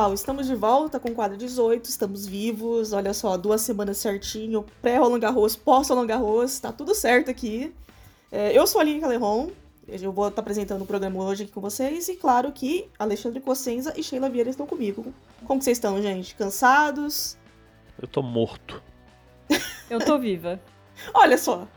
pessoal, 0.00 0.14
estamos 0.14 0.46
de 0.46 0.54
volta 0.54 0.98
com 0.98 1.10
o 1.10 1.14
quadro 1.14 1.36
18, 1.36 1.84
estamos 1.84 2.26
vivos, 2.26 2.94
olha 2.94 3.12
só, 3.12 3.36
duas 3.36 3.60
semanas 3.60 3.98
certinho, 3.98 4.64
pré-Roland 4.80 5.20
Garros, 5.20 5.56
pós-Roland 5.56 6.06
Garros, 6.06 6.58
tá 6.58 6.72
tudo 6.72 6.94
certo 6.94 7.30
aqui. 7.30 7.70
É, 8.32 8.56
eu 8.56 8.66
sou 8.66 8.78
a 8.78 8.82
Aline 8.82 8.98
Caleron, 8.98 9.50
eu 9.86 10.10
vou 10.10 10.28
estar 10.28 10.40
apresentando 10.40 10.80
o 10.80 10.86
programa 10.86 11.22
hoje 11.22 11.42
aqui 11.42 11.52
com 11.52 11.60
vocês, 11.60 12.08
e 12.08 12.16
claro 12.16 12.50
que 12.50 12.88
Alexandre 12.98 13.40
Cossenza 13.40 13.92
e 13.94 14.02
Sheila 14.02 14.30
Vieira 14.30 14.48
estão 14.48 14.66
comigo. 14.66 15.12
Como 15.44 15.58
que 15.58 15.64
vocês 15.64 15.76
estão, 15.76 16.00
gente? 16.00 16.34
Cansados? 16.34 17.36
Eu 18.00 18.08
tô 18.08 18.22
morto. 18.22 18.82
Eu 19.90 19.98
tô 19.98 20.18
viva. 20.18 20.58
olha 21.12 21.36
só. 21.36 21.68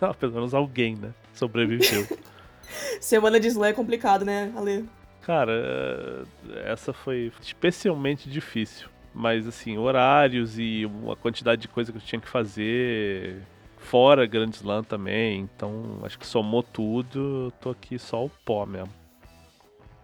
Não, 0.00 0.14
pelo 0.14 0.32
menos 0.32 0.54
alguém, 0.54 0.96
né? 0.96 1.12
Sobreviveu. 1.34 2.06
Semana 2.98 3.38
de 3.38 3.48
slam 3.48 3.68
é 3.68 3.72
complicado, 3.74 4.24
né, 4.24 4.50
Ale? 4.56 4.88
Cara, 5.26 6.24
essa 6.64 6.92
foi 6.92 7.32
especialmente 7.42 8.30
difícil. 8.30 8.88
Mas, 9.12 9.44
assim, 9.44 9.76
horários 9.76 10.56
e 10.56 10.84
a 11.10 11.16
quantidade 11.16 11.62
de 11.62 11.66
coisa 11.66 11.90
que 11.90 11.98
eu 11.98 12.02
tinha 12.02 12.20
que 12.20 12.28
fazer, 12.28 13.42
fora 13.76 14.24
Grand 14.24 14.50
Slam 14.50 14.84
também. 14.84 15.40
Então, 15.40 15.98
acho 16.04 16.16
que 16.16 16.24
somou 16.24 16.62
tudo. 16.62 17.52
Tô 17.60 17.70
aqui 17.70 17.98
só 17.98 18.24
o 18.24 18.30
pó 18.44 18.64
mesmo. 18.64 18.92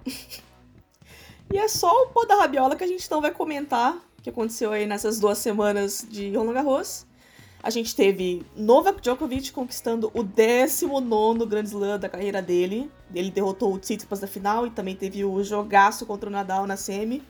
e 1.55 1.56
é 1.56 1.68
só 1.68 1.89
o 2.02 2.08
pó 2.08 2.24
da 2.24 2.34
rabiola 2.34 2.74
que 2.74 2.83
a 2.83 2.89
gente 2.89 3.06
então 3.06 3.20
vai 3.20 3.30
comentar 3.30 3.96
que 4.20 4.30
aconteceu 4.30 4.72
aí 4.72 4.86
nessas 4.86 5.20
duas 5.20 5.39
semanas 5.39 6.05
de 6.11 6.34
Roland 6.34 6.55
Garros. 6.55 7.06
A 7.62 7.70
gente 7.70 7.94
teve 7.94 8.44
Novak 8.56 9.00
Djokovic 9.00 9.52
conquistando 9.52 10.10
o 10.14 10.24
19 10.24 11.46
Grand 11.46 11.62
Slam 11.62 11.96
da 11.96 12.08
carreira 12.08 12.42
dele. 12.42 12.91
Ele 13.14 13.30
derrotou 13.30 13.72
o 13.72 13.78
Tsitsipas 13.78 14.20
na 14.20 14.27
final 14.27 14.66
e 14.66 14.70
também 14.70 14.96
teve 14.96 15.24
o 15.24 15.44
jogaço 15.44 16.05
contra 16.05 16.28
o 16.28 16.33
Nadal 16.33 16.66
na 16.66 16.77
semi. 16.77 17.22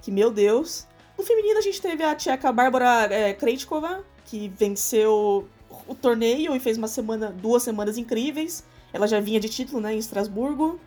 Que, 0.00 0.12
meu 0.12 0.30
Deus. 0.30 0.86
No 1.18 1.24
feminino, 1.24 1.58
a 1.58 1.62
gente 1.62 1.82
teve 1.82 2.04
a 2.04 2.14
tcheca 2.14 2.52
Bárbara 2.52 3.12
é, 3.12 3.32
Krejcikova, 3.34 4.04
que 4.24 4.48
venceu 4.56 5.48
o 5.88 5.94
torneio 5.96 6.54
e 6.54 6.60
fez 6.60 6.78
uma 6.78 6.88
semana, 6.88 7.30
duas 7.30 7.64
semanas 7.64 7.98
incríveis. 7.98 8.64
Ela 8.92 9.08
já 9.08 9.18
vinha 9.18 9.40
de 9.40 9.48
título, 9.48 9.80
né, 9.80 9.94
em 9.94 9.98
Estrasburgo. 9.98 10.78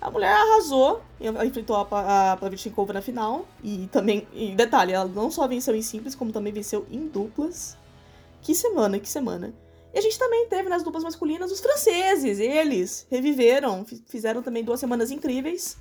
A 0.00 0.10
mulher 0.10 0.32
arrasou, 0.32 1.02
ela 1.20 1.44
enfrentou 1.44 1.76
a, 1.76 2.32
a 2.32 2.92
na 2.94 3.02
final. 3.02 3.46
E 3.62 3.86
também, 3.92 4.26
e 4.32 4.54
detalhe, 4.54 4.92
ela 4.92 5.04
não 5.04 5.30
só 5.30 5.46
venceu 5.46 5.76
em 5.76 5.82
simples, 5.82 6.14
como 6.14 6.32
também 6.32 6.54
venceu 6.54 6.86
em 6.90 7.06
duplas. 7.06 7.76
Que 8.42 8.54
semana, 8.54 8.98
que 8.98 9.08
semana. 9.08 9.54
E 9.92 9.98
a 9.98 10.02
gente 10.02 10.18
também 10.18 10.46
teve 10.48 10.68
nas 10.68 10.82
duplas 10.82 11.02
masculinas 11.02 11.50
os 11.50 11.60
franceses. 11.60 12.38
Eles 12.38 13.06
reviveram, 13.10 13.84
fizeram 14.06 14.42
também 14.42 14.62
duas 14.62 14.80
semanas 14.80 15.10
incríveis. 15.10 15.76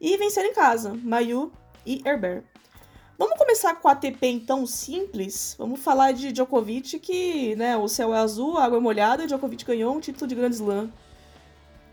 E 0.00 0.16
venceram 0.16 0.48
em 0.48 0.54
casa, 0.54 0.94
Mayu 0.94 1.50
e 1.84 2.00
Herbert. 2.06 2.44
Vamos 3.18 3.36
começar 3.36 3.74
com 3.74 3.88
a 3.88 3.92
ATP 3.92 4.28
então 4.28 4.64
simples. 4.64 5.56
Vamos 5.58 5.80
falar 5.80 6.12
de 6.12 6.30
Djokovic, 6.30 7.00
que 7.00 7.56
né, 7.56 7.76
o 7.76 7.88
céu 7.88 8.14
é 8.14 8.18
azul, 8.18 8.56
a 8.56 8.64
água 8.64 8.78
é 8.78 8.80
molhada, 8.80 9.26
Djokovic 9.26 9.64
ganhou 9.64 9.96
um 9.96 9.98
título 9.98 10.28
de 10.28 10.36
Grand 10.36 10.50
Slam. 10.50 10.92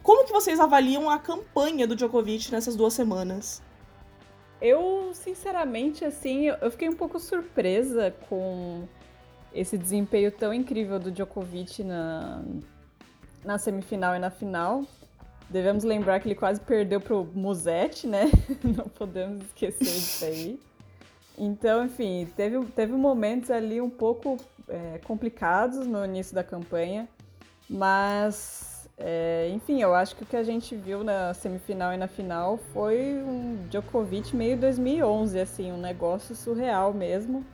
Como 0.03 0.23
que 0.23 0.31
vocês 0.31 0.59
avaliam 0.59 1.09
a 1.09 1.17
campanha 1.17 1.87
do 1.87 1.95
Djokovic 1.95 2.51
nessas 2.51 2.75
duas 2.75 2.93
semanas? 2.93 3.63
Eu, 4.61 5.09
sinceramente, 5.15 6.05
assim, 6.05 6.45
eu 6.45 6.69
fiquei 6.69 6.87
um 6.87 6.95
pouco 6.95 7.19
surpresa 7.19 8.15
com 8.29 8.87
esse 9.55 9.77
desempenho 9.77 10.31
tão 10.31 10.53
incrível 10.53 10.99
do 10.99 11.09
Djokovic 11.09 11.83
na, 11.83 12.43
na 13.43 13.57
semifinal 13.57 14.15
e 14.15 14.19
na 14.19 14.29
final. 14.29 14.83
Devemos 15.49 15.83
lembrar 15.83 16.19
que 16.19 16.27
ele 16.27 16.35
quase 16.35 16.59
perdeu 16.59 16.99
pro 16.99 17.23
Musetti, 17.33 18.05
né? 18.05 18.29
Não 18.63 18.85
podemos 18.85 19.41
esquecer 19.45 19.85
disso 19.85 20.25
aí. 20.25 20.59
Então, 21.37 21.85
enfim, 21.85 22.27
teve, 22.35 22.63
teve 22.67 22.93
momentos 22.93 23.49
ali 23.49 23.79
um 23.79 23.89
pouco 23.89 24.37
é, 24.67 24.99
complicados 25.05 25.85
no 25.85 26.03
início 26.03 26.33
da 26.33 26.43
campanha, 26.43 27.07
mas, 27.69 28.89
é, 28.97 29.49
enfim, 29.53 29.81
eu 29.81 29.93
acho 29.93 30.15
que 30.15 30.23
o 30.23 30.25
que 30.25 30.37
a 30.37 30.43
gente 30.43 30.75
viu 30.75 31.03
na 31.03 31.33
semifinal 31.33 31.93
e 31.93 31.97
na 31.97 32.07
final 32.07 32.57
foi 32.73 33.21
um 33.21 33.67
Djokovic 33.69 34.35
meio 34.35 34.57
2011, 34.57 35.39
assim, 35.39 35.71
um 35.71 35.77
negócio 35.77 36.33
surreal 36.35 36.93
mesmo 36.93 37.45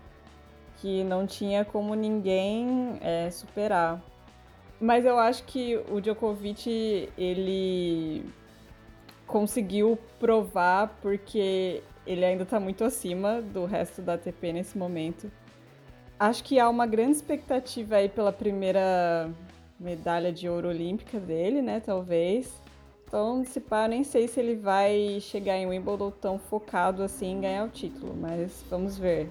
que 0.82 1.04
não 1.04 1.28
tinha 1.28 1.64
como 1.64 1.94
ninguém 1.94 2.98
é, 3.02 3.30
superar. 3.30 4.02
Mas 4.80 5.06
eu 5.06 5.20
acho 5.20 5.44
que 5.44 5.80
o 5.92 6.02
Djokovic 6.02 7.08
ele 7.16 8.26
conseguiu 9.28 9.98
provar 10.20 10.98
porque 11.00 11.84
ele 12.06 12.26
ainda 12.26 12.44
está 12.44 12.60
muito 12.60 12.84
acima 12.84 13.42
do 13.44 13.66
resto 13.66 14.02
da 14.02 14.16
ATP 14.16 14.54
nesse 14.54 14.76
momento. 14.76 15.32
Acho 16.20 16.44
que 16.44 16.60
há 16.60 16.68
uma 16.68 16.88
grande 16.88 17.12
expectativa 17.12 17.98
aí 17.98 18.10
pela 18.10 18.34
primeira 18.34 19.30
medalha 19.80 20.32
de 20.32 20.50
ouro 20.50 20.70
olímpica 20.70 21.20
dele, 21.20 21.62
né? 21.62 21.80
Talvez. 21.80 22.60
Então, 23.08 23.44
se 23.46 23.60
pá, 23.60 23.88
nem 23.88 24.04
sei 24.04 24.28
se 24.28 24.40
ele 24.40 24.56
vai 24.56 25.20
chegar 25.20 25.58
em 25.58 25.68
Wimbledon 25.68 26.12
tão 26.12 26.40
focado 26.40 27.04
assim 27.04 27.34
em 27.34 27.42
ganhar 27.42 27.66
o 27.66 27.70
título, 27.70 28.16
mas 28.16 28.64
vamos 28.70 28.98
ver. 28.98 29.30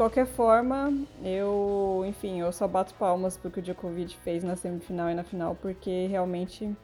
Qualquer 0.00 0.24
forma, 0.24 0.94
eu, 1.22 2.06
enfim, 2.08 2.40
eu 2.40 2.50
só 2.52 2.66
bato 2.66 2.94
palmas 2.94 3.36
porque 3.36 3.60
o 3.60 3.62
Djokovic 3.62 4.16
fez 4.16 4.42
na 4.42 4.56
semifinal 4.56 5.10
e 5.10 5.14
na 5.14 5.22
final, 5.22 5.54
porque 5.60 6.06
realmente 6.06 6.74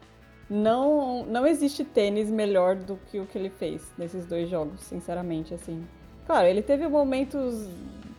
não, 0.51 1.25
não 1.25 1.47
existe 1.47 1.83
tênis 1.83 2.31
melhor 2.31 2.77
do 2.77 2.99
que 3.11 3.19
o 3.19 3.25
que 3.25 3.39
ele 3.39 3.49
fez 3.49 3.91
nesses 3.97 4.27
dois 4.27 4.51
jogos, 4.51 4.83
sinceramente, 4.83 5.55
assim. 5.55 5.83
Claro, 6.27 6.47
ele 6.47 6.61
teve 6.61 6.87
momentos 6.89 7.71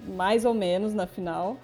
mais 0.07 0.45
ou 0.45 0.55
menos 0.55 0.95
na 0.95 1.05
final, 1.05 1.57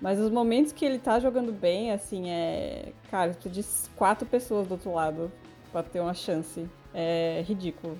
mas 0.00 0.18
os 0.18 0.28
momentos 0.28 0.72
que 0.72 0.84
ele 0.84 0.98
tá 0.98 1.20
jogando 1.20 1.52
bem, 1.52 1.92
assim, 1.92 2.28
é. 2.28 2.88
Cara, 3.08 3.34
precisa 3.34 3.54
de 3.54 3.94
quatro 3.94 4.26
pessoas 4.26 4.66
do 4.66 4.72
outro 4.72 4.92
lado 4.92 5.30
pra 5.70 5.84
ter 5.84 6.00
uma 6.00 6.12
chance. 6.12 6.68
É 6.92 7.40
ridículo. 7.46 7.96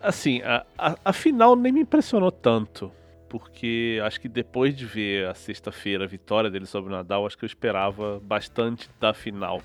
Assim, 0.00 0.40
a, 0.42 0.64
a, 0.78 0.96
a 1.06 1.12
final 1.12 1.56
nem 1.56 1.72
me 1.72 1.80
impressionou 1.80 2.30
tanto 2.30 2.92
porque 3.30 4.00
acho 4.04 4.20
que 4.20 4.28
depois 4.28 4.76
de 4.76 4.84
ver 4.84 5.28
a 5.28 5.34
sexta-feira 5.34 6.04
a 6.04 6.06
vitória 6.06 6.50
dele 6.50 6.66
sobre 6.66 6.92
o 6.92 6.96
Nadal, 6.96 7.24
acho 7.24 7.38
que 7.38 7.44
eu 7.44 7.46
esperava 7.46 8.20
bastante 8.20 8.90
da 8.98 9.14
final. 9.14 9.62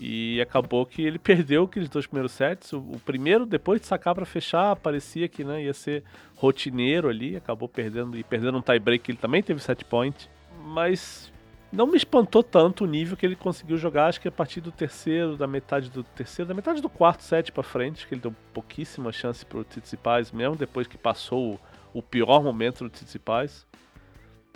E 0.00 0.40
acabou 0.40 0.84
que 0.86 1.02
ele 1.02 1.18
perdeu 1.20 1.64
aqueles 1.64 1.90
dois 1.90 2.06
primeiros 2.06 2.32
sets. 2.32 2.72
O, 2.72 2.78
o 2.78 3.00
primeiro, 3.04 3.44
depois 3.44 3.82
de 3.82 3.86
sacar 3.86 4.14
para 4.14 4.24
fechar, 4.24 4.74
parecia 4.76 5.28
que 5.28 5.44
né, 5.44 5.62
ia 5.62 5.74
ser 5.74 6.02
rotineiro 6.34 7.08
ali. 7.08 7.36
Acabou 7.36 7.68
perdendo 7.68 8.16
e 8.16 8.24
perdendo 8.24 8.58
um 8.58 8.62
tie-break. 8.62 9.10
Ele 9.10 9.18
também 9.18 9.42
teve 9.42 9.60
set 9.60 9.84
point. 9.84 10.28
Mas 10.64 11.30
não 11.70 11.86
me 11.86 11.96
espantou 11.96 12.42
tanto 12.42 12.84
o 12.84 12.86
nível 12.86 13.16
que 13.16 13.24
ele 13.24 13.36
conseguiu 13.36 13.76
jogar. 13.76 14.06
Acho 14.06 14.20
que 14.20 14.26
a 14.26 14.32
partir 14.32 14.60
do 14.60 14.72
terceiro, 14.72 15.36
da 15.36 15.46
metade 15.46 15.90
do 15.90 16.02
terceiro, 16.02 16.48
da 16.48 16.54
metade 16.54 16.80
do 16.80 16.88
quarto 16.88 17.22
set 17.22 17.52
para 17.52 17.62
frente, 17.62 18.06
que 18.06 18.14
ele 18.14 18.22
deu 18.22 18.34
pouquíssima 18.52 19.12
chance 19.12 19.44
pro 19.44 19.62
Tsitsipas, 19.62 20.32
mesmo 20.32 20.56
depois 20.56 20.88
que 20.88 20.98
passou 20.98 21.60
o 21.94 22.02
pior 22.02 22.42
momento 22.42 22.84
do 22.84 22.90
Tsitsipas. 22.90 23.66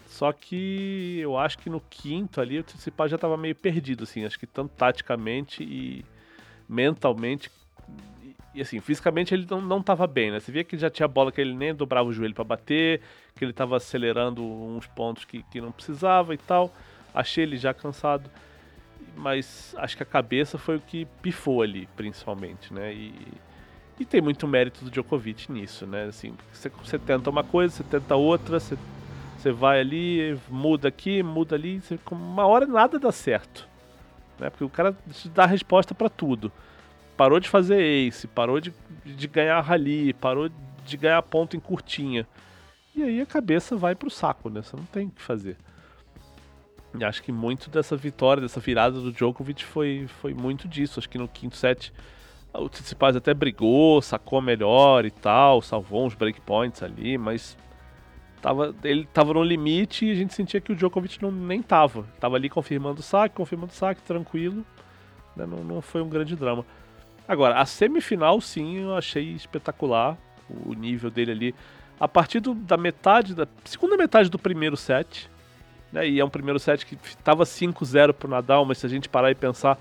Só 0.07 0.33
que 0.33 1.19
eu 1.21 1.39
acho 1.39 1.59
que 1.59 1.71
no 1.71 1.81
quinto 1.81 2.41
ali 2.41 2.59
o 2.59 2.63
Tsitsipas 2.65 3.11
já 3.11 3.15
estava 3.15 3.37
meio 3.37 3.55
perdido, 3.55 4.05
assim, 4.05 4.25
acho 4.25 4.39
que 4.39 4.47
tanto 4.47 4.73
taticamente 4.75 5.63
e 5.63 6.05
mentalmente 6.69 7.51
e 8.55 8.61
assim, 8.61 8.81
fisicamente 8.81 9.33
ele 9.33 9.47
não, 9.49 9.61
não 9.61 9.83
tava 9.83 10.07
bem, 10.07 10.33
né? 10.33 10.41
Você 10.41 10.51
via 10.51 10.65
que 10.65 10.77
já 10.77 10.91
tinha 10.91 11.07
bola 11.07 11.31
que 11.31 11.41
ele 11.41 11.55
nem 11.55 11.73
dobrava 11.73 12.09
o 12.09 12.13
joelho 12.13 12.35
para 12.35 12.43
bater, 12.43 13.01
que 13.37 13.45
ele 13.45 13.53
tava 13.53 13.77
acelerando 13.77 14.43
uns 14.43 14.87
pontos 14.87 15.25
que, 15.25 15.45
que 15.45 15.61
não 15.61 15.71
precisava 15.71 16.35
e 16.35 16.39
tal. 16.39 16.75
Achei 17.15 17.45
ele 17.45 17.57
já 17.57 17.73
cansado, 17.73 18.29
mas 19.15 19.75
acho 19.79 19.97
que 19.97 20.03
a 20.03 20.07
cabeça 20.07 20.59
foi 20.59 20.77
o 20.77 20.81
que 20.81 21.05
pifou 21.23 21.63
ali, 21.63 21.89
principalmente, 21.95 22.73
né? 22.73 22.93
E, 22.93 23.15
e 23.99 24.05
tem 24.05 24.21
muito 24.21 24.47
mérito 24.47 24.85
do 24.85 24.91
Djokovic 24.91 25.51
nisso, 25.51 25.87
né? 25.87 26.05
Assim, 26.05 26.35
você, 26.53 26.69
você 26.69 26.99
tenta 26.99 27.29
uma 27.29 27.43
coisa, 27.43 27.75
você 27.75 27.83
tenta 27.83 28.15
outra, 28.15 28.61
você, 28.61 28.79
você 29.37 29.51
vai 29.51 29.81
ali, 29.81 30.39
muda 30.49 30.89
aqui, 30.89 31.23
muda 31.23 31.57
ali, 31.57 31.81
você, 31.81 31.99
uma 32.11 32.47
hora 32.47 32.67
nada 32.67 32.99
dá 32.99 33.11
certo. 33.11 33.69
Né? 34.39 34.51
Porque 34.51 34.65
o 34.65 34.69
cara 34.69 34.97
dá 35.35 35.47
resposta 35.47 35.95
para 35.95 36.09
tudo. 36.09 36.53
Parou 37.17 37.41
de 37.41 37.49
fazer 37.49 37.81
ace, 37.81 38.29
parou 38.29 38.61
de, 38.61 38.73
de 39.05 39.27
ganhar 39.27 39.61
rally, 39.61 40.13
parou 40.13 40.49
de 40.85 40.97
ganhar 40.97 41.21
ponto 41.23 41.57
em 41.57 41.61
curtinha. 41.61 42.27
E 42.95 43.03
aí 43.03 43.21
a 43.21 43.27
cabeça 43.27 43.77
vai 43.77 43.95
pro 43.95 44.11
saco, 44.11 44.49
né? 44.49 44.63
Você 44.63 44.77
não 44.77 44.85
tem 44.85 45.09
o 45.09 45.11
que 45.11 45.23
fazer. 45.23 45.57
E 46.99 47.05
acho 47.05 47.23
que 47.23 47.33
muito 47.33 47.69
dessa 47.69 47.97
vitória, 47.97 48.41
dessa 48.41 48.61
virada 48.61 49.01
do 49.01 49.13
Djokovic 49.13 49.65
foi, 49.65 50.07
foi 50.21 50.33
muito 50.33 50.69
disso. 50.69 50.99
Acho 50.99 51.09
que 51.09 51.19
no 51.19 51.29
quinto 51.29 51.57
set 51.57 51.93
o 52.55 52.69
Tsitsipas 52.69 53.17
até 53.17 53.35
brigou, 53.35 54.01
sacou 54.03 54.41
melhor 54.41 55.05
e 55.05 55.11
tal, 55.11 55.61
salvou 55.63 56.07
uns 56.07 56.15
breakpoints 56.15 56.83
ali, 56.83 57.19
mas 57.19 57.57
tava, 58.41 58.75
ele 58.83 59.07
tava 59.13 59.35
no 59.35 59.43
limite 59.43 60.07
e 60.07 60.11
a 60.11 60.15
gente 60.15 60.35
sentia 60.35 60.61
que 60.61 60.73
o 60.73 60.77
Djokovic 60.77 61.23
não, 61.23 61.31
nem 61.31 61.63
tava. 61.63 62.05
Tava 62.19 62.37
ali 62.37 62.49
confirmando 62.49 63.01
o 63.01 63.03
saque, 63.03 63.35
confirmando 63.35 63.73
o 63.73 63.75
saque, 63.75 64.03
tranquilo. 64.03 64.65
Né? 65.37 65.47
Não, 65.47 65.59
não 65.59 65.81
foi 65.81 66.03
um 66.03 66.09
grande 66.09 66.35
drama. 66.35 66.65
Agora, 67.27 67.61
a 67.61 67.67
semifinal, 67.67 68.41
sim, 68.41 68.79
eu 68.79 68.97
achei 68.97 69.33
espetacular 69.35 70.17
o 70.65 70.73
nível 70.73 71.11
dele 71.11 71.33
ali. 71.33 71.55
A 72.01 72.09
partir 72.09 72.41
do, 72.41 72.55
da 72.55 72.77
metade, 72.77 73.35
da 73.35 73.47
segunda 73.65 73.97
metade 73.97 74.31
do 74.31 74.39
primeiro 74.39 74.77
set, 74.77 75.31
né? 75.93 76.09
E 76.09 76.21
é 76.21 76.25
um 76.25 76.31
primeiro 76.31 76.59
set 76.59 76.87
que 76.87 76.97
estava 77.05 77.45
5-0 77.45 78.13
pro 78.13 78.29
Nadal, 78.29 78.65
mas 78.65 78.79
se 78.79 78.87
a 78.87 78.89
gente 78.89 79.09
parar 79.09 79.31
e 79.31 79.35
pensar, 79.35 79.79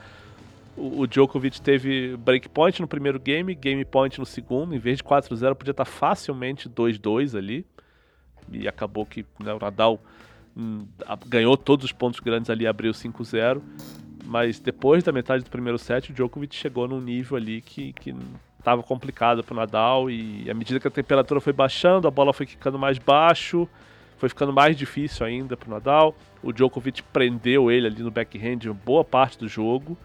o, 0.77 1.07
Djokovic 1.07 1.61
teve 1.61 2.15
breakpoint 2.17 2.79
no 2.79 2.87
primeiro 2.87 3.19
game, 3.19 3.53
game 3.55 3.83
point 3.83 4.19
no 4.19 4.25
segundo, 4.25 4.75
em 4.75 4.79
vez 4.79 4.97
de 4.97 5.03
4-0 5.03 5.55
podia 5.55 5.71
estar 5.71 5.85
tá 5.85 5.85
facilmente 5.85 6.69
2-2 6.69 7.37
ali. 7.37 7.65
E 8.51 8.67
acabou 8.67 9.05
que 9.05 9.25
né, 9.43 9.53
o 9.53 9.59
Nadal 9.59 9.99
hum, 10.55 10.85
ganhou 11.25 11.57
todos 11.57 11.85
os 11.85 11.91
pontos 11.91 12.19
grandes 12.19 12.49
ali, 12.49 12.65
abriu 12.65 12.91
5-0. 12.91 13.61
Mas 14.25 14.59
depois 14.59 15.03
da 15.03 15.11
metade 15.11 15.43
do 15.43 15.49
primeiro 15.49 15.77
set, 15.77 16.11
o 16.11 16.13
Djokovic 16.13 16.55
chegou 16.55 16.87
num 16.87 17.01
nível 17.01 17.37
ali 17.37 17.61
que, 17.61 17.93
que 17.93 18.15
estava 18.59 18.83
complicado 18.83 19.43
para 19.43 19.53
o 19.53 19.57
Nadal. 19.57 20.09
E 20.09 20.49
à 20.49 20.53
medida 20.53 20.79
que 20.79 20.87
a 20.87 20.91
temperatura 20.91 21.41
foi 21.41 21.53
baixando, 21.53 22.07
a 22.07 22.11
bola 22.11 22.33
foi 22.33 22.45
ficando 22.45 22.77
mais 22.77 22.97
baixo 22.97 23.67
foi 24.17 24.29
ficando 24.29 24.51
mais 24.51 24.75
difícil 24.75 25.25
ainda 25.25 25.55
para 25.55 25.67
o 25.67 25.71
Nadal. 25.71 26.15
O 26.41 26.51
Djokovic 26.51 27.03
prendeu 27.03 27.71
ele 27.71 27.87
ali 27.87 28.01
no 28.01 28.11
backhand 28.11 28.73
boa 28.83 29.03
parte 29.03 29.37
do 29.37 29.47
jogo. 29.47 29.97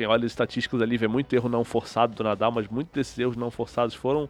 Quem 0.00 0.06
olha 0.06 0.24
as 0.24 0.32
estatísticas 0.32 0.80
ali 0.80 0.96
vê 0.96 1.06
muito 1.06 1.30
erro 1.34 1.46
não 1.46 1.62
forçado 1.62 2.14
do 2.14 2.24
Nadal, 2.24 2.50
mas 2.50 2.66
muitos 2.68 2.90
desses 2.90 3.18
erros 3.18 3.36
não 3.36 3.50
forçados 3.50 3.94
foram 3.94 4.26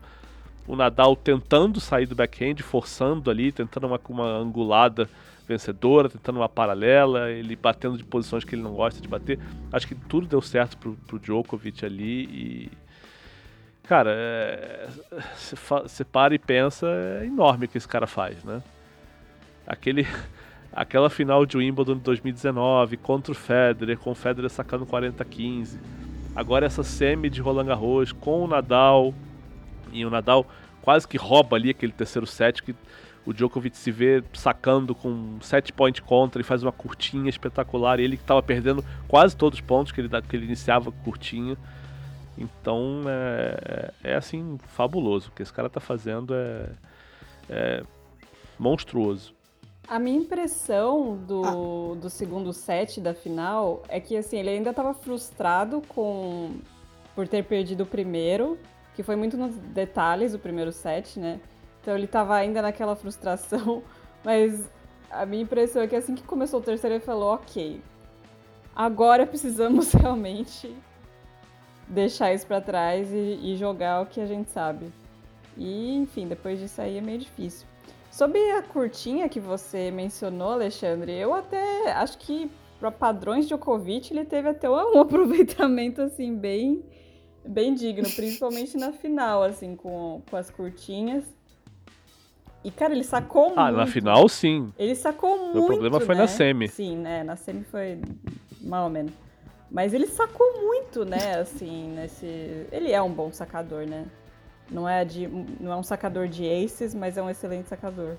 o 0.66 0.74
Nadal 0.74 1.14
tentando 1.14 1.78
sair 1.78 2.06
do 2.06 2.14
backhand, 2.16 2.56
forçando 2.56 3.30
ali, 3.30 3.52
tentando 3.52 3.86
uma, 3.86 4.00
uma 4.08 4.26
angulada 4.26 5.08
vencedora, 5.46 6.08
tentando 6.08 6.40
uma 6.40 6.48
paralela, 6.48 7.30
ele 7.30 7.54
batendo 7.54 7.96
de 7.96 8.02
posições 8.02 8.42
que 8.42 8.56
ele 8.56 8.62
não 8.62 8.74
gosta 8.74 9.00
de 9.00 9.06
bater. 9.06 9.38
Acho 9.72 9.86
que 9.86 9.94
tudo 9.94 10.26
deu 10.26 10.42
certo 10.42 10.76
pro, 10.76 10.94
pro 11.06 11.20
Djokovic 11.20 11.86
ali 11.86 12.24
e. 12.24 12.72
Cara, 13.84 14.90
você 15.36 16.02
é, 16.02 16.04
para 16.04 16.34
e 16.34 16.38
pensa, 16.40 16.88
é 17.22 17.26
enorme 17.26 17.66
o 17.66 17.68
que 17.68 17.78
esse 17.78 17.86
cara 17.86 18.08
faz, 18.08 18.42
né? 18.42 18.60
aquele 19.64 20.04
aquela 20.72 21.10
final 21.10 21.44
de 21.44 21.56
Wimbledon 21.56 21.94
de 21.94 22.00
2019 22.00 22.96
contra 22.96 23.32
o 23.32 23.34
Federer, 23.34 23.98
com 23.98 24.12
o 24.12 24.14
Federer 24.14 24.50
sacando 24.50 24.86
40-15. 24.86 25.78
Agora 26.34 26.66
essa 26.66 26.82
semi 26.82 27.28
de 27.28 27.40
Roland 27.40 27.66
Garros 27.66 28.12
com 28.12 28.44
o 28.44 28.46
Nadal 28.46 29.12
e 29.92 30.04
o 30.04 30.10
Nadal 30.10 30.46
quase 30.80 31.06
que 31.06 31.16
rouba 31.16 31.56
ali 31.56 31.70
aquele 31.70 31.92
terceiro 31.92 32.26
set 32.26 32.62
que 32.62 32.74
o 33.26 33.34
Djokovic 33.34 33.76
se 33.76 33.90
vê 33.90 34.22
sacando 34.32 34.94
com 34.94 35.38
7 35.40 35.72
point 35.72 36.00
contra 36.00 36.40
e 36.40 36.44
faz 36.44 36.62
uma 36.62 36.72
curtinha 36.72 37.28
espetacular. 37.28 38.00
Ele 38.00 38.16
que 38.16 38.22
estava 38.22 38.42
perdendo 38.42 38.84
quase 39.06 39.36
todos 39.36 39.58
os 39.58 39.64
pontos 39.64 39.92
que 39.92 40.00
ele, 40.00 40.08
que 40.22 40.36
ele 40.36 40.46
iniciava 40.46 40.90
curtinha. 40.90 41.56
Então 42.38 43.02
é, 43.06 43.92
é, 44.02 44.12
é 44.12 44.14
assim, 44.14 44.58
fabuloso. 44.68 45.28
O 45.28 45.32
que 45.32 45.42
esse 45.42 45.52
cara 45.52 45.66
está 45.66 45.80
fazendo 45.80 46.34
é, 46.34 46.70
é 47.50 47.82
monstruoso. 48.58 49.34
A 49.90 49.98
minha 49.98 50.20
impressão 50.20 51.16
do, 51.16 51.96
do 51.96 52.08
segundo 52.08 52.52
set 52.52 53.00
da 53.00 53.12
final 53.12 53.82
é 53.88 53.98
que 53.98 54.16
assim, 54.16 54.38
ele 54.38 54.50
ainda 54.50 54.70
estava 54.70 54.94
frustrado 54.94 55.82
com 55.88 56.60
por 57.12 57.26
ter 57.26 57.42
perdido 57.42 57.82
o 57.82 57.86
primeiro, 57.86 58.56
que 58.94 59.02
foi 59.02 59.16
muito 59.16 59.36
nos 59.36 59.52
detalhes 59.56 60.32
o 60.32 60.38
primeiro 60.38 60.70
set, 60.70 61.18
né? 61.18 61.40
Então 61.80 61.96
ele 61.96 62.04
estava 62.04 62.36
ainda 62.36 62.62
naquela 62.62 62.94
frustração, 62.94 63.82
mas 64.22 64.64
a 65.10 65.26
minha 65.26 65.42
impressão 65.42 65.82
é 65.82 65.88
que 65.88 65.96
assim 65.96 66.14
que 66.14 66.22
começou 66.22 66.60
o 66.60 66.62
terceiro 66.62 66.94
ele 66.94 67.04
falou, 67.04 67.34
ok, 67.34 67.82
agora 68.76 69.26
precisamos 69.26 69.90
realmente 69.90 70.72
deixar 71.88 72.32
isso 72.32 72.46
para 72.46 72.60
trás 72.60 73.12
e, 73.12 73.40
e 73.42 73.56
jogar 73.56 74.02
o 74.02 74.06
que 74.06 74.20
a 74.20 74.26
gente 74.26 74.52
sabe. 74.52 74.86
E 75.56 75.96
enfim, 75.96 76.28
depois 76.28 76.60
disso 76.60 76.80
aí 76.80 76.96
é 76.96 77.00
meio 77.00 77.18
difícil. 77.18 77.66
Sobre 78.20 78.38
a 78.50 78.62
curtinha 78.62 79.30
que 79.30 79.40
você 79.40 79.90
mencionou, 79.90 80.50
Alexandre, 80.50 81.10
eu 81.10 81.32
até 81.32 81.90
acho 81.92 82.18
que 82.18 82.50
para 82.78 82.90
padrões 82.90 83.46
de 83.46 83.54
Djokovic 83.54 84.12
ele 84.12 84.26
teve 84.26 84.46
até 84.46 84.68
um 84.68 85.00
aproveitamento 85.00 86.02
assim 86.02 86.36
bem 86.36 86.84
bem 87.42 87.72
digno, 87.72 88.06
principalmente 88.10 88.76
na 88.76 88.92
final 88.92 89.42
assim 89.42 89.74
com, 89.74 90.20
com 90.28 90.36
as 90.36 90.50
curtinhas. 90.50 91.24
E 92.62 92.70
cara, 92.70 92.92
ele 92.92 93.04
sacou 93.04 93.46
muito. 93.46 93.58
Ah, 93.58 93.72
na 93.72 93.86
final 93.86 94.28
sim. 94.28 94.70
Ele 94.78 94.94
sacou 94.94 95.38
muito. 95.38 95.58
O 95.62 95.66
problema 95.66 95.98
foi 95.98 96.14
né? 96.14 96.20
na 96.20 96.28
semi. 96.28 96.68
Sim, 96.68 96.98
né? 96.98 97.24
Na 97.24 97.36
semi 97.36 97.64
foi 97.64 98.02
mal 98.60 98.84
ou 98.84 98.90
menos. 98.90 99.14
Mas 99.70 99.94
ele 99.94 100.06
sacou 100.06 100.60
muito, 100.60 101.06
né? 101.06 101.38
Assim, 101.38 101.88
nesse. 101.94 102.66
Ele 102.70 102.92
é 102.92 103.00
um 103.00 103.10
bom 103.10 103.32
sacador, 103.32 103.86
né? 103.86 104.04
Não 104.70 104.88
é, 104.88 105.04
de, 105.04 105.26
não 105.58 105.72
é 105.72 105.76
um 105.76 105.82
sacador 105.82 106.28
de 106.28 106.48
aces, 106.48 106.94
mas 106.94 107.16
é 107.16 107.22
um 107.22 107.28
excelente 107.28 107.68
sacador. 107.68 108.16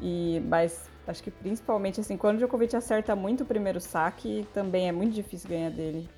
E, 0.00 0.40
mas 0.46 0.88
acho 1.06 1.22
que 1.22 1.30
principalmente 1.30 2.00
assim, 2.00 2.16
quando 2.16 2.36
o 2.36 2.38
Djokovic 2.38 2.76
acerta 2.76 3.16
muito 3.16 3.42
o 3.42 3.46
primeiro 3.46 3.80
saque, 3.80 4.46
também 4.52 4.88
é 4.88 4.92
muito 4.92 5.14
difícil 5.14 5.48
ganhar 5.48 5.70
dele. 5.70 6.08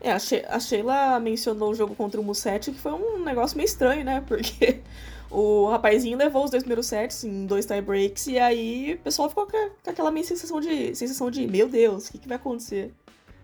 É, 0.00 0.12
a, 0.12 0.58
Sheila 0.58 1.20
mencionou 1.20 1.70
o 1.70 1.74
jogo 1.74 1.94
contra 1.94 2.20
o 2.20 2.24
Musetti, 2.24 2.72
que 2.72 2.80
foi 2.80 2.92
um 2.92 3.22
negócio 3.22 3.56
meio 3.56 3.66
estranho, 3.66 4.02
né? 4.02 4.22
Porque 4.26 4.80
o 5.30 5.68
rapazinho 5.68 6.16
levou 6.16 6.44
os 6.44 6.50
dois 6.50 6.62
primeiros 6.62 6.86
sets 6.86 7.22
em 7.24 7.44
dois 7.46 7.66
tie 7.66 7.82
breaks, 7.82 8.26
e 8.26 8.38
aí 8.38 8.94
o 8.94 8.98
pessoal 8.98 9.28
ficou 9.28 9.46
com 9.46 9.90
aquela 9.90 10.10
meio 10.10 10.24
sensação 10.24 10.60
de, 10.60 10.94
sensação 10.94 11.30
de 11.30 11.46
meu 11.46 11.68
Deus, 11.68 12.08
o 12.08 12.12
que, 12.12 12.18
que 12.18 12.28
vai 12.28 12.36
acontecer? 12.36 12.94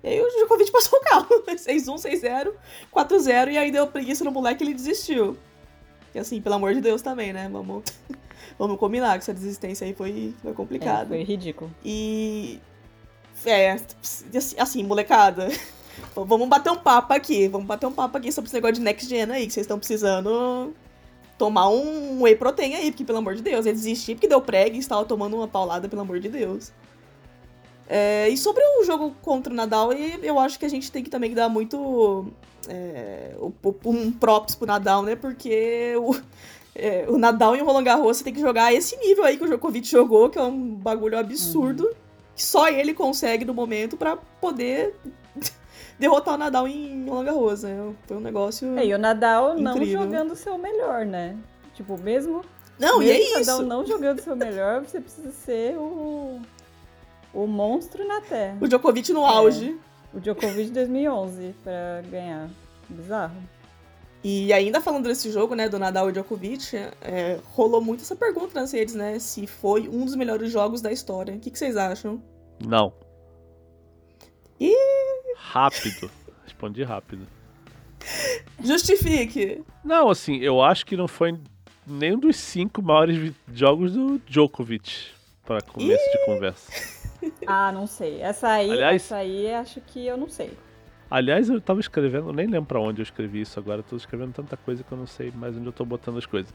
E 0.02 0.08
aí 0.08 0.20
o 0.20 0.28
Djokovic 0.28 0.70
passou 0.72 0.98
o 0.98 1.02
carro, 1.02 1.28
6-1, 1.46 1.94
6-0, 2.22 2.52
4-0, 2.92 3.52
e 3.52 3.58
aí 3.58 3.70
deu 3.70 3.86
preguiça 3.86 4.24
no 4.24 4.30
moleque 4.30 4.64
e 4.64 4.68
ele 4.68 4.74
desistiu. 4.74 5.36
Que 6.16 6.20
assim, 6.20 6.40
pelo 6.40 6.54
amor 6.54 6.72
de 6.72 6.80
Deus 6.80 7.02
também, 7.02 7.30
né? 7.30 7.46
Vamos, 7.52 7.84
vamos 8.58 8.78
combinar 8.78 9.12
que 9.12 9.18
essa 9.18 9.34
desistência 9.34 9.86
aí 9.86 9.92
foi, 9.92 10.34
foi 10.40 10.54
complicada. 10.54 11.14
É, 11.14 11.18
foi 11.18 11.22
ridículo. 11.22 11.70
E. 11.84 12.58
É, 13.44 13.72
assim, 13.72 14.56
assim, 14.56 14.82
molecada. 14.82 15.48
vamos 16.16 16.48
bater 16.48 16.72
um 16.72 16.76
papo 16.76 17.12
aqui. 17.12 17.48
Vamos 17.48 17.66
bater 17.66 17.84
um 17.84 17.92
papo 17.92 18.16
aqui 18.16 18.32
sobre 18.32 18.48
esse 18.48 18.54
negócio 18.54 18.76
de 18.76 18.80
next 18.80 19.06
gen 19.06 19.30
aí, 19.30 19.46
que 19.46 19.52
vocês 19.52 19.64
estão 19.64 19.78
precisando 19.78 20.72
tomar 21.36 21.68
um 21.68 22.22
whey 22.22 22.34
protein 22.34 22.76
aí, 22.76 22.90
porque 22.90 23.04
pelo 23.04 23.18
amor 23.18 23.34
de 23.34 23.42
Deus, 23.42 23.66
ele 23.66 23.74
desistiu 23.74 24.14
porque 24.14 24.26
deu 24.26 24.40
prego 24.40 24.74
e 24.74 24.78
estava 24.78 25.04
tomando 25.04 25.36
uma 25.36 25.46
paulada, 25.46 25.86
pelo 25.86 26.00
amor 26.00 26.18
de 26.18 26.30
Deus. 26.30 26.72
É, 27.86 28.26
e 28.30 28.38
sobre 28.38 28.62
o 28.80 28.84
jogo 28.84 29.14
contra 29.20 29.52
o 29.52 29.54
Nadal, 29.54 29.92
eu 29.92 30.38
acho 30.38 30.58
que 30.58 30.64
a 30.64 30.70
gente 30.70 30.90
tem 30.90 31.04
que 31.04 31.10
também 31.10 31.34
dar 31.34 31.50
muito 31.50 32.32
é, 32.68 33.34
um 33.84 34.12
props 34.12 34.54
pro 34.54 34.66
Nadal, 34.66 35.02
né? 35.02 35.16
Porque 35.16 35.94
o, 35.96 36.16
é, 36.74 37.04
o 37.08 37.18
Nadal 37.18 37.56
e 37.56 37.62
o 37.62 37.64
Roland 37.64 37.84
Garros 37.84 38.18
você 38.18 38.24
tem 38.24 38.32
que 38.32 38.40
jogar 38.40 38.72
esse 38.72 38.96
nível 38.96 39.24
aí 39.24 39.36
que 39.36 39.44
o 39.44 39.46
Djokovic 39.46 39.88
jogou, 39.88 40.28
que 40.28 40.38
é 40.38 40.42
um 40.42 40.74
bagulho 40.74 41.18
absurdo, 41.18 41.84
uhum. 41.84 41.94
que 42.34 42.42
só 42.42 42.68
ele 42.68 42.94
consegue 42.94 43.44
no 43.44 43.54
momento 43.54 43.96
para 43.96 44.16
poder 44.16 44.94
derrotar 45.98 46.34
o 46.34 46.38
Nadal 46.38 46.68
em 46.68 47.08
Roland 47.08 47.24
Garros, 47.24 47.62
né? 47.62 47.92
Foi 48.06 48.16
um 48.16 48.20
negócio. 48.20 48.78
É, 48.78 48.86
e 48.86 48.94
o 48.94 48.98
Nadal 48.98 49.58
incrível. 49.58 50.00
não 50.00 50.04
jogando 50.04 50.30
o 50.32 50.36
seu 50.36 50.58
melhor, 50.58 51.04
né? 51.04 51.36
Tipo, 51.74 51.98
mesmo. 51.98 52.44
Não, 52.78 52.98
mesmo 52.98 53.12
e 53.12 53.32
é 53.32 53.36
o 53.36 53.38
Nadal 53.40 53.58
isso. 53.58 53.66
não 53.66 53.86
jogando 53.86 54.18
o 54.18 54.22
seu 54.22 54.36
melhor, 54.36 54.82
você 54.82 55.00
precisa 55.00 55.30
ser 55.30 55.76
o 55.78 56.40
o 57.36 57.46
monstro 57.46 58.06
na 58.06 58.20
Terra. 58.22 58.56
O 58.60 58.66
Djokovic 58.66 59.12
no 59.12 59.24
auge. 59.24 59.70
É, 59.70 59.95
o 60.16 60.20
Djokovic 60.20 60.70
2011 60.70 61.54
para 61.62 62.02
ganhar. 62.10 62.48
Bizarro. 62.88 63.36
E 64.24 64.52
ainda 64.52 64.80
falando 64.80 65.04
desse 65.04 65.30
jogo, 65.30 65.54
né, 65.54 65.68
do 65.68 65.78
Nadal 65.78 66.08
e 66.08 66.12
Djokovic, 66.12 66.74
é, 67.02 67.38
rolou 67.44 67.80
muito 67.80 68.00
essa 68.02 68.16
pergunta 68.16 68.58
nas 68.58 68.72
redes, 68.72 68.94
né, 68.94 69.18
se 69.18 69.46
foi 69.46 69.88
um 69.88 70.04
dos 70.04 70.16
melhores 70.16 70.50
jogos 70.50 70.80
da 70.80 70.90
história. 70.90 71.34
O 71.34 71.38
que, 71.38 71.50
que 71.50 71.58
vocês 71.58 71.76
acham? 71.76 72.22
Não. 72.66 72.92
E 74.58 74.74
rápido. 75.36 76.10
Respondi 76.44 76.82
rápido. 76.82 77.26
Justifique. 78.64 79.62
Não, 79.84 80.08
assim, 80.08 80.38
eu 80.38 80.62
acho 80.62 80.86
que 80.86 80.96
não 80.96 81.06
foi 81.06 81.38
nenhum 81.86 82.18
dos 82.18 82.36
cinco 82.36 82.80
maiores 82.80 83.34
jogos 83.52 83.92
do 83.92 84.18
Djokovic 84.26 85.08
para 85.44 85.60
começo 85.60 86.10
de 86.10 86.24
conversa. 86.24 86.95
Ah, 87.46 87.70
não 87.72 87.86
sei. 87.86 88.20
Essa 88.20 88.48
aí, 88.48 88.70
Aliás, 88.70 89.02
essa 89.02 89.16
aí 89.16 89.52
acho 89.52 89.80
que 89.80 90.06
eu 90.06 90.16
não 90.16 90.28
sei. 90.28 90.56
Aliás, 91.10 91.48
eu 91.48 91.60
tava 91.60 91.78
escrevendo, 91.78 92.32
nem 92.32 92.46
lembro 92.46 92.66
pra 92.66 92.80
onde 92.80 93.00
eu 93.00 93.04
escrevi 93.04 93.40
isso 93.40 93.58
agora, 93.58 93.82
tô 93.82 93.96
escrevendo 93.96 94.32
tanta 94.32 94.56
coisa 94.56 94.82
que 94.82 94.90
eu 94.90 94.98
não 94.98 95.06
sei 95.06 95.30
mais 95.30 95.56
onde 95.56 95.66
eu 95.66 95.72
tô 95.72 95.84
botando 95.84 96.18
as 96.18 96.26
coisas. 96.26 96.52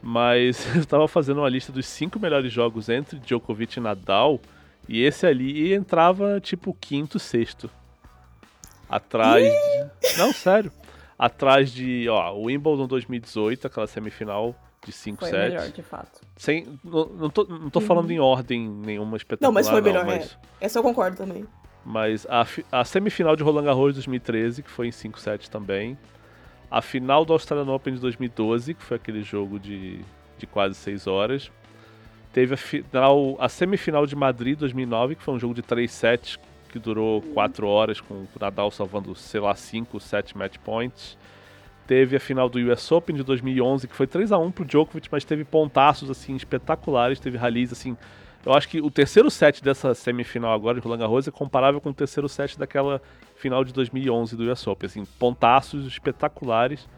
Mas 0.00 0.64
eu 0.76 0.86
tava 0.86 1.08
fazendo 1.08 1.38
uma 1.38 1.48
lista 1.48 1.72
dos 1.72 1.86
cinco 1.86 2.18
melhores 2.18 2.52
jogos 2.52 2.88
entre 2.88 3.18
Djokovic 3.18 3.78
e 3.78 3.80
Nadal, 3.80 4.40
e 4.88 5.02
esse 5.02 5.26
ali 5.26 5.72
entrava 5.72 6.40
tipo 6.40 6.76
quinto, 6.80 7.18
sexto. 7.18 7.70
Atrás 8.88 9.44
de... 9.44 10.18
Não, 10.18 10.32
sério. 10.32 10.70
Atrás 11.18 11.72
de, 11.72 12.08
ó, 12.08 12.34
o 12.34 12.44
Wimbledon 12.44 12.86
2018, 12.86 13.66
aquela 13.66 13.86
semifinal 13.86 14.54
de 14.84 14.92
5 14.92 15.20
Foi 15.20 15.30
sets. 15.30 15.54
melhor, 15.54 15.68
de 15.68 15.82
fato. 15.82 16.20
Sem, 16.36 16.78
não, 16.82 17.06
não 17.06 17.30
tô, 17.30 17.44
não 17.44 17.70
tô 17.70 17.80
uhum. 17.80 17.86
falando 17.86 18.10
em 18.10 18.18
ordem 18.18 18.68
nenhuma 18.68 19.16
espetacular. 19.16 19.48
Não, 19.48 19.54
mas 19.54 19.68
foi 19.68 19.80
melhor, 19.80 20.04
não, 20.04 20.12
mas... 20.12 20.36
é. 20.60 20.66
Essa 20.66 20.78
eu 20.78 20.82
concordo 20.82 21.16
também. 21.16 21.46
Mas 21.84 22.26
a, 22.28 22.46
a 22.70 22.84
semifinal 22.84 23.34
de 23.34 23.42
Roland 23.42 23.64
Garros 23.64 23.94
2013, 23.94 24.62
que 24.62 24.70
foi 24.70 24.88
em 24.88 24.92
5 24.92 25.18
sets 25.20 25.48
também. 25.48 25.98
a 26.70 26.80
final 26.80 27.24
do 27.24 27.32
Australian 27.32 27.72
Open 27.72 27.94
de 27.94 28.00
2012, 28.00 28.74
que 28.74 28.82
foi 28.82 28.96
aquele 28.96 29.22
jogo 29.22 29.58
de, 29.58 30.00
de 30.38 30.46
quase 30.46 30.74
6 30.76 31.06
horas. 31.06 31.50
Teve 32.32 32.54
a, 32.54 32.56
final, 32.56 33.36
a 33.38 33.48
semifinal 33.48 34.06
de 34.06 34.16
Madrid 34.16 34.58
2009, 34.58 35.16
que 35.16 35.22
foi 35.22 35.34
um 35.34 35.38
jogo 35.38 35.54
de 35.54 35.62
3 35.62 35.90
sets 35.90 36.38
que 36.70 36.78
durou 36.78 37.20
4 37.20 37.66
horas, 37.66 38.00
com 38.00 38.14
o 38.14 38.28
Nadal 38.40 38.70
salvando, 38.70 39.14
sei 39.14 39.40
lá, 39.40 39.54
5, 39.54 40.00
7 40.00 40.36
match 40.36 40.56
points. 40.58 41.18
Teve 41.86 42.16
a 42.16 42.20
final 42.20 42.48
do 42.48 42.58
US 42.58 42.90
Open 42.92 43.16
de 43.16 43.22
2011, 43.22 43.88
que 43.88 43.94
foi 43.94 44.06
3 44.06 44.32
a 44.32 44.38
1 44.38 44.52
pro 44.52 44.64
Djokovic, 44.64 45.08
mas 45.10 45.24
teve 45.24 45.44
pontaços 45.44 46.08
assim 46.10 46.36
espetaculares, 46.36 47.18
teve 47.18 47.36
rallies 47.36 47.72
assim. 47.72 47.96
Eu 48.44 48.52
acho 48.52 48.68
que 48.68 48.80
o 48.80 48.90
terceiro 48.90 49.30
set 49.30 49.62
dessa 49.62 49.94
semifinal 49.94 50.52
agora 50.52 50.80
de 50.80 50.84
Roland 50.84 50.98
Garros 50.98 51.28
é 51.28 51.30
comparável 51.30 51.80
com 51.80 51.90
o 51.90 51.94
terceiro 51.94 52.28
set 52.28 52.58
daquela 52.58 53.00
final 53.36 53.64
de 53.64 53.72
2011 53.72 54.36
do 54.36 54.50
US 54.50 54.66
Open, 54.66 54.86
assim, 54.86 55.04
pontaços 55.18 55.86
espetaculares. 55.86 56.88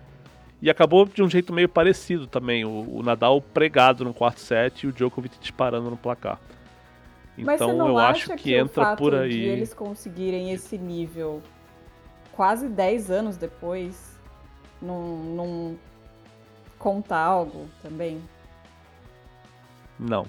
E 0.63 0.71
acabou 0.71 1.05
de 1.05 1.23
um 1.23 1.29
jeito 1.29 1.53
meio 1.53 1.69
parecido 1.69 2.27
também, 2.27 2.65
o, 2.65 2.99
o 2.99 3.03
Nadal 3.03 3.41
pregado 3.43 4.05
no 4.05 4.15
quarto 4.15 4.41
set 4.41 4.85
e 4.85 4.87
o 4.87 4.93
Djokovic 4.93 5.39
disparando 5.39 5.91
no 5.91 5.97
placar. 5.97 6.39
Então 7.37 7.89
eu 7.89 7.99
acho 7.99 8.31
que, 8.31 8.37
que 8.37 8.55
entra 8.55 8.97
por 8.97 9.15
aí. 9.15 9.31
De 9.31 9.41
eles 9.41 9.75
conseguirem 9.75 10.53
esse 10.53 10.79
nível 10.79 11.43
quase 12.33 12.69
10 12.69 13.11
anos 13.11 13.37
depois 13.37 14.14
não, 14.85 15.17
não 15.17 15.79
conta 16.79 17.17
algo 17.17 17.67
também? 17.83 18.21
Não. 19.99 20.27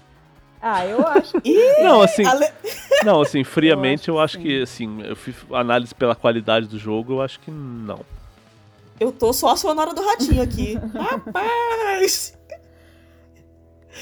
Ah, 0.61 0.85
eu 0.85 1.05
acho 1.05 1.39
que. 1.41 1.53
não, 1.83 2.01
assim. 2.01 2.25
Ale... 2.25 2.47
Não, 3.03 3.21
assim, 3.21 3.43
friamente 3.45 4.09
eu 4.09 4.19
acho, 4.19 4.37
eu 4.37 4.39
acho 4.39 4.47
que, 4.47 4.61
assim, 4.61 5.01
eu 5.03 5.15
fiz 5.15 5.35
análise 5.51 5.93
pela 5.93 6.15
qualidade 6.15 6.67
do 6.67 6.79
jogo, 6.79 7.13
eu 7.13 7.21
acho 7.21 7.39
que 7.39 7.51
não. 7.51 7.99
Eu 8.99 9.11
tô 9.11 9.33
só 9.33 9.51
a 9.51 9.57
sonora 9.57 9.93
do 9.93 10.03
ratinho 10.03 10.41
aqui. 10.41 10.75
Rapaz! 10.95 12.37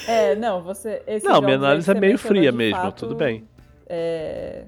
É, 0.07 0.35
não, 0.35 0.61
você. 0.61 1.03
não, 1.23 1.41
minha 1.41 1.55
análise 1.55 1.89
é 1.89 1.93
meio 1.93 2.17
fria 2.17 2.51
mesmo, 2.51 2.79
fato, 2.79 2.99
tudo 2.99 3.15
bem. 3.15 3.47
É... 3.87 4.63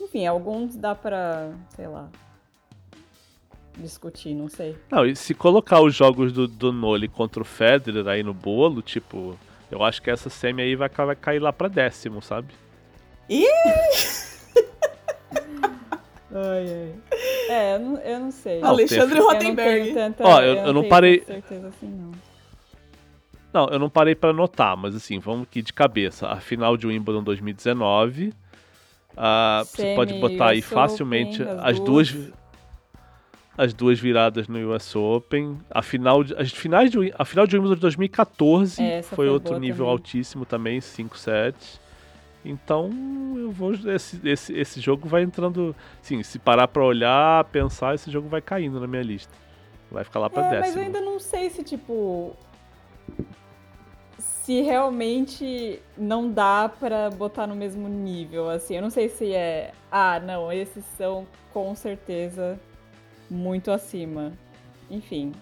Enfim, 0.00 0.26
alguns 0.26 0.76
dá 0.76 0.94
pra, 0.94 1.50
sei 1.74 1.86
lá, 1.86 2.08
discutir, 3.78 4.34
não 4.34 4.48
sei. 4.48 4.76
Não, 4.90 5.06
e 5.06 5.14
se 5.16 5.34
colocar 5.34 5.80
os 5.80 5.94
jogos 5.94 6.32
do, 6.32 6.46
do 6.46 6.72
Noli 6.72 7.08
contra 7.08 7.42
o 7.42 7.44
Federer 7.44 8.06
aí 8.08 8.22
no 8.22 8.34
bolo, 8.34 8.82
tipo, 8.82 9.38
eu 9.70 9.82
acho 9.82 10.02
que 10.02 10.10
essa 10.10 10.28
semi 10.28 10.62
aí 10.62 10.74
vai, 10.74 10.88
vai 10.88 11.16
cair 11.16 11.38
lá 11.38 11.52
pra 11.52 11.68
décimo, 11.68 12.20
sabe? 12.20 12.48
Ih! 13.28 13.46
ai, 16.34 16.66
ai. 16.66 16.94
É, 17.48 17.74
eu 17.74 17.80
não, 17.80 17.98
eu 17.98 18.20
não 18.20 18.30
sei. 18.30 18.62
Alexandre 18.62 19.20
Rotenberg. 19.20 19.94
Ó, 20.20 20.40
eu, 20.40 20.54
eu, 20.54 20.66
eu 20.66 20.72
não 20.72 20.88
parei. 20.88 21.22
Certeza 21.24 21.68
assim, 21.68 21.88
não. 21.88 22.12
Não, 23.52 23.68
eu 23.68 23.78
não 23.78 23.88
parei 23.88 24.14
para 24.14 24.30
anotar, 24.30 24.76
mas 24.76 24.94
assim, 24.94 25.18
vamos 25.18 25.44
aqui 25.44 25.62
de 25.62 25.72
cabeça. 25.72 26.28
A 26.28 26.36
final 26.36 26.76
de 26.76 26.86
Wimbledon 26.86 27.22
2019. 27.22 28.28
Uh, 28.28 29.64
você 29.64 29.94
pode 29.96 30.14
botar 30.14 30.50
aí 30.50 30.62
facilmente 30.62 31.42
as, 31.42 31.58
as 31.58 31.80
duas. 31.80 32.12
duas. 32.12 32.32
As 33.58 33.74
duas 33.74 33.98
viradas 33.98 34.46
no 34.46 34.72
US 34.72 34.94
Open. 34.94 35.58
A 35.68 35.82
final 35.82 36.22
de, 36.22 36.32
as 36.36 36.52
finais 36.52 36.92
de, 36.92 37.12
a 37.18 37.24
final 37.24 37.44
de 37.44 37.56
Wimbledon 37.56 37.74
de 37.74 37.80
2014 37.80 38.80
é, 38.80 39.02
foi, 39.02 39.16
foi, 39.16 39.28
outro 39.28 39.58
nível 39.58 39.78
também. 39.78 39.90
altíssimo 39.90 40.46
também, 40.46 40.80
5 40.80 41.18
sets. 41.18 41.80
Então, 42.44 42.88
eu 43.36 43.50
vou 43.50 43.74
esse, 43.74 44.20
esse, 44.26 44.52
esse 44.54 44.80
jogo 44.80 45.08
vai 45.08 45.22
entrando, 45.22 45.74
sim, 46.00 46.22
se 46.22 46.38
parar 46.38 46.68
para 46.68 46.84
olhar, 46.84 47.44
pensar, 47.46 47.96
esse 47.96 48.08
jogo 48.12 48.28
vai 48.28 48.40
caindo 48.40 48.78
na 48.78 48.86
minha 48.86 49.02
lista. 49.02 49.34
Vai 49.90 50.04
ficar 50.04 50.20
lá 50.20 50.30
para 50.30 50.46
é, 50.46 50.50
décimo. 50.50 50.66
Mas 50.66 50.76
eu 50.76 50.82
ainda 50.82 51.00
não 51.00 51.18
sei 51.18 51.50
se 51.50 51.64
tipo 51.64 52.36
se 54.18 54.62
realmente 54.62 55.80
não 55.96 56.30
dá 56.30 56.70
para 56.80 57.10
botar 57.10 57.46
no 57.46 57.56
mesmo 57.56 57.88
nível, 57.88 58.48
assim. 58.48 58.76
Eu 58.76 58.82
não 58.82 58.90
sei 58.90 59.08
se 59.08 59.34
é, 59.34 59.72
ah, 59.90 60.20
não, 60.20 60.52
esses 60.52 60.84
são 60.96 61.26
com 61.52 61.74
certeza 61.74 62.58
muito 63.30 63.70
acima. 63.70 64.32
Enfim. 64.90 65.32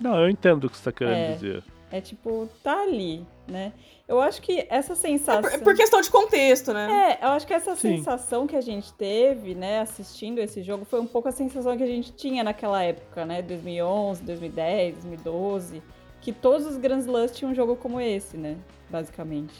Não, 0.00 0.18
eu 0.20 0.28
entendo 0.28 0.64
o 0.64 0.70
que 0.70 0.76
você 0.76 0.84
tá 0.84 0.92
querendo 0.92 1.16
é, 1.16 1.32
dizer. 1.34 1.64
É 1.90 2.00
tipo, 2.00 2.48
tá 2.62 2.82
ali, 2.82 3.24
né? 3.46 3.72
Eu 4.08 4.20
acho 4.20 4.42
que 4.42 4.66
essa 4.68 4.94
sensação. 4.94 5.50
É 5.50 5.58
por, 5.58 5.64
por 5.64 5.76
questão 5.76 6.00
de 6.00 6.10
contexto, 6.10 6.72
né? 6.72 7.18
É, 7.20 7.24
eu 7.24 7.30
acho 7.30 7.46
que 7.46 7.54
essa 7.54 7.76
Sim. 7.76 7.98
sensação 7.98 8.46
que 8.46 8.56
a 8.56 8.60
gente 8.60 8.92
teve, 8.94 9.54
né, 9.54 9.80
assistindo 9.80 10.40
esse 10.40 10.62
jogo, 10.62 10.84
foi 10.84 11.00
um 11.00 11.06
pouco 11.06 11.28
a 11.28 11.32
sensação 11.32 11.76
que 11.76 11.82
a 11.82 11.86
gente 11.86 12.12
tinha 12.12 12.42
naquela 12.42 12.82
época, 12.82 13.24
né? 13.24 13.40
2011, 13.42 14.22
2010, 14.24 14.94
2012 14.94 15.82
que 16.24 16.32
todos 16.32 16.66
os 16.66 16.78
Grand 16.78 17.00
Slams 17.00 17.32
tinham 17.32 17.52
um 17.52 17.54
jogo 17.54 17.76
como 17.76 18.00
esse, 18.00 18.38
né? 18.38 18.56
Basicamente. 18.88 19.54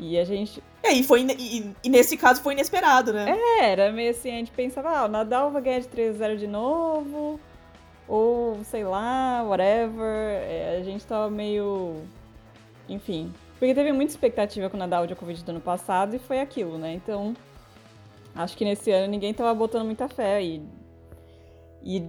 E 0.00 0.18
a 0.18 0.24
gente. 0.24 0.62
É, 0.82 0.92
e, 0.92 1.04
foi 1.04 1.20
e, 1.22 1.74
e, 1.84 1.88
nesse 1.90 2.16
caso 2.16 2.40
foi 2.40 2.54
inesperado, 2.54 3.12
né? 3.12 3.38
É, 3.60 3.70
era 3.70 3.92
meio 3.92 4.10
assim, 4.10 4.30
a 4.30 4.36
gente 4.36 4.50
pensava, 4.50 4.88
ah, 4.88 5.04
o 5.04 5.08
Nadal 5.08 5.50
vai 5.50 5.60
ganhar 5.60 5.80
de 5.80 5.88
3x0 5.88 6.36
de 6.36 6.46
novo, 6.46 7.38
ou 8.08 8.58
sei 8.64 8.82
lá, 8.82 9.42
whatever. 9.46 10.40
É, 10.42 10.78
a 10.80 10.82
gente 10.82 11.06
tava 11.06 11.28
meio. 11.28 11.96
Enfim. 12.88 13.30
Porque 13.58 13.74
teve 13.74 13.92
muita 13.92 14.10
expectativa 14.12 14.70
com 14.70 14.76
o 14.78 14.80
Nadal 14.80 15.06
de 15.06 15.14
Covid 15.14 15.44
do 15.44 15.50
ano 15.50 15.60
passado 15.60 16.16
e 16.16 16.18
foi 16.18 16.40
aquilo, 16.40 16.78
né? 16.78 16.94
Então. 16.94 17.36
Acho 18.34 18.56
que 18.56 18.64
nesse 18.64 18.90
ano 18.90 19.10
ninguém 19.10 19.34
tava 19.34 19.52
botando 19.52 19.84
muita 19.84 20.08
fé. 20.08 20.42
E, 20.42 20.62
e 21.82 22.08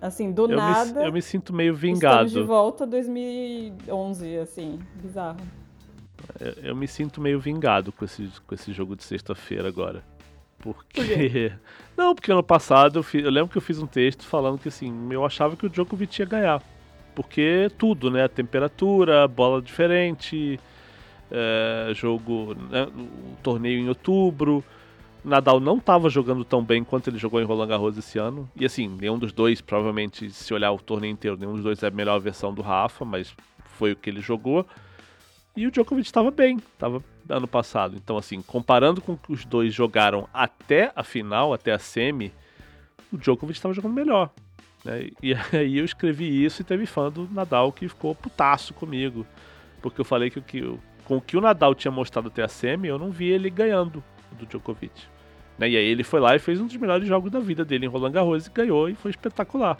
Assim, 0.00 0.32
do 0.32 0.50
eu 0.50 0.56
nada. 0.56 1.00
Me, 1.00 1.06
eu 1.08 1.12
me 1.12 1.20
sinto 1.20 1.52
meio 1.52 1.74
vingado. 1.74 2.24
Estamos 2.24 2.32
de 2.32 2.42
volta 2.42 2.86
2011, 2.86 4.38
assim, 4.38 4.78
bizarro. 4.94 5.59
Eu, 6.38 6.70
eu, 6.70 6.76
me 6.76 6.86
sinto 6.86 7.20
meio 7.20 7.40
vingado 7.40 7.92
com 7.92 8.04
esse, 8.04 8.30
com 8.46 8.54
esse 8.54 8.72
jogo 8.72 8.96
de 8.96 9.04
sexta-feira 9.04 9.68
agora. 9.68 10.02
Porque. 10.58 11.00
Por 11.00 11.60
Não, 11.96 12.14
porque 12.14 12.32
ano 12.32 12.42
passado 12.42 12.98
eu, 12.98 13.02
fiz, 13.02 13.24
eu, 13.24 13.30
lembro 13.30 13.50
que 13.50 13.58
eu 13.58 13.62
fiz 13.62 13.78
um 13.78 13.86
texto 13.86 14.24
falando 14.24 14.58
que 14.58 14.68
assim, 14.68 14.92
eu 15.10 15.24
achava 15.24 15.56
que 15.56 15.66
o 15.66 15.68
Djokovic 15.68 16.20
ia 16.20 16.26
ganhar. 16.26 16.62
Porque 17.14 17.70
tudo, 17.76 18.10
né? 18.10 18.26
Temperatura, 18.28 19.26
bola 19.28 19.60
diferente, 19.60 20.58
é, 21.30 21.92
jogo. 21.94 22.54
Né? 22.70 22.86
o 22.94 23.36
torneio 23.42 23.80
em 23.80 23.88
outubro. 23.88 24.64
Nadal 25.22 25.60
não 25.60 25.76
estava 25.76 26.08
jogando 26.08 26.44
tão 26.44 26.64
bem 26.64 26.82
quanto 26.82 27.10
ele 27.10 27.18
jogou 27.18 27.40
em 27.40 27.44
Roland 27.44 27.66
Garros 27.68 27.98
esse 27.98 28.18
ano. 28.18 28.48
E 28.56 28.64
assim, 28.64 28.88
nenhum 28.88 29.18
dos 29.18 29.32
dois, 29.32 29.60
provavelmente, 29.60 30.30
se 30.30 30.54
olhar 30.54 30.72
o 30.72 30.78
torneio 30.78 31.12
inteiro, 31.12 31.36
nenhum 31.36 31.52
dos 31.52 31.62
dois 31.62 31.82
é 31.82 31.88
a 31.88 31.90
melhor 31.90 32.18
versão 32.20 32.54
do 32.54 32.62
Rafa, 32.62 33.04
mas 33.04 33.34
foi 33.76 33.92
o 33.92 33.96
que 33.96 34.08
ele 34.08 34.20
jogou. 34.20 34.66
E 35.56 35.66
o 35.66 35.70
Djokovic 35.70 36.06
estava 36.06 36.30
bem, 36.30 36.56
estava 36.56 37.02
ano 37.28 37.48
passado. 37.48 37.96
Então, 37.96 38.16
assim, 38.16 38.40
comparando 38.42 39.00
com 39.00 39.12
o 39.12 39.18
que 39.18 39.32
os 39.32 39.44
dois 39.44 39.74
jogaram 39.74 40.28
até 40.32 40.92
a 40.94 41.02
final, 41.02 41.52
até 41.52 41.72
a 41.72 41.78
semi, 41.78 42.32
o 43.12 43.18
Djokovic 43.18 43.58
estava 43.58 43.74
jogando 43.74 43.94
melhor. 43.94 44.30
Né? 44.84 45.10
E 45.22 45.34
aí 45.52 45.78
eu 45.78 45.84
escrevi 45.84 46.44
isso 46.44 46.62
e 46.62 46.64
teve 46.64 46.86
fã 46.86 47.10
do 47.10 47.28
Nadal 47.30 47.72
que 47.72 47.88
ficou 47.88 48.14
putaço 48.14 48.72
comigo. 48.74 49.26
Porque 49.82 50.00
eu 50.00 50.04
falei 50.04 50.30
que, 50.30 50.40
que 50.40 50.78
com 51.04 51.16
o 51.16 51.20
que 51.20 51.36
o 51.36 51.40
Nadal 51.40 51.74
tinha 51.74 51.90
mostrado 51.90 52.28
até 52.28 52.42
a 52.42 52.48
semi, 52.48 52.88
eu 52.88 52.98
não 52.98 53.10
vi 53.10 53.28
ele 53.28 53.50
ganhando 53.50 54.02
do 54.32 54.46
Djokovic. 54.46 55.02
Né? 55.58 55.70
E 55.70 55.76
aí 55.76 55.84
ele 55.84 56.04
foi 56.04 56.20
lá 56.20 56.34
e 56.36 56.38
fez 56.38 56.60
um 56.60 56.66
dos 56.66 56.76
melhores 56.76 57.06
jogos 57.06 57.30
da 57.30 57.40
vida 57.40 57.64
dele 57.64 57.86
em 57.86 57.88
Roland 57.88 58.12
Garros 58.12 58.46
e 58.46 58.50
ganhou 58.50 58.88
e 58.88 58.94
foi 58.94 59.10
espetacular. 59.10 59.76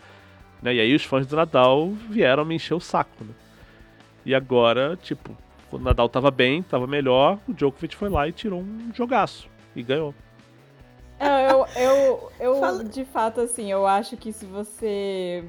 Né? 0.62 0.75
E 0.75 0.81
aí 0.81 0.95
os 0.95 1.05
fãs 1.05 1.27
do 1.27 1.37
Nadal 1.37 1.91
vieram 2.09 2.45
me 2.45 2.57
encher 2.57 2.75
o 2.75 2.81
saco. 2.81 3.25
Né? 3.25 3.33
E 4.27 4.35
agora, 4.35 4.99
tipo, 5.00 5.37
o 5.71 5.79
Nadal 5.79 6.09
tava 6.09 6.31
bem, 6.31 6.62
tava 6.62 6.87
melhor, 6.87 7.39
o 7.49 7.53
Djokovic 7.53 7.97
foi 7.97 8.09
lá 8.09 8.29
e 8.29 8.33
tirou 8.33 8.61
um 8.61 8.91
jogaço 8.95 9.49
e 9.75 9.83
ganhou. 9.83 10.15
É, 11.19 11.53
eu, 11.53 11.67
eu, 11.77 12.33
eu 12.41 12.85
de 12.85 13.05
fato, 13.05 13.41
assim, 13.43 13.71
eu 13.71 13.87
acho 13.87 14.17
que 14.17 14.33
se 14.33 14.47
você 14.47 15.45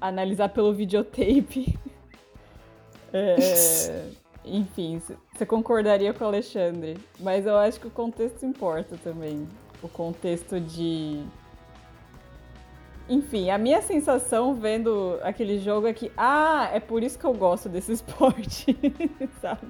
analisar 0.00 0.48
pelo 0.48 0.72
videotape. 0.72 1.78
é, 3.12 4.08
enfim, 4.44 5.02
você 5.34 5.44
concordaria 5.44 6.12
com 6.14 6.24
o 6.24 6.28
Alexandre. 6.28 6.96
Mas 7.20 7.46
eu 7.46 7.56
acho 7.56 7.80
que 7.80 7.86
o 7.86 7.90
contexto 7.90 8.44
importa 8.46 8.96
também. 9.02 9.46
O 9.82 9.88
contexto 9.88 10.58
de. 10.58 11.22
Enfim, 13.08 13.50
a 13.50 13.58
minha 13.58 13.80
sensação 13.82 14.54
vendo 14.54 15.18
aquele 15.22 15.58
jogo 15.58 15.86
é 15.86 15.92
que, 15.92 16.10
ah, 16.16 16.68
é 16.72 16.80
por 16.80 17.02
isso 17.02 17.18
que 17.18 17.24
eu 17.24 17.32
gosto 17.32 17.68
desse 17.68 17.92
esporte, 17.94 18.76
sabe? 19.40 19.66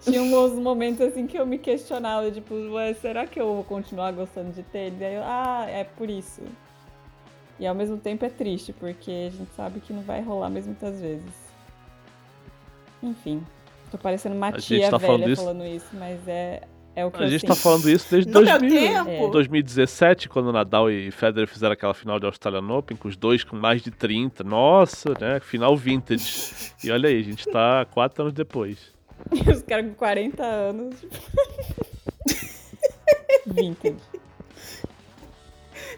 Tinha 0.00 0.20
uns 0.20 0.54
momentos 0.54 1.00
assim 1.00 1.26
que 1.26 1.38
eu 1.38 1.46
me 1.46 1.56
questionava, 1.56 2.28
tipo, 2.32 2.54
Ué, 2.72 2.94
será 2.94 3.26
que 3.26 3.40
eu 3.40 3.54
vou 3.54 3.64
continuar 3.64 4.10
gostando 4.12 4.50
de 4.50 4.64
tênis? 4.64 5.00
Aí 5.00 5.14
eu, 5.14 5.22
ah, 5.24 5.66
é 5.68 5.84
por 5.84 6.10
isso. 6.10 6.42
E 7.60 7.66
ao 7.66 7.74
mesmo 7.74 7.96
tempo 7.96 8.24
é 8.24 8.28
triste, 8.28 8.72
porque 8.72 9.28
a 9.28 9.30
gente 9.30 9.52
sabe 9.54 9.78
que 9.78 9.92
não 9.92 10.02
vai 10.02 10.20
rolar 10.20 10.50
mesmo 10.50 10.70
muitas 10.70 11.00
vezes. 11.00 11.32
Enfim. 13.00 13.44
Tô 13.90 13.98
parecendo 13.98 14.34
uma 14.34 14.52
tia 14.52 14.90
tá 14.90 14.98
velha 14.98 15.12
falando 15.12 15.30
isso. 15.30 15.42
falando 15.42 15.64
isso, 15.64 15.88
mas 15.92 16.28
é, 16.28 16.62
É 16.98 17.06
o 17.06 17.12
que 17.12 17.22
A 17.22 17.26
eu 17.26 17.30
gente 17.30 17.42
sinto. 17.42 17.50
tá 17.50 17.54
falando 17.54 17.88
isso 17.88 18.08
desde 18.10 18.28
Não 18.32 18.42
deu 18.42 18.58
2000, 18.58 19.04
tempo. 19.04 19.28
2017, 19.28 20.28
quando 20.28 20.48
o 20.48 20.52
Nadal 20.52 20.90
e 20.90 21.12
Federer 21.12 21.46
fizeram 21.48 21.74
aquela 21.74 21.94
final 21.94 22.18
de 22.18 22.26
Australian 22.26 22.68
Open, 22.74 22.96
com 22.96 23.06
os 23.06 23.16
dois 23.16 23.44
com 23.44 23.54
mais 23.54 23.82
de 23.82 23.92
30. 23.92 24.42
Nossa, 24.42 25.10
né? 25.20 25.38
Final 25.38 25.76
vintage. 25.76 26.72
E 26.82 26.90
olha 26.90 27.08
aí, 27.08 27.20
a 27.20 27.22
gente 27.22 27.48
tá 27.48 27.86
quatro 27.88 28.22
anos 28.22 28.34
depois. 28.34 28.78
Os 29.30 29.62
caras 29.62 29.86
com 29.86 29.94
40 29.94 30.42
anos. 30.44 30.96
Vintage. 33.46 33.96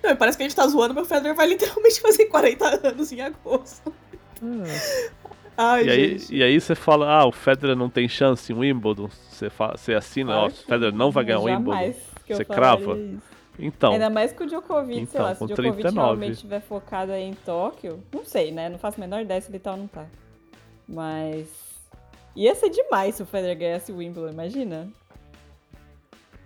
Não, 0.03 0.17
parece 0.17 0.39
que 0.39 0.45
a 0.45 0.49
gente 0.49 0.57
tá 0.57 0.67
zoando, 0.67 0.95
mas 0.95 1.05
o 1.05 1.09
Federer 1.09 1.35
vai 1.35 1.47
literalmente 1.47 2.01
fazer 2.01 2.27
40 2.27 2.89
anos 2.89 3.13
em 3.13 3.21
agosto. 3.21 3.93
Ai, 5.63 5.85
E 5.85 5.91
aí, 5.91 6.19
gente. 6.19 6.35
e 6.37 6.43
aí 6.43 6.59
você 6.59 6.75
fala, 6.75 7.07
ah, 7.07 7.27
o 7.27 7.33
Federer 7.33 7.77
não 7.77 7.91
tem 7.91 8.09
chance 8.09 8.51
em 8.51 8.57
Wimbledon. 8.57 9.09
Você, 9.29 9.51
fa 9.51 9.73
você 9.77 9.93
assina, 9.93 10.35
ó, 10.39 10.47
o 10.47 10.51
Federer 10.51 10.95
não 10.95 11.11
vai 11.11 11.23
ganhar 11.25 11.41
o 11.41 11.45
Wimbledon. 11.45 11.93
Você 12.27 12.45
crava? 12.47 12.97
isso. 12.97 13.23
Então, 13.59 13.93
Ainda 13.93 14.09
mais 14.09 14.33
que 14.33 14.43
o 14.43 14.47
Djokovic, 14.47 14.95
sei 14.95 15.03
Então, 15.03 15.23
lá, 15.23 15.35
se 15.35 15.45
o 15.45 15.47
Djokovic 15.47 15.73
39. 15.83 15.99
realmente 16.01 16.33
estiver 16.33 16.61
focado 16.63 17.13
aí 17.13 17.25
em 17.25 17.35
Tóquio, 17.35 18.03
não 18.11 18.25
sei, 18.25 18.51
né? 18.53 18.71
Não 18.71 18.79
faço 18.79 18.99
a 18.99 19.01
menor 19.01 19.21
ideia 19.21 19.39
se 19.39 19.51
ele 19.51 19.59
tá 19.59 19.73
ou 19.73 19.77
não 19.77 19.87
tá. 19.87 20.07
Mas. 20.89 21.47
Ia 22.35 22.55
ser 22.55 22.71
demais 22.71 23.17
se 23.17 23.23
o 23.23 23.27
Federer 23.27 23.59
ganhasse 23.59 23.93
o 23.93 23.97
Wimbledon, 23.99 24.31
imagina? 24.33 24.89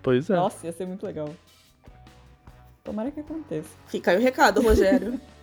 pois 0.03 0.29
é. 0.29 0.35
Nossa, 0.35 0.67
ia 0.67 0.73
ser 0.73 0.87
muito 0.87 1.07
legal. 1.07 1.29
Tomara 2.83 3.11
que 3.11 3.21
aconteça. 3.21 3.71
Fica 3.87 4.11
aí 4.11 4.17
o 4.17 4.21
recado, 4.21 4.61
Rogério. 4.61 5.21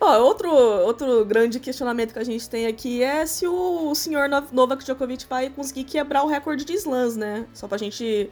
Ó, 0.00 0.18
outro, 0.22 0.50
outro 0.50 1.24
grande 1.24 1.58
questionamento 1.58 2.12
que 2.12 2.18
a 2.18 2.24
gente 2.24 2.48
tem 2.50 2.66
aqui 2.66 3.02
é 3.02 3.24
se 3.24 3.46
o 3.46 3.94
senhor 3.94 4.28
No- 4.28 4.46
Novak 4.52 4.84
Djokovic 4.84 5.24
vai 5.26 5.48
conseguir 5.48 5.84
quebrar 5.84 6.22
o 6.22 6.26
recorde 6.26 6.64
de 6.64 6.74
slams, 6.74 7.16
né? 7.16 7.46
Só 7.54 7.66
pra 7.66 7.78
gente 7.78 8.30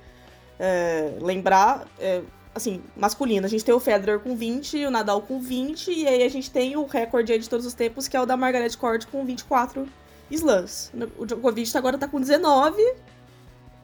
é, 0.59 1.17
lembrar, 1.21 1.87
é, 1.99 2.21
assim, 2.55 2.83
masculino. 2.95 3.47
A 3.47 3.49
gente 3.49 3.65
tem 3.65 3.75
o 3.75 3.81
Federer 3.81 4.21
com 4.21 4.37
20, 4.37 4.85
o 4.85 4.91
Nadal 4.91 5.23
com 5.23 5.41
20, 5.41 5.91
e 5.91 6.07
aí 6.07 6.23
a 6.23 6.29
gente 6.29 6.51
tem 6.51 6.77
o 6.77 6.85
recorde 6.85 7.39
de 7.39 7.49
todos 7.49 7.65
os 7.65 7.73
tempos, 7.73 8.09
que 8.09 8.17
é 8.17 8.21
o 8.21 8.27
da 8.27 8.37
Margaret 8.37 8.77
Court 8.77 9.07
com 9.07 9.25
24 9.25 9.89
slams. 10.31 10.93
O 11.17 11.25
Djokovic 11.25 11.77
agora 11.79 11.97
tá 11.97 12.07
com 12.07 12.21
19, 12.21 12.81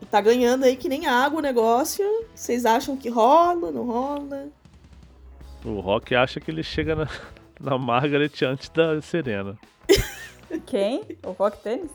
e 0.02 0.06
tá 0.06 0.20
ganhando 0.20 0.64
aí 0.64 0.76
que 0.76 0.88
nem 0.88 1.06
água 1.06 1.38
o 1.38 1.42
negócio. 1.42 2.04
Vocês 2.34 2.66
acham 2.66 2.94
que 2.96 3.08
rola, 3.08 3.70
não 3.70 3.84
rola? 3.86 4.48
O 5.64 5.80
Rock 5.80 6.14
acha 6.14 6.40
que 6.40 6.50
ele 6.50 6.62
chega 6.62 6.94
na, 6.94 7.08
na 7.60 7.76
Margaret 7.78 8.30
antes 8.44 8.68
da 8.70 9.00
Serena. 9.02 9.56
Quem? 10.66 11.04
O 11.24 11.30
Rock 11.32 11.58
Tênis? 11.62 11.90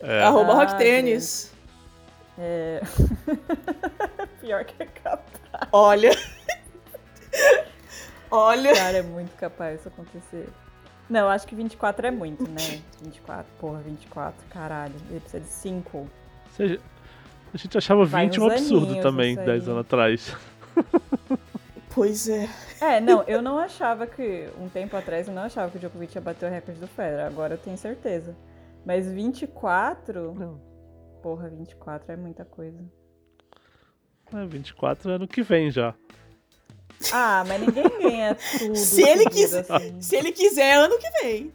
É, 0.00 0.22
Arroba 0.22 0.52
Ah, 0.52 0.56
Rock 0.56 0.78
Tênis. 0.78 1.52
É. 2.38 2.80
Pior 4.40 4.64
que 4.64 4.82
é 4.82 4.86
capaz. 4.86 5.68
Olha. 5.72 6.10
Olha. 8.30 8.74
Cara, 8.74 8.98
é 8.98 9.02
muito 9.02 9.34
capaz 9.36 9.80
isso 9.80 9.88
acontecer. 9.88 10.48
Não, 11.08 11.28
acho 11.28 11.46
que 11.46 11.54
24 11.54 12.06
é 12.06 12.10
muito, 12.10 12.42
né? 12.48 12.80
24, 13.02 13.46
porra, 13.60 13.78
24, 13.80 14.34
caralho. 14.50 14.94
Ele 15.10 15.20
precisa 15.20 15.40
de 15.42 15.48
5. 15.48 16.08
Você- 16.50 16.80
a 17.52 17.56
gente 17.56 17.78
achava 17.78 18.04
Vai 18.04 18.24
20 18.26 18.40
um 18.40 18.46
absurdo 18.50 19.00
também, 19.00 19.32
isso 19.32 19.40
aí. 19.40 19.46
10 19.46 19.68
anos 19.68 19.80
atrás. 19.82 20.36
Pois 21.94 22.28
é. 22.28 22.48
É, 22.80 23.00
não, 23.00 23.22
eu 23.22 23.40
não 23.40 23.58
achava 23.58 24.06
que. 24.06 24.48
Um 24.60 24.68
tempo 24.68 24.96
atrás 24.96 25.28
eu 25.28 25.34
não 25.34 25.42
achava 25.42 25.70
que 25.70 25.76
o 25.76 25.80
Djokovic 25.80 26.14
ia 26.16 26.20
bater 26.20 26.46
o 26.46 26.52
recorde 26.52 26.80
do 26.80 26.88
Federer. 26.88 27.26
Agora 27.26 27.54
eu 27.54 27.58
tenho 27.58 27.78
certeza. 27.78 28.36
Mas 28.84 29.06
24. 29.06 30.34
Não. 30.34 30.60
Porra, 31.22 31.48
24 31.48 32.12
é 32.12 32.16
muita 32.16 32.44
coisa. 32.44 32.78
É, 34.32 34.44
24 34.46 35.10
é 35.10 35.14
ano 35.14 35.28
que 35.28 35.42
vem 35.42 35.70
já. 35.70 35.94
Ah, 37.12 37.44
mas 37.46 37.60
ninguém 37.60 37.84
ganha 38.00 38.34
tudo. 38.58 38.76
Se 38.76 39.02
ele 39.02 39.24
quiser- 39.30 39.66
assim. 39.68 40.00
Se 40.02 40.16
ele 40.16 40.32
quiser, 40.32 40.62
é 40.70 40.74
ano 40.74 40.98
que 40.98 41.10
vem. 41.22 41.52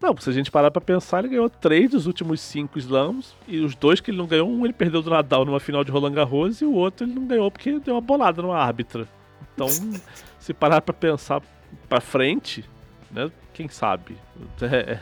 Não, 0.00 0.14
se 0.16 0.28
a 0.28 0.32
gente 0.32 0.50
parar 0.50 0.70
pra 0.70 0.80
pensar, 0.80 1.20
ele 1.20 1.28
ganhou 1.28 1.48
três 1.48 1.90
dos 1.90 2.06
últimos 2.06 2.40
cinco 2.40 2.78
slams. 2.78 3.34
E 3.48 3.60
os 3.60 3.74
dois 3.74 4.00
que 4.00 4.10
ele 4.10 4.18
não 4.18 4.26
ganhou, 4.26 4.48
um 4.48 4.64
ele 4.64 4.72
perdeu 4.72 5.00
do 5.00 5.10
Nadal 5.10 5.44
numa 5.44 5.58
final 5.58 5.82
de 5.82 5.90
Roland 5.90 6.12
Garros 6.12 6.60
e 6.60 6.64
o 6.64 6.72
outro 6.74 7.06
ele 7.06 7.14
não 7.14 7.26
ganhou 7.26 7.50
porque 7.50 7.78
deu 7.78 7.94
uma 7.94 8.00
bolada 8.00 8.42
numa 8.42 8.58
árbitra. 8.58 9.08
Então, 9.54 9.68
se 10.38 10.52
parar 10.52 10.82
pra 10.82 10.92
pensar 10.92 11.40
pra 11.88 12.00
frente, 12.00 12.64
né? 13.10 13.30
Quem 13.54 13.68
sabe? 13.68 14.16
É, 14.60 14.98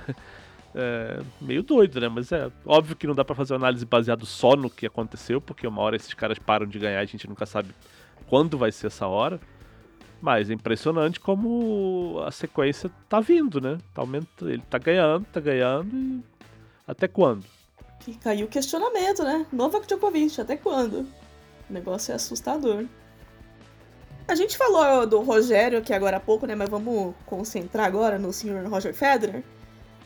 é 0.77 1.21
meio 1.41 1.63
doido, 1.63 2.01
né? 2.01 2.09
Mas 2.09 2.31
é 2.31 2.51
óbvio 2.65 2.95
que 2.95 3.07
não 3.07 3.15
dá 3.15 3.25
pra 3.25 3.35
fazer 3.35 3.53
uma 3.53 3.61
análise 3.61 3.85
baseada 3.85 4.25
só 4.25 4.55
no 4.55 4.71
que 4.71 4.87
aconteceu, 4.87 5.41
porque 5.41 5.67
uma 5.67 5.83
hora 5.83 5.97
esses 5.97 6.15
caras 6.15 6.39
param 6.39 6.67
de 6.67 6.79
ganhar 6.79 7.01
e 7.01 7.03
a 7.03 7.07
gente 7.07 7.29
nunca 7.29 7.47
sabe 7.47 7.71
quando 8.29 8.57
vai 8.57 8.71
ser 8.71 8.87
essa 8.87 9.09
hora. 9.09 9.41
Mas 10.21 10.49
é 10.49 10.55
impressionante 10.55 11.21
como 11.21 12.23
a 12.27 12.31
sequência 12.31 12.91
tá 13.09 13.21
vindo, 13.21 13.61
né? 13.61 13.79
Tá 13.95 14.03
aumentando, 14.03 14.51
ele 14.51 14.63
tá 14.71 14.79
ganhando, 14.79 15.27
tá 15.27 15.41
ganhando 15.41 15.95
e 15.95 16.23
até 16.87 17.07
quando? 17.07 17.45
Fica 18.01 18.31
aí 18.31 18.43
o 18.43 18.49
questionamento, 18.49 19.23
né? 19.23 19.47
Novak 19.53 19.87
Djokovic, 19.87 20.41
até 20.41 20.57
quando? 20.57 21.07
O 21.69 21.73
negócio 21.73 22.13
é 22.13 22.15
assustador. 22.15 22.85
A 24.27 24.35
gente 24.35 24.57
falou 24.57 25.07
do 25.07 25.21
Rogério 25.21 25.79
aqui 25.79 25.93
agora 25.93 26.17
há 26.17 26.21
pouco, 26.21 26.47
né? 26.47 26.55
Mas 26.55 26.69
vamos 26.69 27.15
concentrar 27.27 27.87
agora 27.87 28.19
no 28.19 28.33
senhor 28.33 28.67
Roger 28.67 28.95
Federer. 28.95 29.43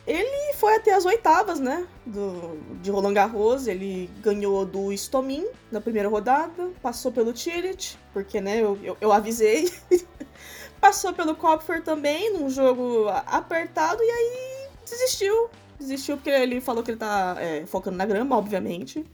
Ele 0.09 0.55
foi 0.55 0.75
até 0.77 0.95
as 0.95 1.05
oitavas, 1.05 1.61
né? 1.61 1.87
Do, 2.07 2.59
de 2.81 2.91
Roland 2.91 3.13
Garros. 3.13 3.67
Ele 3.67 4.09
ganhou 4.23 4.65
do 4.65 4.91
Stomin 4.91 5.47
na 5.71 5.83
primeira 5.83 6.09
rodada. 6.09 6.71
Passou 6.81 7.13
pelo 7.13 7.31
Tillich, 7.31 7.99
porque, 8.11 8.41
né? 8.41 8.63
Eu, 8.63 8.79
eu, 8.83 8.97
eu 9.03 9.13
avisei. 9.13 9.71
passou 10.81 11.13
pelo 11.13 11.37
Kopfer 11.37 11.83
também, 11.85 12.33
num 12.33 12.49
jogo 12.49 13.07
apertado. 13.27 14.03
E 14.03 14.11
aí 14.11 14.69
desistiu. 14.89 15.51
Desistiu 15.79 16.17
porque 16.17 16.31
ele 16.31 16.59
falou 16.63 16.83
que 16.83 16.93
ele 16.93 16.99
tá 16.99 17.37
é, 17.39 17.67
focando 17.67 17.99
na 17.99 18.07
grama, 18.07 18.35
obviamente. 18.35 19.05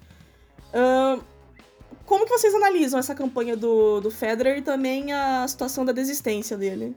Como 2.06 2.24
que 2.24 2.30
vocês 2.30 2.54
analisam 2.54 3.00
essa 3.00 3.16
campanha 3.16 3.56
do, 3.56 4.00
do 4.00 4.12
Federer 4.12 4.58
e 4.58 4.62
também 4.62 5.12
a 5.12 5.46
situação 5.48 5.84
da 5.84 5.92
desistência 5.92 6.56
dele? 6.56 6.96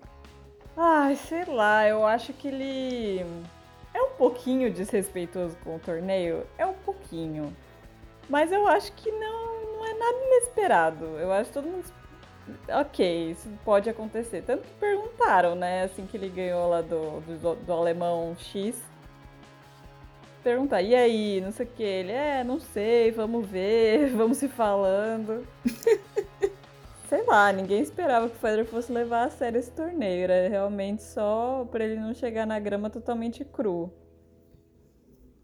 Ai, 0.75 1.15
sei 1.27 1.45
lá, 1.45 1.87
eu 1.87 2.05
acho 2.05 2.31
que 2.33 2.47
ele 2.47 3.25
é 3.97 4.01
um 4.01 4.11
pouquinho 4.11 4.71
desrespeitoso 4.71 5.57
com 5.63 5.75
o 5.75 5.79
torneio. 5.79 6.45
É 6.57 6.65
um 6.65 6.73
pouquinho. 6.73 7.55
Mas 8.29 8.51
eu 8.51 8.67
acho 8.67 8.91
que 8.93 9.11
não, 9.11 9.77
não 9.77 9.85
é 9.85 9.93
nada 9.93 10.17
inesperado. 10.25 11.05
Eu 11.05 11.31
acho 11.31 11.49
que 11.49 11.53
todo 11.53 11.67
mundo. 11.67 11.85
Ok, 12.69 13.31
isso 13.31 13.49
pode 13.65 13.89
acontecer. 13.89 14.43
Tanto 14.45 14.63
que 14.63 14.73
perguntaram, 14.79 15.55
né? 15.55 15.83
Assim 15.83 16.05
que 16.05 16.15
ele 16.15 16.29
ganhou 16.29 16.69
lá 16.69 16.81
do, 16.81 17.21
do, 17.21 17.55
do 17.55 17.73
alemão 17.73 18.35
X. 18.37 18.81
Perguntar, 20.43 20.81
e 20.81 20.95
aí, 20.95 21.41
não 21.41 21.51
sei 21.51 21.65
o 21.65 21.69
que. 21.69 21.83
Ele, 21.83 22.11
é, 22.11 22.43
não 22.43 22.59
sei, 22.59 23.11
vamos 23.11 23.45
ver, 23.47 24.11
vamos 24.15 24.37
se 24.37 24.47
falando. 24.47 25.45
Sei 27.07 27.23
lá, 27.23 27.53
ninguém 27.53 27.81
esperava 27.81 28.27
que 28.27 28.35
o 28.35 28.39
Federer 28.39 28.65
fosse 28.65 28.91
levar 28.91 29.27
a 29.27 29.29
sério 29.29 29.57
esse 29.57 29.71
torneio. 29.71 30.25
Era 30.25 30.49
realmente 30.49 31.01
só 31.01 31.65
pra 31.71 31.85
ele 31.85 31.97
não 31.97 32.13
chegar 32.13 32.45
na 32.45 32.59
grama 32.59 32.89
totalmente 32.89 33.45
cru. 33.45 33.89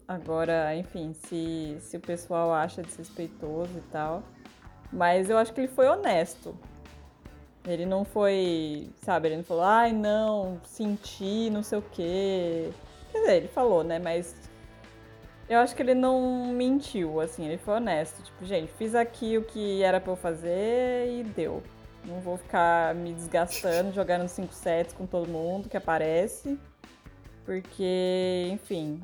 Agora, 0.06 0.76
enfim, 0.76 1.14
se, 1.14 1.78
se 1.80 1.96
o 1.96 2.00
pessoal 2.00 2.52
acha 2.52 2.82
desrespeitoso 2.82 3.78
e 3.78 3.90
tal. 3.90 4.22
Mas 4.92 5.30
eu 5.30 5.38
acho 5.38 5.54
que 5.54 5.60
ele 5.62 5.68
foi 5.68 5.88
honesto. 5.88 6.54
Ele 7.66 7.86
não 7.86 8.04
foi, 8.04 8.90
sabe, 9.02 9.28
ele 9.28 9.38
não 9.38 9.44
falou, 9.44 9.64
ai 9.64 9.90
não, 9.90 10.60
senti, 10.64 11.48
não 11.48 11.62
sei 11.62 11.78
o 11.78 11.82
quê. 11.82 12.70
Quer 13.10 13.20
dizer, 13.20 13.36
ele 13.36 13.48
falou, 13.48 13.82
né? 13.82 13.98
Mas 13.98 14.34
eu 15.48 15.58
acho 15.58 15.74
que 15.74 15.82
ele 15.82 15.94
não 15.94 16.46
mentiu, 16.48 17.20
assim, 17.20 17.46
ele 17.46 17.58
foi 17.58 17.74
honesto. 17.74 18.22
Tipo, 18.22 18.44
gente, 18.44 18.72
fiz 18.72 18.94
aqui 18.94 19.36
o 19.38 19.44
que 19.44 19.82
era 19.82 20.00
pra 20.00 20.12
eu 20.12 20.16
fazer 20.16 21.08
e 21.10 21.22
deu. 21.24 21.62
Não 22.04 22.20
vou 22.20 22.36
ficar 22.36 22.94
me 22.94 23.12
desgastando, 23.12 23.92
jogando 23.94 24.28
5 24.28 24.52
sets 24.52 24.92
com 24.92 25.06
todo 25.06 25.28
mundo 25.28 25.68
que 25.68 25.76
aparece. 25.76 26.58
Porque, 27.44 28.48
enfim. 28.52 29.02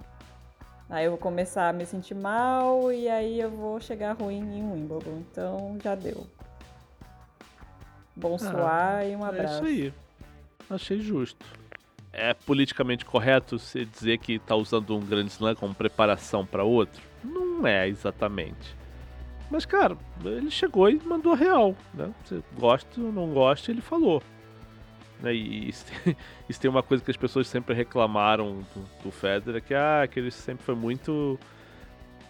Aí 0.88 1.04
eu 1.04 1.12
vou 1.12 1.18
começar 1.18 1.68
a 1.68 1.72
me 1.72 1.86
sentir 1.86 2.14
mal 2.14 2.92
e 2.92 3.08
aí 3.08 3.38
eu 3.40 3.50
vou 3.50 3.78
chegar 3.80 4.12
ruim 4.20 4.38
em 4.38 4.72
Wimbledon. 4.72 5.18
Então 5.30 5.78
já 5.82 5.94
deu. 5.94 6.26
Bom 8.16 8.36
suar 8.36 9.06
e 9.06 9.14
um 9.14 9.24
É 9.24 9.28
abraço. 9.28 9.54
isso 9.56 9.64
aí. 9.64 9.94
Achei 10.68 11.00
justo. 11.00 11.46
É 12.12 12.34
politicamente 12.34 13.04
correto 13.04 13.58
você 13.58 13.84
dizer 13.84 14.18
que 14.18 14.38
tá 14.38 14.56
usando 14.56 14.96
um 14.96 15.00
grande 15.00 15.30
slam 15.30 15.54
como 15.54 15.74
preparação 15.74 16.44
pra 16.44 16.64
outro? 16.64 17.00
Não 17.22 17.66
é 17.66 17.88
exatamente. 17.88 18.76
Mas, 19.50 19.64
cara, 19.64 19.96
ele 20.24 20.50
chegou 20.50 20.88
e 20.88 21.00
mandou 21.04 21.32
a 21.32 21.36
real, 21.36 21.74
né? 21.94 22.12
Você 22.24 22.42
gosta 22.58 23.00
ou 23.00 23.12
não 23.12 23.28
gosta, 23.32 23.70
ele 23.70 23.80
falou. 23.80 24.22
Né? 25.20 25.34
E 25.34 25.68
isso 25.70 25.84
tem, 25.86 26.16
isso 26.48 26.60
tem 26.60 26.70
uma 26.70 26.82
coisa 26.82 27.02
que 27.02 27.10
as 27.10 27.16
pessoas 27.16 27.48
sempre 27.48 27.74
reclamaram 27.74 28.64
do, 28.74 29.04
do 29.04 29.10
Federer, 29.10 29.62
que, 29.62 29.74
ah, 29.74 30.06
que 30.10 30.20
ele 30.20 30.30
sempre 30.30 30.64
foi 30.64 30.74
muito 30.74 31.38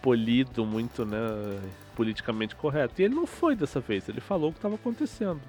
polido, 0.01 0.65
muito, 0.65 1.05
né, 1.05 1.19
politicamente 1.95 2.55
correto. 2.55 2.99
E 2.99 3.05
ele 3.05 3.13
não 3.13 3.27
foi 3.27 3.55
dessa 3.55 3.79
vez, 3.79 4.09
ele 4.09 4.19
falou 4.19 4.49
o 4.49 4.51
que 4.51 4.57
estava 4.57 4.75
acontecendo. 4.75 5.41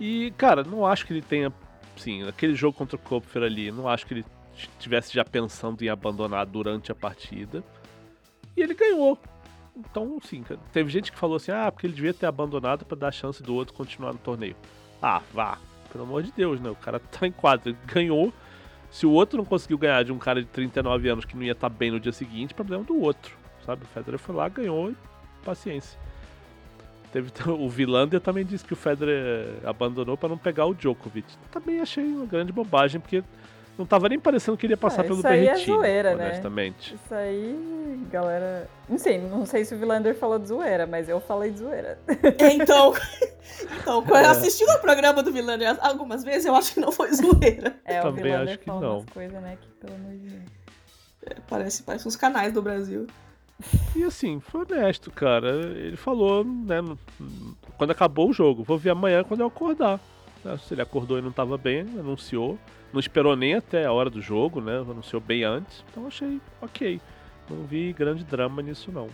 E, 0.00 0.32
cara, 0.36 0.64
não 0.64 0.84
acho 0.84 1.06
que 1.06 1.12
ele 1.12 1.22
tenha, 1.22 1.52
sim, 1.96 2.26
aquele 2.26 2.54
jogo 2.54 2.76
contra 2.76 2.96
o 2.96 2.98
Kopfer 2.98 3.42
ali, 3.42 3.70
não 3.70 3.88
acho 3.88 4.06
que 4.06 4.14
ele 4.14 4.24
estivesse 4.56 5.12
já 5.12 5.24
pensando 5.24 5.82
em 5.82 5.88
abandonar 5.88 6.46
durante 6.46 6.92
a 6.92 6.94
partida. 6.94 7.62
E 8.56 8.62
ele 8.62 8.74
ganhou. 8.74 9.18
Então, 9.76 10.18
sim, 10.22 10.44
teve 10.72 10.90
gente 10.90 11.10
que 11.10 11.18
falou 11.18 11.36
assim: 11.36 11.50
ah, 11.50 11.70
porque 11.70 11.86
ele 11.86 11.94
devia 11.94 12.14
ter 12.14 12.26
abandonado 12.26 12.84
para 12.84 12.96
dar 12.96 13.08
a 13.08 13.12
chance 13.12 13.42
do 13.42 13.54
outro 13.54 13.74
continuar 13.74 14.12
no 14.12 14.18
torneio. 14.18 14.56
Ah, 15.02 15.20
vá, 15.32 15.58
pelo 15.90 16.04
amor 16.04 16.22
de 16.22 16.32
Deus, 16.32 16.60
né? 16.60 16.70
O 16.70 16.76
cara 16.76 17.00
tá 17.00 17.26
em 17.26 17.32
quadro, 17.32 17.70
ele 17.70 17.78
ganhou. 17.86 18.32
Se 18.90 19.06
o 19.06 19.10
outro 19.10 19.38
não 19.38 19.44
conseguiu 19.44 19.76
ganhar 19.76 20.04
de 20.04 20.12
um 20.12 20.18
cara 20.18 20.40
de 20.40 20.48
39 20.48 21.08
anos 21.08 21.24
que 21.24 21.34
não 21.34 21.42
ia 21.42 21.52
estar 21.52 21.68
tá 21.68 21.76
bem 21.76 21.90
no 21.90 21.98
dia 21.98 22.12
seguinte, 22.12 22.54
problema 22.54 22.84
do 22.84 23.00
outro, 23.00 23.36
sabe? 23.66 23.82
O 23.82 23.88
Federer 23.88 24.20
foi 24.20 24.34
lá, 24.34 24.48
ganhou 24.48 24.94
paciência. 25.44 25.98
Teve, 27.14 27.30
o 27.46 27.68
Vilander 27.68 28.20
também 28.20 28.44
disse 28.44 28.64
que 28.64 28.72
o 28.72 28.76
Federer 28.76 29.46
abandonou 29.64 30.16
para 30.16 30.28
não 30.28 30.36
pegar 30.36 30.66
o 30.66 30.74
Djokovic. 30.74 31.36
Também 31.48 31.80
achei 31.80 32.04
uma 32.04 32.26
grande 32.26 32.52
bobagem, 32.52 33.00
porque 33.00 33.22
não 33.78 33.86
tava 33.86 34.08
nem 34.08 34.18
parecendo 34.18 34.56
que 34.56 34.66
ele 34.66 34.72
ia 34.72 34.76
passar 34.76 35.02
ah, 35.02 35.04
pelo 35.04 35.18
isso 35.18 35.28
aí 35.28 35.46
é 35.46 35.54
zoeira, 35.54 36.16
né? 36.16 36.26
honestamente. 36.26 36.92
Né? 36.92 37.00
Isso 37.04 37.14
aí, 37.14 38.06
galera. 38.10 38.68
Não 38.88 38.98
sei, 38.98 39.18
não 39.18 39.46
sei 39.46 39.64
se 39.64 39.76
o 39.76 39.78
Vilander 39.78 40.16
falou 40.16 40.40
de 40.40 40.48
zoeira, 40.48 40.88
mas 40.88 41.08
eu 41.08 41.20
falei 41.20 41.52
de 41.52 41.60
zoeira. 41.60 42.00
É, 42.08 42.52
então, 42.52 42.92
então 43.80 44.04
é. 44.16 44.26
assistindo 44.26 44.70
o 44.70 44.80
programa 44.80 45.22
do 45.22 45.30
Vilander 45.30 45.78
algumas 45.82 46.24
vezes, 46.24 46.46
eu 46.46 46.56
acho 46.56 46.74
que 46.74 46.80
não 46.80 46.90
foi 46.90 47.12
zoeira. 47.14 47.76
É, 47.84 48.00
o 48.00 48.06
Também 48.06 48.24
Vilander 48.24 48.48
acho 48.48 48.58
que 48.58 48.70
umas 48.70 49.04
coisas, 49.04 49.40
né, 49.40 49.56
que 49.60 49.68
pelo 49.86 49.94
amor 49.94 50.12
de 50.14 50.30
Deus. 50.30 50.42
É, 51.26 51.36
parece, 51.48 51.84
parece 51.84 52.08
uns 52.08 52.16
canais 52.16 52.52
do 52.52 52.60
Brasil. 52.60 53.06
E 53.94 54.02
assim, 54.02 54.40
foi 54.40 54.62
honesto, 54.62 55.10
cara. 55.10 55.50
Ele 55.76 55.96
falou, 55.96 56.44
né, 56.44 56.82
quando 57.76 57.90
acabou 57.90 58.30
o 58.30 58.32
jogo, 58.32 58.64
vou 58.64 58.78
ver 58.78 58.90
amanhã 58.90 59.22
quando 59.22 59.40
eu 59.40 59.46
acordar. 59.46 60.00
Se 60.66 60.74
ele 60.74 60.82
acordou 60.82 61.18
e 61.18 61.22
não 61.22 61.32
tava 61.32 61.56
bem, 61.56 61.80
anunciou. 61.80 62.58
Não 62.92 63.00
esperou 63.00 63.34
nem 63.34 63.54
até 63.54 63.86
a 63.86 63.92
hora 63.92 64.10
do 64.10 64.20
jogo, 64.20 64.60
né? 64.60 64.76
Anunciou 64.76 65.20
bem 65.20 65.42
antes. 65.42 65.82
Então 65.90 66.06
achei 66.06 66.40
ok. 66.60 67.00
Não 67.48 67.64
vi 67.64 67.92
grande 67.92 68.24
drama 68.24 68.62
nisso, 68.62 68.92
não. 68.92 69.08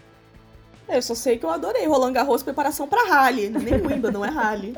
É, 0.88 0.96
eu 0.96 1.02
só 1.02 1.14
sei 1.14 1.38
que 1.38 1.46
eu 1.46 1.50
adorei 1.50 1.86
Roland 1.86 2.12
Garros 2.12 2.42
preparação 2.42 2.88
para 2.88 3.08
rally. 3.08 3.48
Nem 3.48 3.74
Wimbledon, 3.80 4.10
não 4.10 4.24
é 4.24 4.28
rally. 4.28 4.74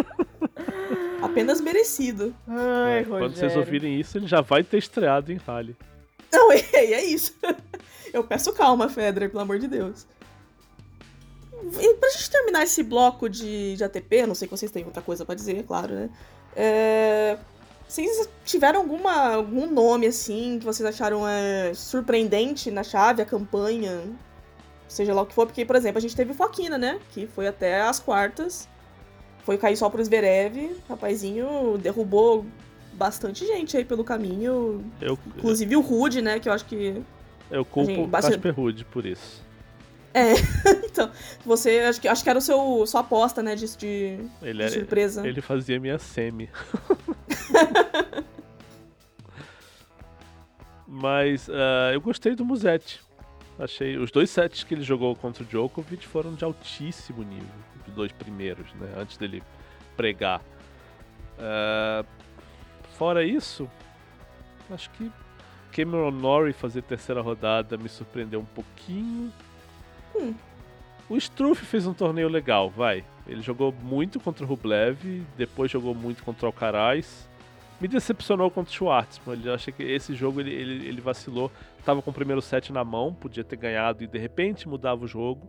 Apenas 1.22 1.60
merecido. 1.60 2.34
Ai, 2.46 3.00
é, 3.00 3.04
quando 3.04 3.34
vocês 3.34 3.56
ouvirem 3.56 3.98
isso, 3.98 4.18
ele 4.18 4.26
já 4.26 4.40
vai 4.42 4.62
ter 4.62 4.76
estreado 4.78 5.32
em 5.32 5.36
rally. 5.36 5.74
Não, 6.32 6.52
é, 6.52 6.60
é 6.72 7.04
isso. 7.04 7.34
Eu 8.12 8.24
peço 8.24 8.52
calma, 8.52 8.88
Federer, 8.88 9.30
pelo 9.30 9.42
amor 9.42 9.58
de 9.58 9.68
Deus. 9.68 10.06
E 11.80 11.94
pra 11.94 12.10
gente 12.10 12.30
terminar 12.30 12.62
esse 12.62 12.82
bloco 12.82 13.28
de, 13.28 13.76
de 13.76 13.84
ATP, 13.84 14.26
não 14.26 14.34
sei 14.34 14.46
se 14.46 14.56
vocês 14.56 14.70
têm 14.70 14.84
outra 14.84 15.02
coisa 15.02 15.24
para 15.24 15.34
dizer, 15.34 15.64
claro, 15.64 15.94
né? 15.94 16.10
É, 16.54 17.38
vocês 17.88 18.28
tiveram 18.44 18.80
alguma, 18.80 19.34
algum 19.34 19.66
nome, 19.66 20.06
assim, 20.06 20.58
que 20.58 20.64
vocês 20.64 20.86
acharam 20.86 21.26
é, 21.26 21.72
surpreendente 21.74 22.70
na 22.70 22.82
chave, 22.82 23.22
a 23.22 23.26
campanha? 23.26 24.02
Seja 24.88 25.14
lá 25.14 25.22
o 25.22 25.26
que 25.26 25.34
for, 25.34 25.46
porque, 25.46 25.64
por 25.64 25.76
exemplo, 25.76 25.98
a 25.98 26.00
gente 26.00 26.14
teve 26.14 26.34
Foquina, 26.34 26.78
né? 26.78 27.00
Que 27.12 27.26
foi 27.26 27.46
até 27.46 27.80
as 27.82 27.98
quartas. 27.98 28.68
Foi 29.44 29.56
cair 29.56 29.76
só 29.76 29.88
pro 29.88 30.04
Zverev. 30.04 30.76
Rapazinho 30.88 31.78
derrubou 31.78 32.44
bastante 32.96 33.46
gente 33.46 33.76
aí 33.76 33.84
pelo 33.84 34.02
caminho. 34.02 34.84
Eu, 35.00 35.18
Inclusive 35.36 35.76
o 35.76 35.80
Rude, 35.80 36.22
né? 36.22 36.40
Que 36.40 36.48
eu 36.48 36.52
acho 36.52 36.64
que. 36.64 37.02
Eu 37.50 37.64
culpo 37.64 37.90
gente, 37.90 38.00
o 38.00 38.06
bastante... 38.06 38.34
Casper 38.34 38.54
Rude 38.54 38.84
por 38.84 39.06
isso. 39.06 39.44
É, 40.16 40.32
então, 40.88 41.10
você, 41.44 41.80
acho 41.80 42.00
que, 42.00 42.08
acho 42.08 42.24
que 42.24 42.30
era 42.30 42.38
o 42.38 42.42
seu, 42.42 42.86
sua 42.86 43.02
aposta, 43.02 43.42
né, 43.42 43.54
de, 43.54 43.76
de, 43.76 44.18
ele 44.40 44.64
de 44.64 44.70
surpresa. 44.70 45.28
Ele 45.28 45.42
fazia 45.42 45.78
minha 45.78 45.98
semi. 45.98 46.48
Mas 50.88 51.48
uh, 51.48 51.92
eu 51.92 52.00
gostei 52.00 52.34
do 52.34 52.46
Musetti. 52.46 53.02
Achei 53.58 53.98
os 53.98 54.10
dois 54.10 54.30
sets 54.30 54.64
que 54.64 54.72
ele 54.72 54.82
jogou 54.82 55.14
contra 55.14 55.42
o 55.42 55.46
Djokovic 55.46 56.06
foram 56.06 56.34
de 56.34 56.44
altíssimo 56.44 57.22
nível, 57.22 57.46
os 57.86 57.92
dois 57.92 58.10
primeiros, 58.12 58.72
né, 58.74 58.94
antes 58.96 59.18
dele 59.18 59.42
pregar. 59.98 60.40
Uh, 61.36 62.06
fora 62.96 63.24
isso, 63.24 63.70
acho 64.70 64.90
que 64.90 65.10
Cameron 65.72 66.10
Norrie 66.10 66.52
fazer 66.52 66.82
terceira 66.82 67.20
rodada 67.20 67.76
me 67.76 67.88
surpreendeu 67.88 68.40
um 68.40 68.44
pouquinho. 68.46 69.32
Hum. 70.14 70.34
O 71.08 71.16
Struff 71.16 71.64
fez 71.64 71.86
um 71.86 71.92
torneio 71.92 72.28
legal, 72.28 72.68
vai. 72.70 73.04
Ele 73.28 73.42
jogou 73.42 73.72
muito 73.82 74.18
contra 74.18 74.44
o 74.44 74.48
Rublev, 74.48 75.22
depois 75.36 75.70
jogou 75.70 75.94
muito 75.94 76.24
contra 76.24 76.46
o 76.46 76.48
Alcaraz. 76.48 77.28
Me 77.80 77.86
decepcionou 77.86 78.50
contra 78.50 78.72
o 78.72 78.74
Schwartzman. 78.74 79.36
Ele 79.36 79.50
achei 79.50 79.72
que 79.72 79.82
esse 79.82 80.14
jogo 80.14 80.40
ele, 80.40 80.52
ele, 80.52 80.88
ele 80.88 81.00
vacilou. 81.00 81.52
Tava 81.84 82.00
com 82.00 82.10
o 82.10 82.14
primeiro 82.14 82.40
set 82.40 82.72
na 82.72 82.82
mão, 82.82 83.12
podia 83.12 83.44
ter 83.44 83.56
ganhado 83.56 84.02
e 84.02 84.06
de 84.06 84.18
repente 84.18 84.68
mudava 84.68 85.04
o 85.04 85.06
jogo. 85.06 85.46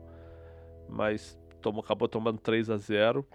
Mas 0.90 1.40
tomou, 1.62 1.82
acabou 1.82 2.08
tomando 2.08 2.38
3 2.38 2.70
a 2.70 2.78
0 2.78 3.26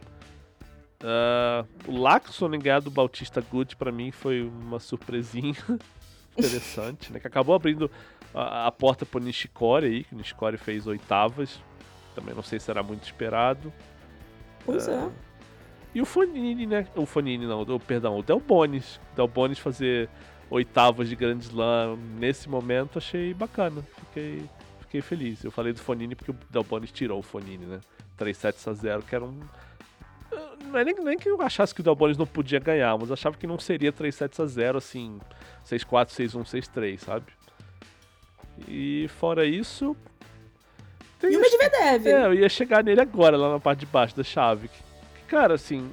uh, 1.03 1.05
ah, 1.05 1.65
O 1.87 1.99
Laxon 1.99 2.55
em 2.55 2.59
ganhar 2.59 2.81
do 2.81 2.91
Bautista 2.91 3.41
Good 3.41 3.77
para 3.77 3.93
mim 3.93 4.11
foi 4.11 4.43
uma 4.43 4.79
surpresinha 4.79 5.57
interessante, 6.37 7.13
né? 7.13 7.21
Que 7.21 7.27
acabou 7.27 7.55
abrindo 7.55 7.91
a, 8.35 8.67
a 8.67 8.73
porta 8.73 9.05
pro 9.05 9.21
Nishikori 9.21 9.87
aí, 9.87 10.05
que 10.05 10.15
o 10.15 10.19
Nishikori 10.19 10.57
fez 10.57 10.87
oitavas. 10.87 11.61
Também 12.15 12.35
não 12.35 12.43
sei 12.43 12.61
se 12.61 12.71
era 12.71 12.83
muito 12.83 13.05
esperado. 13.05 13.73
Pois 14.65 14.89
é. 14.89 14.95
é. 14.95 15.11
E 15.95 16.01
o 16.01 16.07
Fonini, 16.07 16.67
né? 16.67 16.87
O 16.97 17.05
Fonini 17.05 17.47
não, 17.47 17.63
o, 17.63 17.81
perdão, 17.81 18.19
o 18.19 18.23
Del 18.23 18.41
Bonis. 18.41 19.01
Del 19.15 19.29
Bonis 19.29 19.59
fazer 19.59 20.09
oitavas 20.51 21.09
de 21.09 21.17
Grand 21.17 21.39
Slam 21.39 21.97
nesse 22.19 22.49
momento 22.49 22.99
achei 22.99 23.35
bacana. 23.35 23.83
Fiquei, 23.99 24.43
fiquei 24.81 25.01
feliz. 25.03 25.45
Eu 25.45 25.51
falei 25.51 25.73
do 25.73 25.81
Fonini 25.81 26.15
porque 26.15 26.31
o 26.31 26.37
Del 26.51 26.65
Bonis 26.65 26.91
tirou 26.93 27.19
o 27.19 27.23
Fonini, 27.23 27.67
né? 27.67 27.81
3 28.17 28.37
sets 28.37 28.69
a 28.69 28.73
0, 28.73 29.03
que 29.03 29.15
era 29.15 29.25
um. 29.25 29.41
Não 30.65 30.79
é 30.79 30.85
nem, 30.85 30.95
nem 30.95 31.19
que 31.19 31.29
eu 31.29 31.41
achasse 31.43 31.75
que 31.75 31.81
o 31.81 31.85
Del 31.85 31.95
Bonis 31.95 32.17
não 32.17 32.27
podia 32.27 32.59
ganhar, 32.59 32.97
mas 32.99 33.09
eu 33.09 33.15
achava 33.15 33.37
que 33.37 33.47
não 33.47 33.59
seria 33.59 33.93
3 33.93 34.15
sets 34.15 34.41
a 34.41 34.47
0, 34.47 34.79
assim, 34.79 35.21
6-4, 35.67 36.09
6-1, 36.09 36.45
6-3, 36.45 36.99
sabe? 36.99 37.27
E 38.67 39.09
fora 39.19 39.45
isso. 39.45 39.97
E 41.23 41.37
o 41.37 41.41
Medvedev? 41.41 42.07
É, 42.07 42.27
eu 42.27 42.35
ia 42.35 42.49
chegar 42.49 42.83
nele 42.83 43.01
agora, 43.01 43.37
lá 43.37 43.53
na 43.53 43.61
parte 43.61 43.81
de 43.81 43.87
baixo 43.87 44.17
da 44.17 44.25
chave. 44.25 44.69
Que, 44.69 44.79
que, 45.15 45.23
cara, 45.29 45.55
assim. 45.55 45.91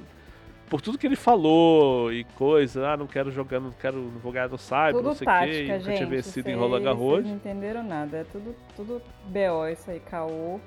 Por 0.68 0.80
tudo 0.80 0.96
que 0.96 1.04
ele 1.04 1.16
falou 1.16 2.12
e 2.12 2.22
coisa, 2.22 2.90
ah, 2.90 2.96
não 2.96 3.08
quero 3.08 3.32
jogar, 3.32 3.58
não 3.58 3.72
quero, 3.72 3.96
não 3.96 4.20
vou 4.20 4.30
ganhar 4.30 4.48
no 4.48 4.56
Cyber, 4.56 4.92
tudo 4.92 5.02
não 5.02 5.14
sei 5.16 5.26
o 5.26 5.40
quê, 5.40 5.72
nunca 5.72 5.96
tinha 5.96 6.06
vencido 6.06 6.48
em 6.48 6.54
Roland 6.54 6.84
Garros. 6.84 7.24
Não 7.24 7.34
entenderam 7.34 7.82
nada, 7.82 8.18
é 8.18 8.24
tudo, 8.24 8.54
tudo 8.76 9.02
BO 9.26 9.66
isso 9.68 9.90
aí, 9.90 9.98
caô. 9.98 10.60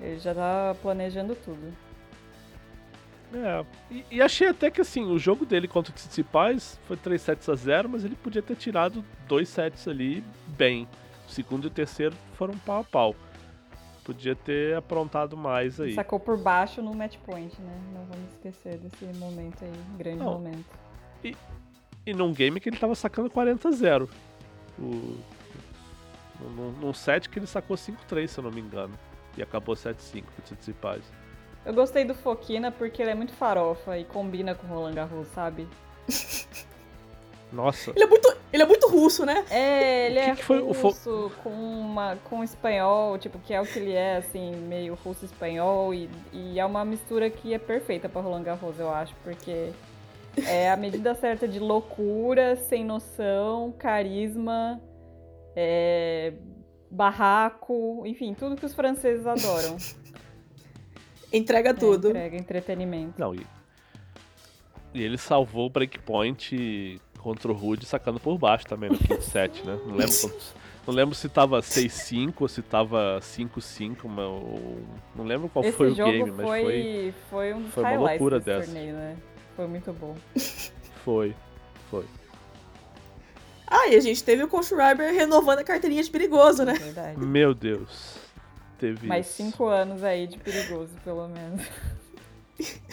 Ele 0.00 0.20
já 0.20 0.32
tá 0.32 0.76
planejando 0.80 1.34
tudo. 1.34 1.74
É, 3.34 3.64
e, 3.90 4.04
e, 4.12 4.22
achei 4.22 4.48
até 4.48 4.70
que 4.70 4.80
assim, 4.80 5.04
o 5.04 5.18
jogo 5.18 5.44
dele 5.44 5.66
contra 5.66 5.90
o 5.90 5.94
Tsitsipas 5.94 6.78
foi 6.86 6.96
3 6.96 7.20
sets 7.20 7.48
a 7.48 7.54
0, 7.54 7.88
mas 7.88 8.04
ele 8.04 8.14
podia 8.14 8.40
ter 8.40 8.54
tirado 8.54 9.04
dois 9.26 9.48
sets 9.48 9.88
ali 9.88 10.22
bem. 10.56 10.86
O 11.28 11.32
segundo 11.32 11.64
e 11.64 11.66
o 11.66 11.70
terceiro 11.70 12.14
foram 12.34 12.56
pau 12.58 12.80
a 12.80 12.84
pau. 12.84 13.16
Podia 14.04 14.36
ter 14.36 14.76
aprontado 14.76 15.36
mais 15.36 15.80
aí. 15.80 15.94
Sacou 15.94 16.20
por 16.20 16.36
baixo 16.36 16.80
no 16.82 16.94
match 16.94 17.16
point, 17.24 17.60
né? 17.60 17.80
Não 17.92 18.04
vamos 18.04 18.30
esquecer 18.34 18.78
desse 18.78 19.04
momento 19.18 19.64
aí, 19.64 19.72
grande 19.98 20.18
Não. 20.18 20.34
momento. 20.34 20.64
E, 21.24 21.34
e 22.06 22.12
num 22.12 22.32
game 22.32 22.60
que 22.60 22.68
ele 22.68 22.76
tava 22.76 22.94
sacando 22.94 23.30
40 23.30 23.68
a 23.68 23.72
0. 23.72 24.10
O, 24.78 25.18
num, 26.40 26.72
num 26.72 26.92
set 26.92 27.28
que 27.28 27.38
ele 27.38 27.46
sacou 27.46 27.76
5-3, 27.76 28.26
se 28.28 28.38
eu 28.38 28.44
não 28.44 28.50
me 28.52 28.60
engano. 28.60 28.94
E 29.36 29.42
acabou 29.42 29.74
7-5 29.74 30.22
pro 30.22 30.42
Tsitsipas. 30.42 31.02
Eu 31.64 31.72
gostei 31.72 32.04
do 32.04 32.14
Foquina 32.14 32.70
porque 32.70 33.00
ele 33.00 33.10
é 33.10 33.14
muito 33.14 33.32
farofa 33.32 33.98
e 33.98 34.04
combina 34.04 34.54
com 34.54 34.66
o 34.66 34.70
Roland 34.70 34.94
Garros, 34.94 35.28
sabe? 35.28 35.66
Nossa. 37.50 37.92
Ele 37.94 38.04
é 38.04 38.06
muito, 38.06 38.36
ele 38.52 38.62
é 38.62 38.66
muito 38.66 38.88
russo, 38.88 39.24
né? 39.24 39.44
É, 39.48 40.06
ele 40.06 40.18
é 40.18 40.34
que 40.34 40.42
russo 40.42 41.32
com, 41.42 41.50
uma, 41.50 42.16
com 42.24 42.42
espanhol, 42.42 43.16
tipo, 43.16 43.38
que 43.38 43.54
é 43.54 43.60
o 43.60 43.64
que 43.66 43.78
ele 43.78 43.92
é, 43.92 44.16
assim, 44.16 44.54
meio 44.56 44.98
russo-espanhol. 45.04 45.94
E, 45.94 46.10
e 46.32 46.58
é 46.58 46.66
uma 46.66 46.84
mistura 46.84 47.30
que 47.30 47.54
é 47.54 47.58
perfeita 47.58 48.08
pra 48.08 48.20
Roland 48.20 48.42
Garros, 48.42 48.78
eu 48.78 48.92
acho, 48.92 49.14
porque 49.22 49.70
é 50.46 50.70
a 50.70 50.76
medida 50.76 51.14
certa 51.16 51.46
de 51.46 51.60
loucura, 51.60 52.56
sem 52.56 52.84
noção, 52.84 53.72
carisma, 53.78 54.80
é, 55.54 56.32
barraco, 56.90 58.02
enfim, 58.04 58.34
tudo 58.34 58.56
que 58.56 58.66
os 58.66 58.74
franceses 58.74 59.26
adoram. 59.26 59.76
Entrega 61.36 61.70
é, 61.70 61.74
tudo. 61.74 62.06
É, 62.06 62.10
entrega 62.10 62.36
entretenimento. 62.36 63.14
Não, 63.18 63.34
e, 63.34 63.44
e 64.94 65.02
ele 65.02 65.18
salvou 65.18 65.66
o 65.66 65.70
breakpoint 65.70 67.00
contra 67.18 67.50
o 67.50 67.54
Rude 67.54 67.84
sacando 67.84 68.20
por 68.20 68.38
baixo 68.38 68.66
também 68.66 68.90
no 68.90 68.98
quinto 68.98 69.22
set, 69.24 69.64
né? 69.64 69.78
Não 69.84 69.96
lembro 69.96 70.20
quantos, 70.20 70.54
Não 70.86 70.94
lembro 70.94 71.14
se 71.14 71.28
tava 71.28 71.60
6-5 71.60 72.34
ou 72.38 72.48
se 72.48 72.62
tava 72.62 73.18
5-5, 73.20 73.96
não 75.16 75.24
lembro 75.24 75.48
qual 75.48 75.64
Esse 75.64 75.76
foi 75.76 75.90
o 75.90 75.94
game, 75.94 76.30
mas 76.30 76.46
foi, 76.46 76.62
foi. 76.62 77.14
Foi 77.30 77.54
um 77.54 77.62
dos 77.62 77.74
foi 77.74 77.82
uma 77.82 78.10
loucura 78.10 78.38
dessa. 78.38 78.66
torneio, 78.66 78.94
né? 78.94 79.16
Foi 79.56 79.66
muito 79.66 79.92
bom. 79.92 80.16
Foi, 81.04 81.36
foi. 81.90 82.06
Ah, 83.66 83.88
e 83.88 83.94
a 83.96 84.00
gente 84.00 84.24
teve 84.24 84.42
o 84.42 84.48
Coach 84.48 84.68
Schreiber 84.68 85.12
renovando 85.12 85.58
a 85.58 85.64
carteirinha 85.64 86.02
de 86.02 86.10
perigoso, 86.10 86.64
né? 86.64 86.72
Verdade. 86.72 87.18
Meu 87.20 87.52
Deus. 87.52 88.23
Teve 88.84 89.06
Mais 89.06 89.26
isso. 89.26 89.36
cinco 89.36 89.64
anos 89.64 90.04
aí 90.04 90.26
de 90.26 90.36
perigoso, 90.36 90.92
pelo 91.02 91.26
menos. 91.26 91.62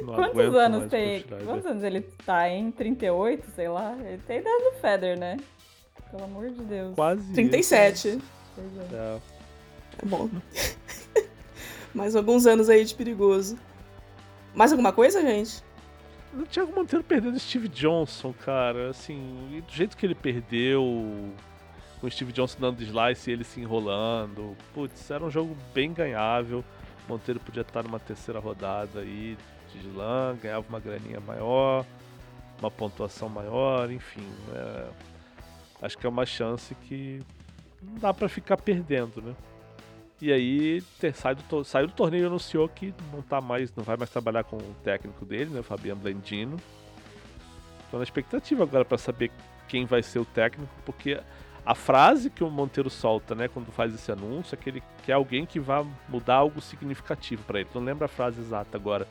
Não 0.00 0.14
Quantos 0.14 0.54
anos 0.54 0.88
tem? 0.88 1.24
Quantos 1.44 1.66
anos 1.66 1.82
ele 1.82 2.02
tá, 2.24 2.48
hein? 2.48 2.70
38, 2.70 3.50
sei 3.56 3.68
lá? 3.68 3.96
Ele 3.98 4.22
tem 4.24 4.38
idade 4.38 4.62
do 4.62 4.72
Feather, 4.80 5.18
né? 5.18 5.38
Pelo 6.08 6.22
amor 6.22 6.50
de 6.50 6.62
Deus. 6.62 6.94
Quase. 6.94 7.20
isso. 7.20 7.32
37. 7.32 8.18
Pois 8.54 8.92
é. 8.92 8.94
É. 8.94 9.20
Bom. 10.04 10.30
Mais 11.92 12.14
alguns 12.14 12.46
anos 12.46 12.68
aí 12.68 12.84
de 12.84 12.94
perigoso. 12.94 13.58
Mais 14.54 14.70
alguma 14.70 14.92
coisa, 14.92 15.20
gente? 15.20 15.64
O 16.32 16.46
Thiago 16.46 16.72
Monteiro 16.72 17.02
perdendo 17.02 17.36
Steve 17.40 17.66
Johnson, 17.66 18.32
cara, 18.44 18.90
assim, 18.90 19.64
do 19.66 19.72
jeito 19.72 19.96
que 19.96 20.06
ele 20.06 20.14
perdeu, 20.14 21.32
com 22.06 22.08
o 22.08 22.10
Steve 22.10 22.32
Johnson 22.32 22.58
dando 22.60 22.80
slice 22.82 23.28
e 23.28 23.32
ele 23.32 23.42
se 23.42 23.60
enrolando, 23.60 24.56
putz, 24.72 25.10
era 25.10 25.24
um 25.24 25.30
jogo 25.30 25.56
bem 25.74 25.92
ganhável. 25.92 26.64
Monteiro 27.08 27.40
podia 27.40 27.62
estar 27.62 27.82
numa 27.82 27.98
terceira 27.98 28.38
rodada 28.38 29.00
aí 29.00 29.36
de 29.72 29.88
slam, 29.88 30.36
ganhava 30.40 30.64
uma 30.68 30.78
graninha 30.78 31.18
maior, 31.20 31.84
uma 32.60 32.70
pontuação 32.70 33.28
maior, 33.28 33.90
enfim. 33.90 34.26
é, 34.54 34.88
acho 35.82 35.98
que 35.98 36.06
é 36.06 36.08
uma 36.08 36.24
chance 36.24 36.74
que 36.76 37.20
não 37.82 37.96
dá 37.96 38.14
pra 38.14 38.28
ficar 38.28 38.56
perdendo, 38.56 39.20
né? 39.20 39.34
E 40.20 40.32
aí 40.32 40.80
ter, 41.00 41.12
sai 41.12 41.34
do, 41.34 41.64
saiu 41.64 41.88
do 41.88 41.92
torneio 41.92 42.24
e 42.24 42.26
anunciou 42.26 42.68
que 42.68 42.94
não 43.12 43.20
tá 43.20 43.40
mais, 43.40 43.74
não 43.74 43.82
vai 43.82 43.96
mais 43.96 44.10
trabalhar 44.10 44.44
com 44.44 44.56
o 44.56 44.76
técnico 44.84 45.24
dele, 45.24 45.50
né, 45.50 45.60
o 45.60 45.64
Fabiano 45.64 46.00
Blendino. 46.00 46.56
Tô 47.90 47.98
na 47.98 48.04
expectativa 48.04 48.62
agora 48.62 48.84
pra 48.84 48.96
saber 48.96 49.30
quem 49.68 49.84
vai 49.84 50.02
ser 50.02 50.20
o 50.20 50.24
técnico, 50.24 50.72
porque 50.84 51.20
a 51.66 51.74
frase 51.74 52.30
que 52.30 52.44
o 52.44 52.50
Monteiro 52.50 52.88
solta, 52.88 53.34
né, 53.34 53.48
quando 53.48 53.72
faz 53.72 53.92
esse 53.92 54.12
anúncio, 54.12 54.54
é 54.54 54.56
que 54.56 54.70
ele 54.70 54.82
quer 55.04 55.14
alguém 55.14 55.44
que 55.44 55.58
vá 55.58 55.84
mudar 56.08 56.36
algo 56.36 56.60
significativo 56.60 57.42
pra 57.42 57.58
ele. 57.58 57.68
Não 57.74 57.82
lembro 57.82 58.04
a 58.04 58.08
frase 58.08 58.40
exata 58.40 58.76
agora, 58.76 59.06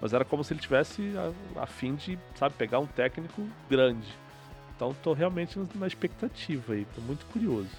mas 0.00 0.12
era 0.12 0.24
como 0.24 0.44
se 0.44 0.52
ele 0.52 0.60
tivesse 0.60 1.12
a, 1.56 1.62
a 1.62 1.66
fim 1.66 1.96
de, 1.96 2.16
sabe, 2.36 2.54
pegar 2.56 2.78
um 2.78 2.86
técnico 2.86 3.42
grande. 3.68 4.06
Então 4.76 4.94
tô 5.02 5.12
realmente 5.12 5.58
na 5.74 5.88
expectativa 5.88 6.72
aí, 6.72 6.86
tô 6.94 7.00
muito 7.00 7.26
curioso. 7.26 7.70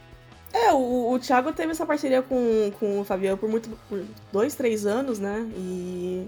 É, 0.51 0.73
o, 0.73 1.13
o 1.13 1.19
Thiago 1.19 1.53
teve 1.53 1.71
essa 1.71 1.85
parceria 1.85 2.21
com, 2.21 2.71
com 2.77 2.99
o 2.99 3.05
Fabiano 3.05 3.37
por 3.37 3.47
muito 3.47 3.69
por 3.87 4.03
dois, 4.33 4.53
três 4.53 4.85
anos, 4.85 5.17
né? 5.17 5.49
E 5.55 6.27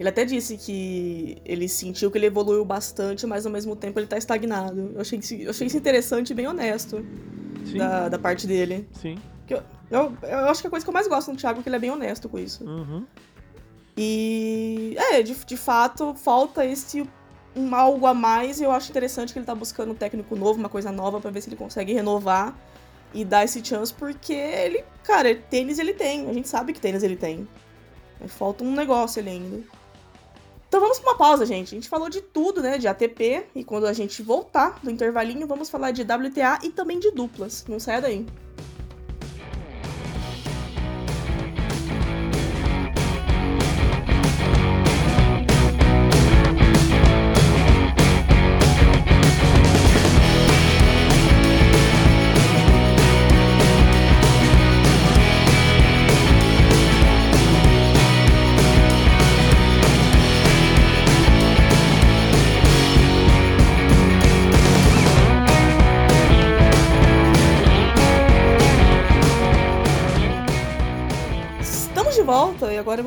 ele 0.00 0.08
até 0.08 0.24
disse 0.24 0.56
que 0.56 1.36
ele 1.44 1.68
sentiu 1.68 2.10
que 2.10 2.18
ele 2.18 2.26
evoluiu 2.26 2.64
bastante, 2.64 3.26
mas 3.26 3.44
ao 3.46 3.52
mesmo 3.52 3.76
tempo 3.76 3.98
ele 4.00 4.06
tá 4.06 4.16
estagnado. 4.18 4.92
Eu 4.94 5.00
achei, 5.02 5.18
isso- 5.18 5.34
eu 5.34 5.50
achei 5.50 5.66
isso 5.66 5.76
interessante 5.76 6.30
e 6.30 6.34
bem 6.34 6.46
honesto 6.48 7.04
da, 7.78 8.08
da 8.08 8.18
parte 8.18 8.46
dele. 8.46 8.88
sim. 9.00 9.16
Eu, 9.90 10.16
eu 10.22 10.38
acho 10.48 10.60
que 10.60 10.68
a 10.68 10.70
coisa 10.70 10.86
que 10.86 10.88
eu 10.88 10.94
mais 10.94 11.08
gosto 11.08 11.32
do 11.32 11.36
Thiago 11.36 11.58
é 11.58 11.62
que 11.64 11.68
ele 11.68 11.74
é 11.74 11.78
bem 11.80 11.90
honesto 11.90 12.28
com 12.28 12.38
isso. 12.38 12.62
Uhum. 12.64 13.04
E 13.96 14.94
é, 14.96 15.20
de, 15.22 15.34
de 15.44 15.56
fato, 15.56 16.14
falta 16.14 16.64
esse 16.64 17.04
um 17.56 17.74
algo 17.74 18.06
a 18.06 18.14
mais 18.14 18.60
e 18.60 18.62
eu 18.64 18.70
acho 18.70 18.88
interessante 18.90 19.32
que 19.32 19.38
ele 19.40 19.46
tá 19.46 19.54
buscando 19.54 19.90
um 19.90 19.94
técnico 19.96 20.36
novo, 20.36 20.58
uma 20.60 20.68
coisa 20.68 20.92
nova, 20.92 21.20
pra 21.20 21.32
ver 21.32 21.40
se 21.40 21.48
ele 21.48 21.56
consegue 21.56 21.92
renovar 21.92 22.56
e 23.12 23.24
dar 23.24 23.44
esse 23.44 23.64
chance, 23.64 23.92
porque 23.92 24.32
ele, 24.32 24.84
cara, 25.02 25.34
tênis 25.34 25.80
ele 25.80 25.92
tem, 25.92 26.30
a 26.30 26.32
gente 26.32 26.48
sabe 26.48 26.72
que 26.72 26.80
tênis 26.80 27.02
ele 27.02 27.16
tem. 27.16 27.48
Mas 28.20 28.30
falta 28.32 28.62
um 28.62 28.72
negócio 28.72 29.20
ali 29.20 29.30
ainda. 29.30 29.60
Então 30.70 30.80
vamos 30.80 31.00
pra 31.00 31.10
uma 31.10 31.18
pausa, 31.18 31.44
gente. 31.44 31.74
A 31.74 31.76
gente 31.76 31.88
falou 31.88 32.08
de 32.08 32.20
tudo, 32.20 32.62
né, 32.62 32.78
de 32.78 32.86
ATP, 32.86 33.44
e 33.56 33.64
quando 33.64 33.88
a 33.88 33.92
gente 33.92 34.22
voltar 34.22 34.78
do 34.80 34.88
intervalinho, 34.88 35.44
vamos 35.44 35.68
falar 35.68 35.90
de 35.90 36.02
WTA 36.02 36.60
e 36.62 36.70
também 36.70 37.00
de 37.00 37.10
duplas. 37.10 37.64
Não 37.68 37.80
saia 37.80 38.00
daí. 38.00 38.24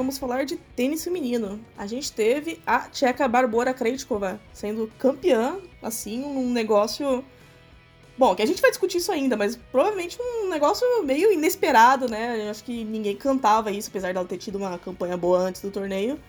Vamos 0.03 0.17
falar 0.17 0.43
de 0.43 0.57
tênis 0.57 1.01
feminino. 1.01 1.61
A 1.77 1.87
gente 1.87 2.11
teve 2.11 2.59
a 2.65 2.89
tcheca 2.89 3.25
Barbora 3.25 3.73
Krejcikova 3.73 4.39
sendo 4.51 4.91
campeã, 4.99 5.57
assim, 5.81 6.21
um 6.23 6.51
negócio... 6.51 7.23
Bom, 8.17 8.35
que 8.35 8.41
a 8.41 8.45
gente 8.45 8.61
vai 8.61 8.69
discutir 8.69 8.97
isso 8.97 9.11
ainda, 9.11 9.37
mas 9.37 9.55
provavelmente 9.55 10.19
um 10.21 10.49
negócio 10.49 10.85
meio 11.03 11.31
inesperado, 11.31 12.07
né? 12.07 12.45
Eu 12.45 12.51
acho 12.51 12.63
que 12.63 12.83
ninguém 12.83 13.15
cantava 13.15 13.71
isso, 13.71 13.89
apesar 13.89 14.13
dela 14.13 14.25
ter 14.25 14.37
tido 14.37 14.57
uma 14.57 14.77
campanha 14.77 15.15
boa 15.15 15.39
antes 15.39 15.61
do 15.61 15.71
torneio. 15.71 16.19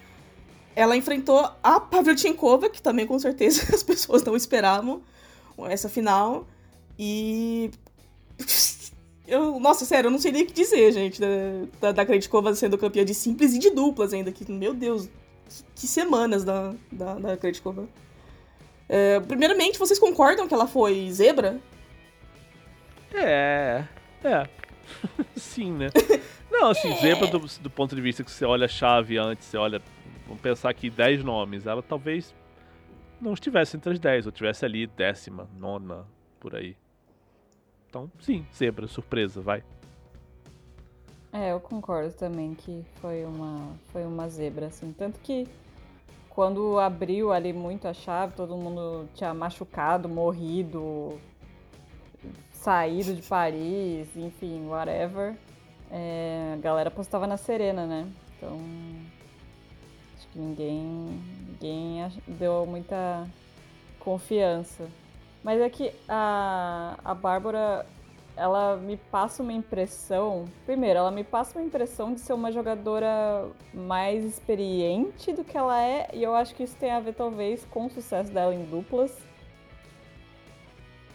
Ela 0.75 0.97
enfrentou 0.97 1.51
a 1.63 1.81
Pavlyuchenkova, 1.81 2.71
que 2.71 2.81
também 2.81 3.07
com 3.07 3.19
certeza 3.19 3.67
as 3.75 3.83
pessoas 3.83 4.23
não 4.23 4.37
esperavam 4.37 5.03
essa 5.69 5.89
final. 5.89 6.47
E 6.97 7.71
eu, 9.27 9.59
nossa, 9.59 9.85
sério, 9.85 10.09
eu 10.09 10.11
não 10.11 10.19
sei 10.19 10.33
nem 10.33 10.43
o 10.43 10.47
que 10.47 10.53
dizer, 10.53 10.93
gente, 10.93 11.21
da, 11.21 11.93
da, 11.93 12.05
da 12.05 12.55
sendo 12.55 12.77
campeã 12.77 13.05
de 13.05 13.15
simples 13.15 13.55
e 13.55 13.59
de 13.59 13.71
duplas 13.71 14.13
ainda. 14.13 14.31
Que, 14.31 14.51
meu 14.51 14.75
Deus, 14.75 15.09
que, 15.49 15.65
que 15.75 15.87
semanas 15.87 16.45
da, 16.45 16.75
da, 16.93 17.15
da. 17.15 17.39
É, 18.87 19.19
primeiramente, 19.21 19.79
vocês 19.79 19.99
concordam 19.99 20.47
que 20.47 20.53
ela 20.53 20.67
foi 20.67 21.11
zebra? 21.11 21.59
É, 23.15 23.85
é. 24.23 24.49
Sim, 25.37 25.73
né? 25.73 25.89
Não, 26.51 26.69
assim, 26.69 26.95
zebra 27.01 27.27
do, 27.27 27.39
do 27.39 27.71
ponto 27.71 27.97
de 27.97 28.03
vista 28.03 28.23
que 28.23 28.31
você 28.31 28.45
olha 28.45 28.67
a 28.67 28.69
chave 28.69 29.17
antes, 29.17 29.47
você 29.49 29.57
olha. 29.57 29.81
Vamos 30.27 30.43
pensar 30.43 30.71
aqui 30.71 30.91
10 30.91 31.25
nomes. 31.25 31.67
Ela 31.67 31.83
talvez 31.83 32.35
não 33.21 33.33
estivesse 33.33 33.77
entre 33.77 33.93
as 33.93 33.99
10, 33.99 34.27
ou 34.27 34.31
estivesse 34.31 34.65
ali 34.65 34.87
décima, 34.87 35.49
nona, 35.59 36.07
por 36.41 36.55
aí. 36.55 36.77
Então, 37.95 38.11
sim, 38.19 38.45
zebra, 38.53 38.89
surpresa, 38.89 39.41
vai. 39.41 39.63
É, 41.33 41.53
eu 41.53 41.61
concordo 41.61 42.13
também 42.13 42.53
que 42.53 42.85
foi 42.97 43.25
uma, 43.25 43.69
foi 43.93 44.05
uma 44.05 44.29
zebra, 44.29 44.67
assim. 44.67 44.93
Tanto 44.93 45.21
que 45.21 45.47
quando 46.29 46.81
abriu 46.81 47.33
ali 47.33 47.53
muito 47.53 47.87
a 47.87 47.95
chave, 47.95 48.35
todo 48.35 48.57
mundo 48.57 49.09
tinha 49.15 49.33
machucado, 49.33 50.09
morrido, 50.09 51.21
saído 52.51 53.15
de 53.15 53.23
Paris, 53.23 54.09
enfim, 54.17 54.67
whatever. 54.67 55.37
É, 55.89 56.55
a 56.55 56.57
galera 56.57 56.91
postava 56.91 57.29
na 57.29 57.37
Serena, 57.37 57.87
né? 57.87 58.09
Então, 58.37 58.59
acho 60.17 60.27
que 60.31 60.39
ninguém, 60.41 61.23
ninguém 61.49 62.09
deu 62.27 62.67
muita 62.67 63.25
confiança. 64.01 64.85
Mas 65.45 65.61
é 65.61 65.69
que 65.69 65.93
a, 66.09 66.99
a 67.05 67.15
Bárbara, 67.15 67.85
ela 68.35 68.79
me 68.79 68.97
passa 68.97 69.43
uma 69.43 69.53
impressão. 69.53 70.47
Primeiro, 70.65 70.99
ela 70.99 71.11
me 71.11 71.23
passa 71.23 71.59
uma 71.59 71.65
impressão 71.67 72.15
de 72.15 72.21
ser 72.21 72.33
uma 72.33 72.51
jogadora 72.51 73.47
mais 73.75 74.25
experiente 74.25 75.35
do 75.35 75.45
que 75.45 75.57
ela 75.57 75.79
é, 75.85 76.09
e 76.15 76.23
eu 76.23 76.35
acho 76.35 76.55
que 76.55 76.63
isso 76.63 76.75
tem 76.77 76.91
a 76.91 76.99
ver, 76.99 77.13
talvez, 77.13 77.63
com 77.67 77.85
o 77.85 77.91
sucesso 77.91 78.33
dela 78.33 78.55
em 78.55 78.65
duplas. 78.65 79.15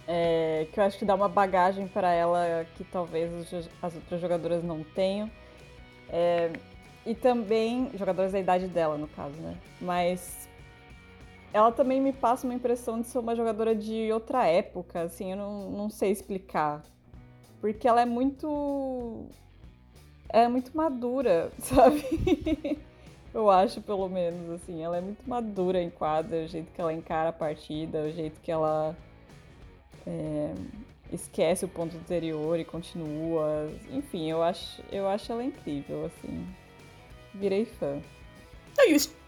É, 0.07 0.67
que 0.71 0.79
eu 0.79 0.83
acho 0.83 0.97
que 0.99 1.05
dá 1.05 1.15
uma 1.15 1.29
bagagem 1.29 1.87
para 1.87 2.11
ela 2.11 2.65
que 2.75 2.83
talvez 2.83 3.31
as 3.81 3.95
outras 3.95 4.21
jogadoras 4.21 4.63
não 4.63 4.83
tenham. 4.83 5.29
É, 6.07 6.51
e 7.03 7.15
também, 7.15 7.89
jogadoras 7.95 8.31
da 8.31 8.39
idade 8.39 8.67
dela, 8.67 8.95
no 8.95 9.07
caso, 9.07 9.35
né? 9.41 9.57
Mas 9.81 10.38
ela 11.53 11.71
também 11.71 11.99
me 11.99 12.13
passa 12.13 12.45
uma 12.45 12.53
impressão 12.53 13.01
de 13.01 13.07
ser 13.07 13.19
uma 13.19 13.35
jogadora 13.35 13.75
de 13.75 14.11
outra 14.11 14.45
época, 14.45 15.01
assim, 15.01 15.31
eu 15.31 15.37
não, 15.37 15.71
não 15.71 15.89
sei 15.89 16.11
explicar. 16.11 16.83
Porque 17.59 17.87
ela 17.87 18.01
é 18.01 18.05
muito. 18.05 19.25
É 20.29 20.47
muito 20.47 20.75
madura, 20.77 21.51
sabe? 21.59 22.79
eu 23.33 23.49
acho, 23.49 23.81
pelo 23.81 24.07
menos, 24.07 24.49
assim. 24.51 24.81
Ela 24.81 24.97
é 24.97 25.01
muito 25.01 25.27
madura 25.27 25.81
em 25.81 25.89
quadra, 25.89 26.45
o 26.45 26.47
jeito 26.47 26.71
que 26.71 26.79
ela 26.79 26.93
encara 26.93 27.29
a 27.29 27.33
partida, 27.33 28.03
o 28.03 28.11
jeito 28.11 28.39
que 28.41 28.51
ela. 28.51 28.95
é, 30.05 30.53
esquece 31.11 31.65
o 31.65 31.67
ponto 31.67 31.97
anterior 31.97 32.59
e 32.59 32.63
continua. 32.63 33.69
Enfim, 33.91 34.29
eu 34.29 34.43
acho, 34.43 34.81
eu 34.91 35.07
acho 35.07 35.31
ela 35.31 35.43
incrível, 35.43 36.05
assim. 36.05 36.47
Virei 37.33 37.65
fã. 37.65 37.99
E 38.77 38.95
o, 38.95 39.18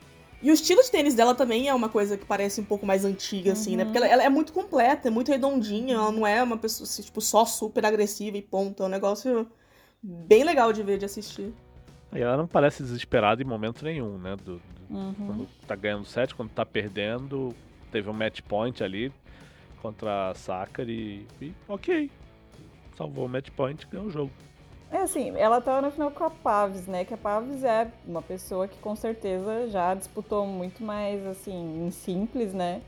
e 0.42 0.50
o 0.50 0.54
estilo 0.54 0.82
de 0.82 0.90
tênis 0.90 1.14
dela 1.14 1.36
também 1.36 1.68
é 1.68 1.74
uma 1.74 1.90
coisa 1.90 2.18
que 2.18 2.26
parece 2.26 2.60
um 2.60 2.64
pouco 2.64 2.86
mais 2.86 3.06
antiga, 3.06 3.48
uhum. 3.48 3.54
assim, 3.54 3.76
né? 3.76 3.84
Porque 3.86 3.98
ela, 3.98 4.08
ela, 4.08 4.24
é 4.24 4.30
muito 4.30 4.52
completa, 4.52 5.08
é 5.08 5.12
muito 5.12 5.32
redondinha, 5.32 5.96
ela 5.96 6.12
não 6.12 6.26
é 6.26 6.42
uma 6.42 6.58
pessoa, 6.58 6.88
assim, 6.88 7.04
tipo, 7.04 7.22
só 7.22 7.46
super 7.46 7.86
agressiva 7.86 8.38
e 8.38 8.42
ponto. 8.42 8.82
É 8.82 8.86
um 8.88 8.90
negócio 8.90 9.48
bem 10.02 10.44
legal 10.44 10.74
de 10.74 10.82
ver, 10.82 10.98
de 10.98 11.06
assistir. 11.06 11.54
E 12.14 12.20
ela 12.20 12.36
não 12.36 12.48
parece 12.48 12.82
desesperada 12.82 13.42
em 13.42 13.46
momento 13.46 13.86
nenhum, 13.86 14.18
né? 14.18 14.36
Do, 14.36 14.56
do 14.56 14.62
uhum. 14.90 15.14
Quando 15.14 15.48
tá 15.68 15.76
ganhando 15.76 16.06
set, 16.06 16.34
quando 16.34 16.50
tá 16.50 16.66
perdendo, 16.66 17.56
teve 17.92 18.10
um 18.10 18.14
match 18.14 18.42
point 18.42 18.84
ali 18.84 19.14
contra 19.82 20.32
a 20.32 20.36
Sakari 20.36 21.26
e 21.42 21.54
ok. 21.68 22.10
Salvou 22.98 23.26
o 23.26 23.30
match 23.30 23.50
point 23.52 23.84
e 23.84 23.88
ganhou 23.88 24.08
o 24.08 24.12
jogo. 24.12 24.32
É 24.92 24.98
assim, 24.98 25.32
ela 25.38 25.62
tava 25.62 25.82
no 25.82 25.92
final 25.92 26.12
com 26.12 26.26
a 26.26 26.30
Paves, 26.30 26.86
né? 26.86 27.06
Que 27.06 27.14
a 27.14 27.18
Paves 27.18 27.64
é 27.64 27.90
uma 28.06 28.22
pessoa 28.22 28.68
que 28.68 28.78
com 28.80 28.94
certeza 28.94 29.70
já 29.70 29.94
disputou 29.94 30.46
muito 30.46 30.84
mais, 30.84 31.26
assim, 31.26 31.88
em 31.88 31.90
simples, 31.92 32.54
né? 32.54 32.82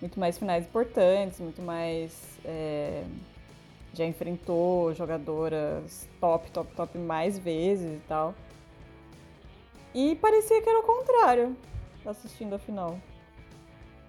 Muito 0.00 0.18
mais 0.18 0.38
finais 0.38 0.64
importantes, 0.64 1.38
muito 1.38 1.60
mais. 1.60 2.38
É... 2.44 3.04
Já 3.92 4.06
enfrentou 4.06 4.94
jogadoras 4.94 6.08
top, 6.18 6.50
top, 6.50 6.74
top 6.74 6.96
mais 6.96 7.38
vezes 7.38 7.98
e 7.98 8.02
tal. 8.08 8.34
E 9.94 10.16
parecia 10.16 10.62
que 10.62 10.68
era 10.68 10.78
o 10.78 10.82
contrário, 10.82 11.54
assistindo 12.06 12.54
a 12.54 12.58
final. 12.58 12.98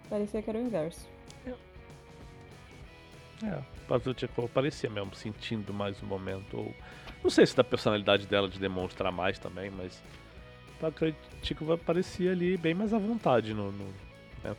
Parecia 0.09 0.41
que 0.41 0.49
era 0.49 0.57
o 0.57 0.61
inverso. 0.61 1.05
É, 3.43 3.61
Pazutikova 3.87 4.47
parecia 4.47 4.89
mesmo 4.89 5.13
sentindo 5.13 5.73
mais 5.73 6.01
um 6.01 6.05
momento. 6.05 6.57
Ou... 6.57 6.73
Não 7.23 7.29
sei 7.29 7.45
se 7.45 7.55
da 7.55 7.63
personalidade 7.63 8.27
dela 8.27 8.49
de 8.49 8.59
demonstrar 8.59 9.11
mais 9.11 9.39
também, 9.39 9.71
mas 9.71 10.01
Pazutikova 10.79 11.77
parecia 11.77 12.31
ali 12.31 12.57
bem 12.57 12.73
mais 12.73 12.93
à 12.93 12.97
vontade 12.97 13.53
no. 13.53 13.71
no 13.71 13.85
né? 14.43 14.55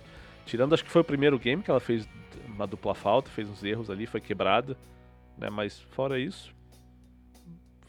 Tirando, 0.46 0.74
acho 0.74 0.84
que 0.84 0.90
foi 0.90 1.02
o 1.02 1.04
primeiro 1.04 1.38
game 1.38 1.62
que 1.62 1.70
ela 1.70 1.80
fez 1.80 2.08
uma 2.46 2.66
dupla 2.66 2.94
falta, 2.94 3.30
fez 3.30 3.48
uns 3.48 3.62
erros 3.62 3.90
ali, 3.90 4.06
foi 4.06 4.20
quebrada. 4.20 4.76
Né? 5.36 5.50
Mas 5.50 5.80
fora 5.90 6.18
isso, 6.18 6.54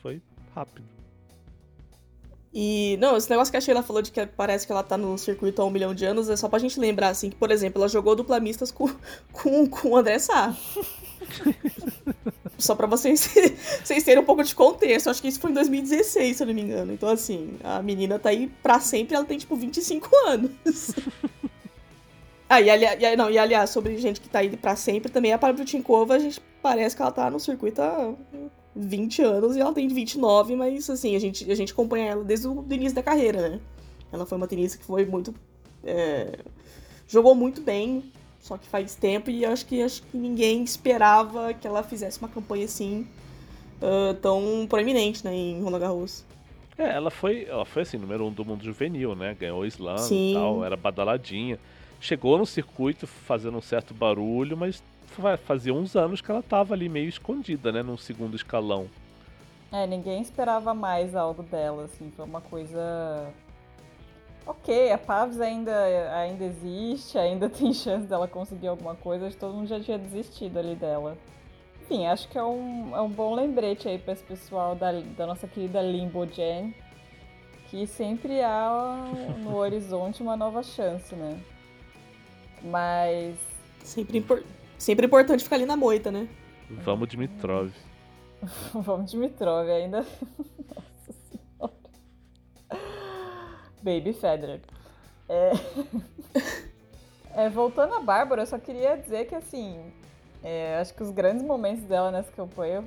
foi 0.02 0.22
rápido. 0.54 0.84
E, 2.54 2.98
não, 3.02 3.18
esse 3.18 3.30
negócio 3.30 3.52
que 3.52 3.58
a 3.58 3.62
Sheila 3.62 3.84
falou 3.84 4.02
de 4.02 4.12
que 4.12 4.26
parece 4.26 4.66
que 4.66 4.72
ela 4.72 4.82
tá 4.82 4.98
no 4.98 5.18
circuito 5.18 5.62
há 5.62 5.66
um 5.66 5.70
milhão 5.70 5.94
de 5.94 6.06
anos, 6.06 6.30
é 6.30 6.38
só 6.38 6.48
pra 6.48 6.58
gente 6.58 6.80
lembrar, 6.80 7.10
assim, 7.10 7.30
que, 7.30 7.36
por 7.36 7.52
exemplo, 7.52 7.82
ela 7.82 7.90
jogou 7.90 8.16
dupla 8.16 8.40
mistas 8.40 8.72
com, 8.72 8.88
com, 9.34 9.68
com 9.68 9.90
o 9.90 9.98
André 9.98 10.20
Sá. 10.20 10.56
só 12.58 12.76
pra 12.76 12.88
vocês, 12.88 13.30
vocês 13.84 14.04
terem 14.04 14.22
um 14.22 14.26
pouco 14.26 14.44
de 14.44 14.56
contexto. 14.56 15.10
Acho 15.10 15.22
que 15.22 15.28
isso 15.28 15.40
foi 15.40 15.52
em 15.52 15.54
2016, 15.54 16.38
se 16.38 16.44
eu 16.44 16.48
não 16.48 16.54
me 16.54 16.62
engano. 16.62 16.94
Então, 16.94 17.10
assim, 17.10 17.58
a 17.64 17.82
menina 17.82 18.18
tá 18.20 18.30
aí 18.30 18.52
pra 18.62 18.80
sempre, 18.80 19.16
ela 19.16 19.26
tem, 19.26 19.38
tipo, 19.38 19.56
25 19.56 20.10
anos. 20.28 20.92
ah, 22.50 22.62
e, 22.62 22.70
ali, 22.70 22.86
e, 22.86 23.16
não, 23.16 23.30
e 23.30 23.38
aliás, 23.38 23.70
sobre 23.70 23.98
gente 23.98 24.22
que 24.22 24.30
tá 24.30 24.40
aí 24.40 24.56
pra 24.56 24.76
sempre, 24.76 25.12
também 25.12 25.34
a 25.34 25.38
Pablo 25.38 25.66
Tinkova, 25.66 26.16
a 26.16 26.20
gente 26.20 26.42
parece 26.62 26.96
que 26.96 27.02
ela 27.02 27.12
tá 27.12 27.30
no 27.30 27.40
circuito 27.40 27.82
há 27.82 28.14
20 28.76 29.22
anos 29.22 29.56
e 29.56 29.60
ela 29.60 29.74
tem 29.74 29.88
29, 29.88 30.56
mas 30.56 30.90
assim, 30.90 31.16
a 31.16 31.20
gente, 31.20 31.50
a 31.50 31.56
gente 31.56 31.72
acompanha 31.72 32.12
ela 32.12 32.24
desde 32.24 32.48
o 32.48 32.66
início 32.70 32.96
da 32.96 33.04
carreira, 33.04 33.50
né? 33.50 33.60
Ela 34.12 34.26
foi 34.26 34.38
uma 34.38 34.48
tenista 34.48 34.78
que 34.78 34.86
foi 34.86 35.06
muito. 35.06 35.34
É, 35.84 36.40
jogou 37.08 37.36
muito 37.36 37.62
bem, 37.62 38.12
só 38.46 38.60
que 38.60 38.68
faz 38.68 38.94
tempo 38.94 39.32
e 39.32 39.44
acho 39.44 39.66
que, 39.66 39.82
acho 39.82 40.04
que 40.04 40.16
ninguém 40.16 40.64
esperava 40.64 41.52
que 41.52 41.66
ela 41.66 41.82
fizesse 41.82 42.20
uma 42.20 42.30
campanha 42.30 42.66
assim 42.66 43.08
uh, 43.82 44.14
tão 44.22 44.68
proeminente, 44.70 45.26
né, 45.26 45.34
em 45.36 45.64
Roland 45.64 45.80
Garros. 45.80 46.24
É, 46.78 46.92
ela 46.94 47.10
foi, 47.10 47.46
ela 47.46 47.66
foi 47.66 47.82
assim, 47.82 47.98
número 47.98 48.24
um 48.24 48.32
do 48.32 48.46
mundo 48.46 48.64
juvenil, 48.64 49.16
né? 49.16 49.34
Ganhou 49.40 49.62
o 49.62 49.66
slam 49.66 49.96
e 50.12 50.34
tal, 50.36 50.64
era 50.64 50.78
badaladinha. 50.78 51.58
Chegou 52.00 52.38
no 52.38 52.46
circuito 52.46 53.08
fazendo 53.08 53.58
um 53.58 53.62
certo 53.62 53.96
barulho, 53.96 54.56
mas 54.56 54.84
fazia 55.46 55.74
uns 55.74 55.96
anos 55.96 56.22
que 56.22 56.30
ela 56.30 56.44
tava 56.44 56.76
ali 56.76 56.88
meio 56.88 57.10
escondida, 57.10 57.72
né? 57.72 57.82
Num 57.82 57.98
segundo 57.98 58.36
escalão. 58.36 58.88
É, 59.72 59.88
ninguém 59.88 60.22
esperava 60.22 60.72
mais 60.74 61.16
algo 61.16 61.42
dela, 61.42 61.86
assim, 61.86 62.12
foi 62.16 62.26
uma 62.26 62.42
coisa. 62.42 63.28
Ok, 64.46 64.92
a 64.92 64.98
Pavs 64.98 65.40
ainda, 65.42 65.74
ainda 66.16 66.46
existe, 66.46 67.18
ainda 67.18 67.50
tem 67.50 67.74
chance 67.74 68.06
dela 68.06 68.28
conseguir 68.28 68.68
alguma 68.68 68.96
coisa, 68.96 69.26
acho 69.26 69.36
que 69.36 69.40
todo 69.40 69.56
mundo 69.56 69.68
já 69.68 69.80
tinha 69.80 69.98
desistido 69.98 70.58
ali 70.58 70.76
dela. 70.76 71.18
Enfim, 71.82 72.06
acho 72.08 72.28
que 72.30 72.38
é 72.38 72.44
um, 72.44 72.96
é 72.96 73.02
um 73.02 73.10
bom 73.10 73.34
lembrete 73.34 73.88
aí 73.88 73.98
para 73.98 74.14
esse 74.14 74.24
pessoal 74.24 74.76
da, 74.76 74.92
da 74.92 75.28
nossa 75.28 75.48
querida 75.48 75.82
Limbo 75.82 76.26
Gen, 76.28 76.74
que 77.70 77.86
sempre 77.86 78.42
há 78.42 79.06
no 79.40 79.56
horizonte 79.58 80.22
uma 80.22 80.36
nova 80.36 80.64
chance, 80.64 81.14
né? 81.16 81.40
Mas. 82.64 83.38
Sempre 83.84 84.18
importante 84.18 84.56
Sempre 84.78 85.06
importante 85.06 85.44
ficar 85.44 85.56
ali 85.56 85.66
na 85.66 85.78
moita, 85.78 86.12
né? 86.12 86.28
Vamos 86.70 87.08
Dimitrov. 87.08 87.72
Vamos 88.74 89.12
Dimitrov 89.12 89.70
ainda. 89.70 90.06
Baby 93.86 94.14
Federer. 94.14 94.62
É... 95.30 95.52
é... 97.46 97.50
voltando 97.50 97.94
a 97.94 98.00
Bárbara, 98.00 98.42
eu 98.42 98.48
só 98.48 98.58
queria 98.58 98.98
dizer 98.98 99.26
que 99.26 99.36
assim. 99.36 99.94
É, 100.44 100.78
acho 100.80 100.94
que 100.94 101.02
os 101.02 101.10
grandes 101.10 101.44
momentos 101.44 101.84
dela 101.86 102.12
nessa 102.12 102.32
campanha 102.32 102.84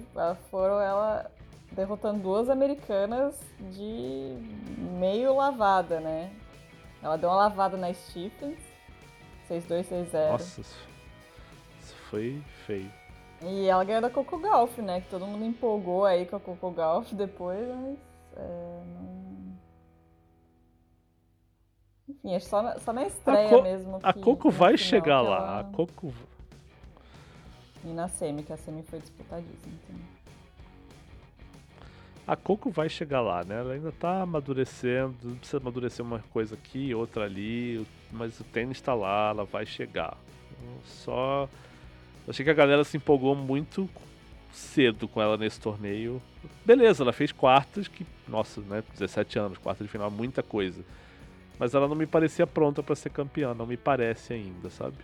foram 0.49 0.81
ela 0.81 1.29
derrotando 1.73 2.21
duas 2.21 2.49
americanas 2.49 3.35
de 3.59 4.37
meio 4.99 5.35
lavada, 5.35 5.99
né? 5.99 6.31
Ela 7.03 7.17
deu 7.17 7.29
uma 7.29 7.37
lavada 7.37 7.77
na 7.77 7.93
Stephens. 7.93 8.61
6-2, 9.51 9.89
6-0. 9.89 10.31
Nossa, 10.31 10.63
foi 12.11 12.41
feio. 12.65 12.93
E 13.43 13.67
ela 13.67 13.85
ganhou 13.85 14.03
da 14.03 14.11
Coco 14.11 14.39
Golf, 14.39 14.79
né? 14.79 15.01
Que 15.01 15.09
todo 15.09 15.27
mundo 15.27 15.45
empolgou 15.45 16.05
aí 16.05 16.27
com 16.27 16.37
a 16.37 16.41
Coco 16.41 16.71
Golf 16.71 17.13
depois, 17.13 17.67
mas. 17.69 17.99
É, 18.37 18.83
não... 18.87 19.08
Enfim, 22.19 22.35
é 22.35 22.41
só 22.41 22.63
na, 22.63 22.79
só 22.79 22.93
na 22.93 23.07
estreia 23.07 23.49
Co 23.49 23.63
mesmo. 23.63 23.99
a 24.03 24.13
Coco 24.13 24.51
vai 24.51 24.77
chegar 24.77 25.21
lá. 25.21 25.37
Ela... 25.37 25.61
A 25.61 25.65
Coco. 25.65 26.13
E 27.85 27.89
na 27.89 28.09
Semi, 28.09 28.43
que 28.43 28.53
a 28.53 28.57
Semi 28.57 28.83
foi 28.83 28.99
disputadíssima. 28.99 29.79
A 32.27 32.37
Coco 32.37 32.71
vai 32.71 32.89
chegar 32.89 33.21
lá, 33.21 33.43
né? 33.45 33.61
Ela 33.61 33.73
ainda 33.75 33.93
tá 33.93 34.23
amadurecendo, 34.23 35.37
precisa 35.37 35.57
amadurecer 35.59 36.05
uma 36.05 36.19
coisa 36.31 36.55
aqui, 36.57 36.95
outra 36.95 37.25
ali, 37.25 37.87
mas 38.11 38.39
o 38.39 38.45
tênis 38.45 38.81
tá 38.81 38.93
lá, 38.93 39.31
ela 39.31 39.45
vai 39.45 39.65
chegar. 39.65 40.17
Só 40.85 41.49
eu 42.29 42.31
achei 42.31 42.45
que 42.45 42.51
a 42.51 42.55
galera 42.55 42.85
se 42.85 42.95
empolgou 42.99 43.35
muito 43.35 43.89
cedo 44.53 45.09
com 45.09 45.23
ela 45.23 45.39
nesse 45.39 45.59
torneio. 45.59 46.21
Beleza, 46.63 47.03
ela 47.03 47.11
fez 47.11 47.33
quartas, 47.33 47.89
que, 47.89 48.07
nossa, 48.29 48.61
né, 48.61 48.85
17 48.93 49.39
anos, 49.39 49.57
quarta 49.57 49.83
de 49.83 49.89
final, 49.89 50.11
muita 50.11 50.43
coisa. 50.43 50.85
Mas 51.59 51.75
ela 51.75 51.89
não 51.89 51.97
me 51.97 52.07
parecia 52.07 52.47
pronta 52.47 52.83
para 52.83 52.95
ser 52.95 53.11
campeã, 53.11 53.55
não 53.55 53.67
me 53.67 53.77
parece 53.77 54.33
ainda, 54.33 54.71
sabe? 54.71 54.97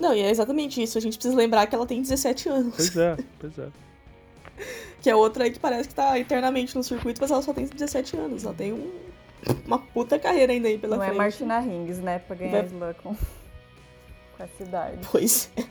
Não, 0.00 0.14
e 0.14 0.20
é 0.20 0.30
exatamente 0.30 0.82
isso. 0.82 0.98
A 0.98 1.00
gente 1.00 1.16
precisa 1.16 1.36
lembrar 1.36 1.66
que 1.66 1.74
ela 1.74 1.86
tem 1.86 2.02
17 2.02 2.48
anos. 2.48 2.74
Pois 2.74 2.96
é, 2.96 3.16
pois 3.38 3.58
é. 3.58 3.68
que 5.00 5.08
é 5.08 5.16
outra 5.16 5.44
aí 5.44 5.50
que 5.50 5.58
parece 5.58 5.88
que 5.88 5.94
tá 5.94 6.18
eternamente 6.18 6.76
no 6.76 6.82
circuito, 6.82 7.20
mas 7.20 7.30
ela 7.30 7.40
só 7.40 7.54
tem 7.54 7.66
17 7.66 8.16
anos. 8.16 8.44
Ela 8.44 8.54
tem 8.54 8.72
um, 8.72 8.92
uma 9.64 9.78
puta 9.78 10.18
carreira 10.18 10.52
ainda 10.52 10.68
aí 10.68 10.76
pela 10.76 10.96
não 10.96 11.04
frente. 11.04 11.16
Não 11.16 11.22
é 11.22 11.24
Martina 11.24 11.60
Hingis, 11.62 11.98
né, 11.98 12.18
pra 12.18 12.36
ganhar 12.36 12.62
Vai... 12.62 12.66
slam 12.66 12.94
com 12.94 13.16
com 14.36 14.42
a 14.42 14.48
cidade. 14.48 14.98
Pois 15.10 15.50
é. 15.56 15.64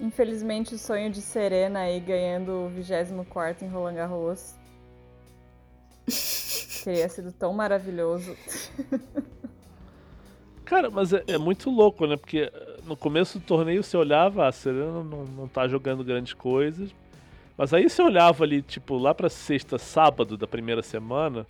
Infelizmente, 0.00 0.74
o 0.74 0.78
sonho 0.78 1.10
de 1.10 1.20
Serena 1.20 1.80
aí 1.80 2.00
ganhando 2.00 2.52
o 2.52 2.68
24 2.68 3.64
em 3.64 3.68
Roland 3.68 3.94
Garros 3.94 4.54
teria 6.84 7.08
sido 7.08 7.32
tão 7.32 7.52
maravilhoso. 7.52 8.36
Cara, 10.64 10.90
mas 10.90 11.12
é, 11.12 11.22
é, 11.26 11.38
muito 11.38 11.70
louco, 11.70 12.06
né? 12.06 12.16
Porque 12.16 12.50
eh, 12.52 12.80
no 12.84 12.96
começo 12.96 13.38
do 13.38 13.44
torneio 13.44 13.82
você 13.82 13.96
olhava, 13.96 14.44
ah, 14.44 14.48
a 14.48 14.52
Serena 14.52 15.02
não, 15.02 15.24
não 15.24 15.48
tá 15.48 15.68
jogando 15.68 16.02
grandes 16.02 16.32
coisas. 16.32 16.94
Mas 17.58 17.74
aí 17.74 17.88
você 17.88 18.00
olhava 18.02 18.44
ali, 18.44 18.62
tipo, 18.62 18.96
lá 18.96 19.14
pra 19.14 19.28
sexta, 19.28 19.78
sábado 19.78 20.36
da 20.36 20.46
primeira 20.46 20.82
semana, 20.82 21.46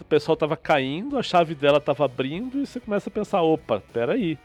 o 0.00 0.04
pessoal 0.04 0.36
tava 0.36 0.56
caindo, 0.56 1.16
a 1.16 1.22
chave 1.22 1.54
dela 1.54 1.80
tava 1.80 2.04
abrindo 2.04 2.60
e 2.60 2.66
você 2.66 2.80
começa 2.80 3.08
a 3.08 3.12
pensar, 3.12 3.42
opa, 3.42 3.80
peraí. 3.92 4.32
aí 4.32 4.38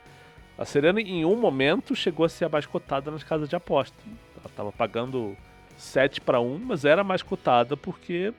a 0.59 0.65
Serena, 0.65 0.99
em 0.99 1.23
um 1.23 1.37
momento, 1.37 1.95
chegou 1.95 2.25
a 2.25 2.29
ser 2.29 2.43
a 2.43 2.49
mais 2.49 2.65
cotada 2.65 3.09
nas 3.09 3.23
casas 3.23 3.47
de 3.47 3.55
aposta. 3.55 3.95
Ela 4.35 4.45
estava 4.45 4.71
pagando 4.73 5.37
7 5.77 6.19
para 6.19 6.41
1, 6.41 6.59
mas 6.59 6.83
era 6.83 7.01
mais 7.01 7.23
cotada 7.23 7.77
porque 7.77 8.33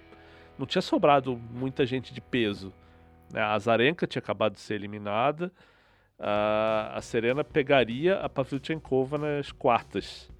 não 0.60 0.66
tinha 0.66 0.82
sobrado 0.82 1.40
muita 1.52 1.86
gente 1.86 2.12
de 2.12 2.20
peso. 2.20 2.72
Né? 3.32 3.40
A 3.40 3.58
Zarenka 3.58 4.06
tinha 4.06 4.20
acabado 4.20 4.52
de 4.54 4.60
ser 4.60 4.74
eliminada. 4.74 5.50
a, 6.18 6.92
a 6.96 7.00
Serena 7.00 7.42
pegaria 7.42 8.20
a 8.20 8.28
Pavlyuchenkova 8.28 9.16
nas 9.16 9.50
quartas. 9.50 10.30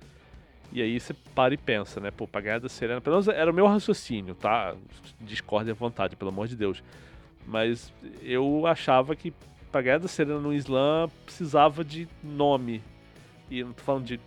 E 0.73 0.81
aí 0.81 1.01
você 1.01 1.15
para 1.35 1.55
e 1.55 1.57
pensa, 1.57 1.99
né? 2.01 2.11
Pô, 2.11 2.29
pra 2.29 2.41
ganhar 2.41 2.61
da 2.61 2.69
Serena. 2.69 3.01
Pelo 3.01 3.17
menos 3.17 3.29
era 3.29 3.51
o 3.51 3.55
meu 3.55 3.67
raciocínio, 3.67 4.35
tá? 4.35 4.77
Discorde 5.21 5.71
à 5.71 5.75
vontade, 5.75 6.15
pelo 6.15 6.31
amor 6.31 6.47
de 6.47 6.55
Deus. 6.55 6.83
Mas 7.47 7.93
eu 8.23 8.67
achava 8.67 9.17
que 9.17 9.33
pra 9.73 9.81
ganhar 9.81 9.99
da 9.99 10.07
Serena 10.07 10.39
no 10.39 10.53
slam 10.53 11.11
precisava 11.25 11.83
de 11.83 12.07
nome. 12.23 12.83
E 13.51 13.65
não 13.65 13.73
tô 13.73 13.83
falando 13.83 14.05
de 14.05 14.21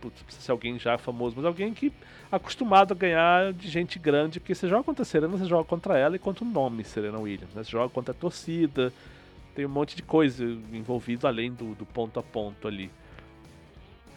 putz, 0.00 0.22
precisa 0.22 0.44
ser 0.44 0.52
alguém 0.52 0.78
já 0.78 0.96
famoso, 0.98 1.34
mas 1.36 1.44
alguém 1.44 1.72
que 1.74 1.92
acostumado 2.30 2.92
a 2.92 2.96
ganhar 2.96 3.52
de 3.52 3.68
gente 3.68 3.98
grande, 3.98 4.40
porque 4.40 4.54
você 4.54 4.68
joga 4.68 4.84
contra 4.84 5.02
a 5.02 5.04
Serena, 5.04 5.36
você 5.36 5.46
joga 5.46 5.64
contra 5.64 5.98
ela 5.98 6.16
e 6.16 6.18
contra 6.18 6.44
o 6.44 6.48
nome 6.48 6.84
Serena 6.84 7.18
Williams, 7.18 7.54
né? 7.54 7.62
Você 7.62 7.70
joga 7.70 7.88
contra 7.88 8.12
a 8.12 8.14
torcida, 8.14 8.92
tem 9.54 9.66
um 9.66 9.68
monte 9.68 9.96
de 9.96 10.02
coisa 10.02 10.44
envolvido 10.72 11.26
além 11.26 11.52
do, 11.52 11.74
do 11.74 11.84
ponto 11.84 12.18
a 12.18 12.22
ponto 12.22 12.66
ali. 12.66 12.90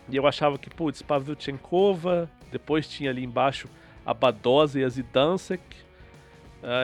E 0.09 0.15
eu 0.15 0.27
achava 0.27 0.57
que, 0.57 0.69
putz, 0.69 1.01
Pavlyuchenkova, 1.01 2.29
depois 2.51 2.87
tinha 2.87 3.09
ali 3.09 3.23
embaixo 3.23 3.67
a 4.05 4.13
Badosa 4.13 4.79
e 4.79 4.83
a 4.83 4.89
Zidansek, 4.89 5.63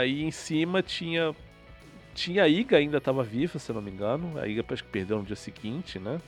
e 0.08 0.24
em 0.24 0.32
cima 0.32 0.82
tinha 0.82 1.36
tinha 2.14 2.44
a 2.44 2.48
Iga 2.50 2.78
ainda 2.78 2.98
estava 2.98 3.24
viva, 3.24 3.60
se 3.60 3.72
não 3.72 3.82
me 3.82 3.92
engano. 3.92 4.38
A 4.38 4.48
Iga 4.48 4.64
parece 4.64 4.84
que 4.84 4.90
perdeu 4.90 5.20
no 5.20 5.24
dia 5.24 5.38
seguinte, 5.38 6.00
né? 6.00 6.20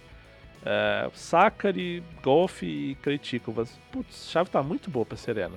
É, 0.64 1.10
Sakari, 1.14 2.04
Golf 2.22 2.62
e 2.64 2.96
Krejcikova. 3.02 3.66
Putz, 3.92 4.28
a 4.28 4.32
chave 4.32 4.50
tá 4.50 4.62
muito 4.62 4.90
boa 4.90 5.06
pra 5.06 5.18
Serena. 5.18 5.56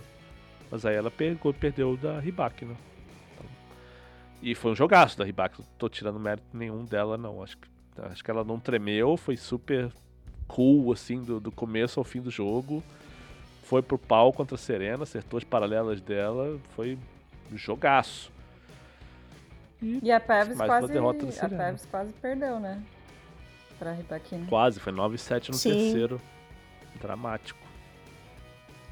Mas 0.70 0.86
aí 0.86 0.96
ela 0.96 1.10
pegou, 1.10 1.52
perdeu 1.52 1.96
da 1.96 2.18
Ribak, 2.18 2.64
né? 2.64 2.74
Então, 3.32 3.46
e 4.42 4.54
foi 4.54 4.72
um 4.72 4.74
jogaço 4.74 5.18
da 5.18 5.24
Ribak. 5.24 5.58
Não 5.58 5.66
tô 5.78 5.88
tirando 5.88 6.18
mérito 6.18 6.46
nenhum 6.52 6.84
dela, 6.84 7.18
não. 7.18 7.42
Acho 7.42 7.58
que, 7.58 7.68
acho 8.10 8.24
que 8.24 8.30
ela 8.30 8.42
não 8.42 8.58
tremeu, 8.58 9.16
foi 9.16 9.36
super 9.36 9.92
cool, 10.48 10.92
assim, 10.92 11.22
do, 11.22 11.38
do 11.38 11.52
começo 11.52 12.00
ao 12.00 12.04
fim 12.04 12.20
do 12.20 12.30
jogo. 12.30 12.82
Foi 13.64 13.82
pro 13.82 13.98
pau 13.98 14.32
contra 14.32 14.56
a 14.56 14.58
Serena, 14.58 15.02
acertou 15.02 15.38
as 15.38 15.44
paralelas 15.44 16.00
dela. 16.00 16.58
Foi 16.70 16.98
um 17.52 17.56
jogaço. 17.56 18.32
E, 19.82 20.00
e 20.02 20.10
a 20.10 20.18
Pevs 20.18 20.56
quase, 20.56 20.98
a 21.40 21.48
Pevs 21.48 21.86
quase 21.86 22.12
perdeu, 22.14 22.58
né? 22.58 22.82
Pra. 23.78 23.96
Quase, 24.48 24.80
foi 24.80 24.92
9-7 24.92 25.48
no 25.48 25.54
Sim. 25.54 25.70
terceiro. 25.70 26.20
Dramático. 27.00 27.64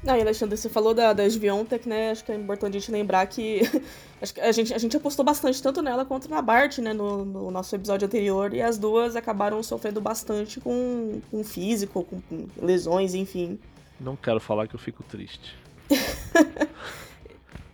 Não, 0.03 0.17
e 0.17 0.21
Alexandre, 0.21 0.57
você 0.57 0.67
falou 0.67 0.93
da, 0.93 1.13
da 1.13 1.25
Sviontek, 1.25 1.87
né? 1.87 2.11
Acho 2.11 2.25
que 2.25 2.31
é 2.31 2.35
importante 2.35 2.75
a 2.75 2.79
gente 2.79 2.91
lembrar 2.91 3.25
que, 3.25 3.61
acho 4.21 4.33
que 4.33 4.41
a, 4.41 4.51
gente, 4.51 4.73
a 4.73 4.77
gente 4.77 4.97
apostou 4.97 5.23
bastante 5.23 5.63
tanto 5.63 5.81
nela 5.81 6.03
quanto 6.03 6.29
na 6.29 6.41
Bart, 6.41 6.79
né? 6.79 6.91
No, 6.91 7.23
no 7.23 7.49
nosso 7.49 7.73
episódio 7.73 8.05
anterior. 8.05 8.53
E 8.53 8.61
as 8.61 8.77
duas 8.77 9.15
acabaram 9.15 9.63
sofrendo 9.63 10.01
bastante 10.01 10.59
com, 10.59 11.21
com 11.31 11.43
físico, 11.43 12.03
com, 12.03 12.19
com 12.19 12.47
lesões, 12.61 13.13
enfim. 13.13 13.57
Não 13.97 14.17
quero 14.17 14.41
falar 14.41 14.67
que 14.67 14.75
eu 14.75 14.79
fico 14.79 15.03
triste. 15.03 15.55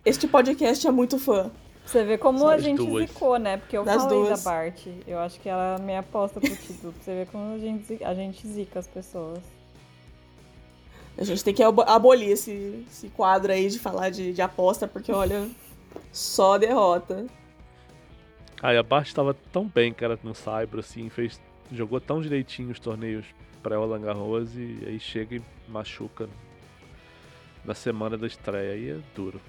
este 0.04 0.28
podcast 0.28 0.86
é 0.86 0.90
muito 0.92 1.18
fã. 1.18 1.50
Você 1.84 2.04
vê 2.04 2.16
como 2.16 2.46
a 2.46 2.58
gente 2.58 2.76
duas. 2.76 3.08
zicou, 3.08 3.36
né? 3.38 3.56
Porque 3.56 3.76
eu 3.76 3.84
das 3.84 4.02
falei 4.02 4.18
duas. 4.18 4.42
da 4.44 4.50
Bart. 4.50 4.86
Eu 5.06 5.18
acho 5.18 5.40
que 5.40 5.48
ela 5.48 5.76
é 5.76 5.82
minha 5.82 6.00
aposta 6.00 6.40
pro 6.40 6.56
título. 6.56 6.92
Pra 6.92 7.02
você 7.02 7.14
ver 7.14 7.26
como 7.26 7.54
a 7.54 7.58
gente, 7.58 8.04
a 8.04 8.14
gente 8.14 8.46
zica 8.46 8.78
as 8.78 8.86
pessoas. 8.86 9.40
A 11.18 11.24
gente 11.24 11.42
tem 11.42 11.52
que 11.52 11.62
abolir 11.62 12.30
esse, 12.30 12.84
esse 12.88 13.08
quadro 13.08 13.52
aí 13.52 13.68
de 13.68 13.78
falar 13.78 14.10
de, 14.10 14.32
de 14.32 14.40
aposta, 14.40 14.86
porque 14.86 15.10
olha, 15.12 15.50
só 16.12 16.56
derrota. 16.56 17.26
Ah, 18.62 18.72
e 18.72 18.78
a 18.78 18.82
Bart 18.82 19.06
estava 19.06 19.34
tão 19.52 19.66
bem, 19.66 19.92
cara, 19.92 20.18
no 20.22 20.34
Cyber, 20.34 20.80
assim, 20.80 21.08
fez, 21.08 21.40
jogou 21.72 22.00
tão 22.00 22.20
direitinho 22.20 22.70
os 22.70 22.78
torneios 22.78 23.26
pré-Roland 23.62 24.00
Garros 24.00 24.54
e 24.56 24.82
aí 24.86 25.00
chega 25.00 25.36
e 25.36 25.42
machuca 25.68 26.28
na 27.64 27.74
semana 27.74 28.16
da 28.16 28.26
estreia. 28.26 28.72
Aí 28.72 28.90
é 28.90 28.98
duro. 29.14 29.40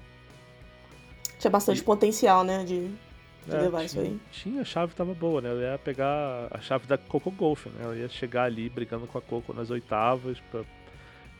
Tinha 1.42 1.50
bastante 1.50 1.80
e... 1.80 1.82
potencial, 1.82 2.44
né, 2.44 2.64
de, 2.64 2.86
de 2.86 3.50
é, 3.50 3.62
levar 3.62 3.82
isso 3.82 3.98
aí. 3.98 4.16
Tinha, 4.30 4.62
a 4.62 4.64
chave 4.64 4.94
tava 4.94 5.12
boa, 5.12 5.40
né? 5.40 5.50
Ela 5.50 5.72
ia 5.72 5.78
pegar 5.78 6.46
a 6.52 6.60
chave 6.60 6.86
da 6.86 6.96
Coco 6.96 7.32
Golf, 7.32 7.66
né? 7.66 7.80
Ela 7.82 7.96
ia 7.96 8.08
chegar 8.08 8.44
ali 8.44 8.68
brigando 8.68 9.08
com 9.08 9.18
a 9.18 9.20
Coco 9.20 9.52
nas 9.52 9.68
oitavas 9.68 10.38
pra, 10.52 10.62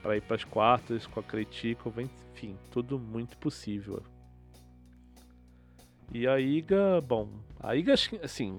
pra 0.03 0.17
ir 0.17 0.21
pras 0.23 0.43
quartas 0.43 1.07
com 1.07 1.21
a 1.21 1.23
Kretikova, 1.23 2.03
enfim, 2.03 2.57
tudo 2.73 2.99
muito 2.99 3.39
possível. 3.39 4.03
E 6.13 6.27
a 6.27 6.41
Iga, 6.41 7.01
bom, 7.01 7.29
a 7.61 7.77
Iga, 7.77 7.95
assim, 8.25 8.59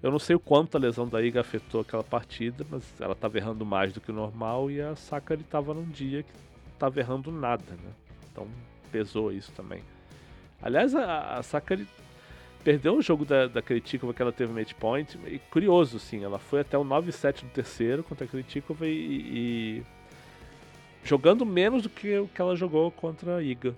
eu 0.00 0.12
não 0.12 0.20
sei 0.20 0.36
o 0.36 0.40
quanto 0.40 0.76
a 0.76 0.80
lesão 0.80 1.08
da 1.08 1.20
Iga 1.20 1.40
afetou 1.40 1.80
aquela 1.80 2.04
partida, 2.04 2.64
mas 2.70 2.84
ela 3.00 3.16
tava 3.16 3.36
errando 3.36 3.66
mais 3.66 3.92
do 3.92 4.00
que 4.00 4.12
o 4.12 4.14
normal 4.14 4.70
e 4.70 4.80
a 4.80 4.94
Sakari 4.94 5.42
tava 5.42 5.74
num 5.74 5.90
dia 5.90 6.22
que 6.22 6.32
tava 6.78 7.00
errando 7.00 7.32
nada, 7.32 7.64
né? 7.68 7.90
Então 8.30 8.46
pesou 8.92 9.32
isso 9.32 9.50
também. 9.50 9.82
Aliás, 10.62 10.94
a, 10.94 11.38
a 11.38 11.42
Sakari 11.42 11.86
perdeu 12.62 12.96
o 12.96 13.02
jogo 13.02 13.24
da, 13.24 13.48
da 13.48 13.60
Kritikova 13.60 14.14
que 14.14 14.22
ela 14.22 14.32
teve 14.32 14.52
match 14.52 14.72
point. 14.74 15.18
E 15.26 15.38
curioso, 15.38 15.98
sim, 15.98 16.22
ela 16.22 16.38
foi 16.38 16.60
até 16.60 16.78
o 16.78 16.84
9-7 16.84 17.42
no 17.42 17.50
terceiro 17.50 18.04
contra 18.04 18.24
a 18.24 18.28
Kritikova 18.28 18.86
e, 18.86 18.92
e, 18.92 19.82
jogando 21.04 21.44
menos 21.44 21.82
do 21.82 21.88
que 21.88 22.16
o 22.18 22.28
que 22.28 22.40
ela 22.40 22.54
jogou 22.54 22.90
contra 22.90 23.36
a 23.36 23.42
Iga. 23.42 23.74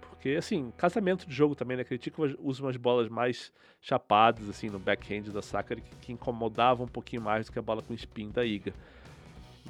Porque, 0.00 0.30
assim, 0.30 0.72
casamento 0.76 1.26
de 1.26 1.34
jogo 1.34 1.54
também, 1.54 1.76
né? 1.76 1.82
A 1.82 1.86
Kritikova 1.86 2.34
usa 2.40 2.62
umas 2.62 2.76
bolas 2.76 3.08
mais 3.08 3.52
chapadas, 3.80 4.48
assim, 4.48 4.68
no 4.68 4.78
backhand 4.78 5.30
da 5.32 5.40
Sakari, 5.42 5.80
que, 5.80 5.96
que 5.96 6.12
incomodavam 6.12 6.86
um 6.86 6.88
pouquinho 6.88 7.22
mais 7.22 7.46
do 7.46 7.52
que 7.52 7.58
a 7.58 7.62
bola 7.62 7.80
com 7.80 7.94
spin 7.94 8.30
da 8.30 8.44
Iga. 8.44 8.74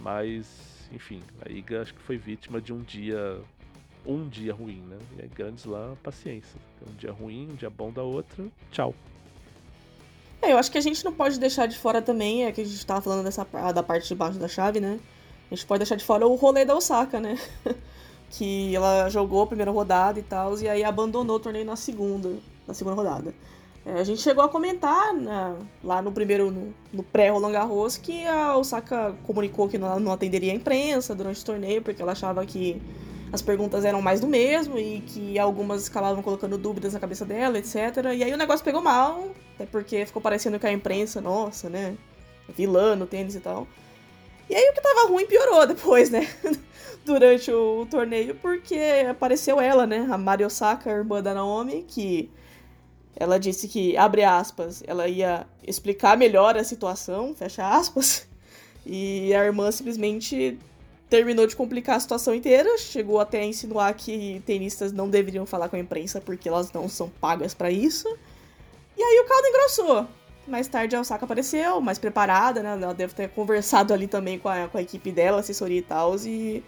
Mas, 0.00 0.88
enfim, 0.90 1.22
a 1.44 1.50
Iga 1.50 1.82
acho 1.82 1.92
que 1.92 2.00
foi 2.00 2.16
vítima 2.16 2.60
de 2.60 2.72
um 2.72 2.80
dia 2.80 3.38
um 4.06 4.28
dia 4.28 4.54
ruim, 4.54 4.82
né? 4.88 4.98
E 5.18 5.22
aí, 5.22 5.28
Grand 5.28 5.54
Slam, 5.56 5.96
paciência. 6.02 6.60
Um 6.88 6.94
dia 6.96 7.12
ruim, 7.12 7.48
um 7.50 7.54
dia 7.54 7.70
bom 7.70 7.90
da 7.90 8.02
outra, 8.02 8.44
tchau. 8.70 8.94
É, 10.40 10.52
eu 10.52 10.58
acho 10.58 10.70
que 10.70 10.78
a 10.78 10.82
gente 10.82 11.04
não 11.04 11.12
pode 11.12 11.38
deixar 11.40 11.66
de 11.66 11.76
fora 11.76 12.00
também, 12.00 12.44
é 12.44 12.52
que 12.52 12.60
a 12.60 12.64
gente 12.64 12.84
tava 12.86 13.00
falando 13.00 13.24
dessa 13.24 13.46
da 13.72 13.82
parte 13.82 14.08
de 14.08 14.14
baixo 14.14 14.38
da 14.38 14.48
chave, 14.48 14.80
né? 14.80 15.00
A 15.50 15.54
gente 15.54 15.66
pode 15.66 15.80
deixar 15.80 15.96
de 15.96 16.04
fora 16.04 16.26
o 16.26 16.34
rolê 16.34 16.64
da 16.64 16.76
Osaka, 16.76 17.20
né? 17.20 17.38
que 18.30 18.74
ela 18.74 19.08
jogou 19.08 19.42
a 19.42 19.46
primeira 19.46 19.70
rodada 19.70 20.18
e 20.18 20.22
tal, 20.22 20.58
e 20.58 20.68
aí 20.68 20.84
abandonou 20.84 21.36
o 21.36 21.40
torneio 21.40 21.64
na 21.64 21.76
segunda, 21.76 22.36
na 22.66 22.74
segunda 22.74 22.96
rodada. 22.96 23.34
É, 23.84 24.00
a 24.00 24.04
gente 24.04 24.20
chegou 24.20 24.42
a 24.42 24.48
comentar 24.48 25.14
né, 25.14 25.56
lá 25.82 26.02
no 26.02 26.10
primeiro, 26.10 26.50
no, 26.50 26.74
no 26.92 27.04
pré-Roland 27.04 27.52
Garros, 27.52 27.96
que 27.96 28.26
a 28.26 28.56
Osaka 28.56 29.14
comunicou 29.24 29.68
que 29.68 29.78
não, 29.78 30.00
não 30.00 30.12
atenderia 30.12 30.52
a 30.52 30.56
imprensa 30.56 31.14
durante 31.14 31.40
o 31.40 31.44
torneio, 31.44 31.80
porque 31.80 32.02
ela 32.02 32.10
achava 32.10 32.44
que 32.44 32.82
as 33.32 33.42
perguntas 33.42 33.84
eram 33.84 34.00
mais 34.00 34.20
do 34.20 34.26
mesmo 34.26 34.78
e 34.78 35.00
que 35.00 35.38
algumas 35.38 35.88
acabavam 35.88 36.22
colocando 36.22 36.56
dúvidas 36.56 36.94
na 36.94 37.00
cabeça 37.00 37.24
dela, 37.24 37.58
etc. 37.58 37.74
E 38.14 38.22
aí 38.22 38.32
o 38.32 38.36
negócio 38.36 38.64
pegou 38.64 38.82
mal, 38.82 39.30
até 39.54 39.66
porque 39.66 40.06
ficou 40.06 40.22
parecendo 40.22 40.58
que 40.58 40.66
a 40.66 40.72
imprensa, 40.72 41.20
nossa, 41.20 41.68
né? 41.68 41.96
Vilã 42.48 42.94
no 42.94 43.06
tênis 43.06 43.34
e 43.34 43.40
tal. 43.40 43.66
E 44.48 44.54
aí 44.54 44.70
o 44.70 44.72
que 44.72 44.80
tava 44.80 45.08
ruim 45.08 45.26
piorou 45.26 45.66
depois, 45.66 46.08
né? 46.10 46.28
Durante 47.04 47.50
o, 47.50 47.82
o, 47.82 47.86
torneio, 47.86 48.34
porque 48.36 48.78
apareceu 49.08 49.60
ela, 49.60 49.86
né? 49.86 50.06
A 50.10 50.16
Mari 50.16 50.44
Osaka, 50.44 50.90
irmã 50.90 51.22
da 51.22 51.34
Naomi, 51.34 51.84
que 51.86 52.30
ela 53.14 53.38
disse 53.38 53.66
que, 53.66 53.96
abre 53.96 54.22
aspas, 54.22 54.82
ela 54.86 55.08
ia 55.08 55.46
explicar 55.66 56.16
melhor 56.16 56.56
a 56.56 56.64
situação, 56.64 57.34
fecha 57.34 57.68
aspas. 57.68 58.26
E 58.88 59.34
a 59.34 59.44
irmã 59.44 59.68
simplesmente 59.72 60.60
terminou 61.08 61.46
de 61.46 61.54
complicar 61.54 61.96
a 61.96 62.00
situação 62.00 62.34
inteira, 62.34 62.76
chegou 62.78 63.20
até 63.20 63.40
a 63.40 63.44
insinuar 63.44 63.94
que 63.94 64.42
tenistas 64.44 64.92
não 64.92 65.08
deveriam 65.08 65.46
falar 65.46 65.68
com 65.68 65.76
a 65.76 65.78
imprensa 65.78 66.20
porque 66.20 66.48
elas 66.48 66.72
não 66.72 66.88
são 66.88 67.08
pagas 67.08 67.54
para 67.54 67.70
isso. 67.70 68.08
E 68.96 69.02
aí 69.02 69.20
o 69.20 69.28
caldo 69.28 69.46
engrossou. 69.46 70.06
Mais 70.48 70.68
tarde 70.68 70.94
a 70.94 71.00
Osaka 71.00 71.24
apareceu, 71.24 71.80
mais 71.80 71.98
preparada, 71.98 72.62
né? 72.62 72.78
Ela 72.80 72.94
deve 72.94 73.14
ter 73.14 73.28
conversado 73.30 73.92
ali 73.92 74.06
também 74.06 74.38
com 74.38 74.48
a, 74.48 74.68
com 74.68 74.78
a 74.78 74.82
equipe 74.82 75.10
dela, 75.10 75.40
assessoria 75.40 75.78
e 75.78 75.82
tal, 75.82 76.16
e 76.24 76.62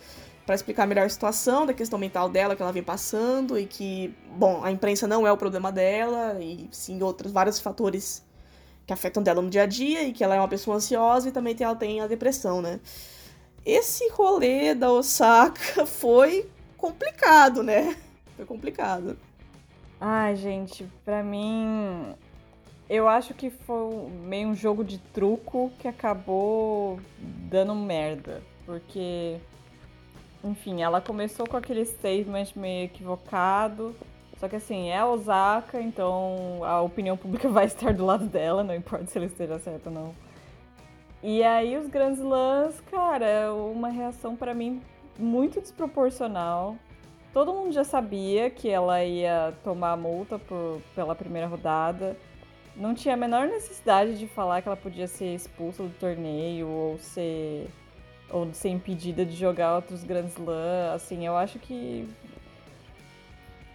para 0.45 0.55
explicar 0.55 0.86
melhor 0.86 1.07
a 1.07 1.09
situação 1.09 1.66
da 1.66 1.74
questão 1.74 1.99
mental 1.99 2.28
dela 2.28 2.57
que 2.57 2.62
ela 2.62 2.72
vem 2.72 2.82
passando 2.82 3.59
e 3.59 3.66
que, 3.66 4.14
bom, 4.34 4.64
a 4.64 4.70
imprensa 4.72 5.07
não 5.07 5.26
é 5.26 5.30
o 5.30 5.36
problema 5.36 5.70
dela 5.70 6.39
e 6.41 6.66
sim 6.72 7.03
outros 7.03 7.30
vários 7.30 7.61
fatores 7.61 8.24
que 8.86 8.93
afetam 8.93 9.22
dela 9.22 9.43
no 9.43 9.51
dia 9.51 9.64
a 9.64 9.66
dia 9.66 10.05
e 10.05 10.12
que 10.12 10.24
ela 10.24 10.34
é 10.34 10.41
uma 10.41 10.49
pessoa 10.49 10.78
ansiosa 10.78 11.28
e 11.28 11.32
também 11.32 11.55
ela 11.61 11.76
tem 11.76 12.01
a 12.01 12.07
depressão, 12.07 12.62
né? 12.62 12.80
Esse 13.70 14.08
rolê 14.10 14.74
da 14.74 14.90
Osaka 14.90 15.84
foi 15.86 16.48
complicado, 16.76 17.62
né? 17.62 17.94
Foi 18.34 18.46
complicado. 18.46 19.18
Ai, 20.00 20.36
gente, 20.36 20.88
pra 21.04 21.22
mim. 21.22 22.14
Eu 22.88 23.06
acho 23.06 23.34
que 23.34 23.50
foi 23.50 24.08
meio 24.24 24.48
um 24.48 24.54
jogo 24.54 24.82
de 24.82 24.96
truco 24.96 25.70
que 25.78 25.86
acabou 25.86 26.98
dando 27.18 27.74
merda. 27.74 28.42
Porque. 28.64 29.36
Enfim, 30.42 30.82
ela 30.82 31.00
começou 31.00 31.46
com 31.46 31.56
aquele 31.56 31.84
statement 31.84 32.46
meio 32.56 32.86
equivocado. 32.86 33.94
Só 34.38 34.48
que 34.48 34.56
assim, 34.56 34.88
é 34.88 34.98
a 34.98 35.06
Osaka, 35.06 35.80
então 35.80 36.60
a 36.62 36.80
opinião 36.80 37.16
pública 37.16 37.48
vai 37.50 37.66
estar 37.66 37.92
do 37.92 38.06
lado 38.06 38.26
dela, 38.26 38.62
não 38.62 38.74
importa 38.74 39.06
se 39.06 39.18
ela 39.18 39.26
esteja 39.26 39.58
certa 39.58 39.90
ou 39.90 39.94
não. 39.94 40.28
E 41.22 41.42
aí 41.42 41.76
os 41.76 41.88
Grand 41.88 42.12
Slams, 42.12 42.80
cara, 42.90 43.52
uma 43.52 43.88
reação 43.88 44.36
para 44.36 44.54
mim 44.54 44.80
muito 45.18 45.60
desproporcional. 45.60 46.76
Todo 47.32 47.52
mundo 47.52 47.72
já 47.72 47.84
sabia 47.84 48.48
que 48.50 48.68
ela 48.68 49.04
ia 49.04 49.52
tomar 49.64 49.92
a 49.92 49.96
multa 49.96 50.38
por, 50.38 50.80
pela 50.94 51.14
primeira 51.14 51.46
rodada. 51.46 52.16
Não 52.76 52.94
tinha 52.94 53.14
a 53.14 53.16
menor 53.16 53.48
necessidade 53.48 54.16
de 54.16 54.28
falar 54.28 54.62
que 54.62 54.68
ela 54.68 54.76
podia 54.76 55.08
ser 55.08 55.34
expulsa 55.34 55.82
do 55.82 55.90
torneio 55.98 56.68
ou 56.68 56.98
ser 56.98 57.68
ou 58.30 58.52
ser 58.52 58.68
impedida 58.68 59.24
de 59.24 59.34
jogar 59.34 59.74
outros 59.76 60.04
Grand 60.04 60.26
Slam. 60.26 60.92
Assim, 60.94 61.26
eu 61.26 61.36
acho 61.36 61.58
que 61.58 62.08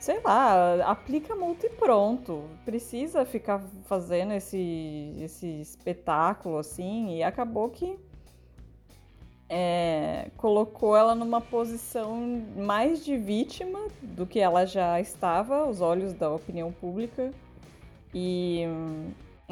sei 0.03 0.19
lá, 0.19 0.91
aplica 0.91 1.33
multa 1.33 1.65
e 1.65 1.69
pronto. 1.69 2.43
Precisa 2.65 3.23
ficar 3.23 3.63
fazendo 3.85 4.33
esse, 4.33 5.15
esse 5.21 5.47
espetáculo 5.61 6.57
assim, 6.57 7.15
e 7.15 7.23
acabou 7.23 7.69
que 7.69 7.97
é, 9.47 10.29
colocou 10.35 10.97
ela 10.97 11.15
numa 11.15 11.39
posição 11.39 12.43
mais 12.57 13.05
de 13.05 13.15
vítima 13.15 13.79
do 14.01 14.25
que 14.25 14.41
ela 14.41 14.65
já 14.65 14.99
estava 14.99 15.59
aos 15.59 15.79
olhos 15.79 16.11
da 16.11 16.29
opinião 16.29 16.69
pública. 16.69 17.31
E 18.13 18.65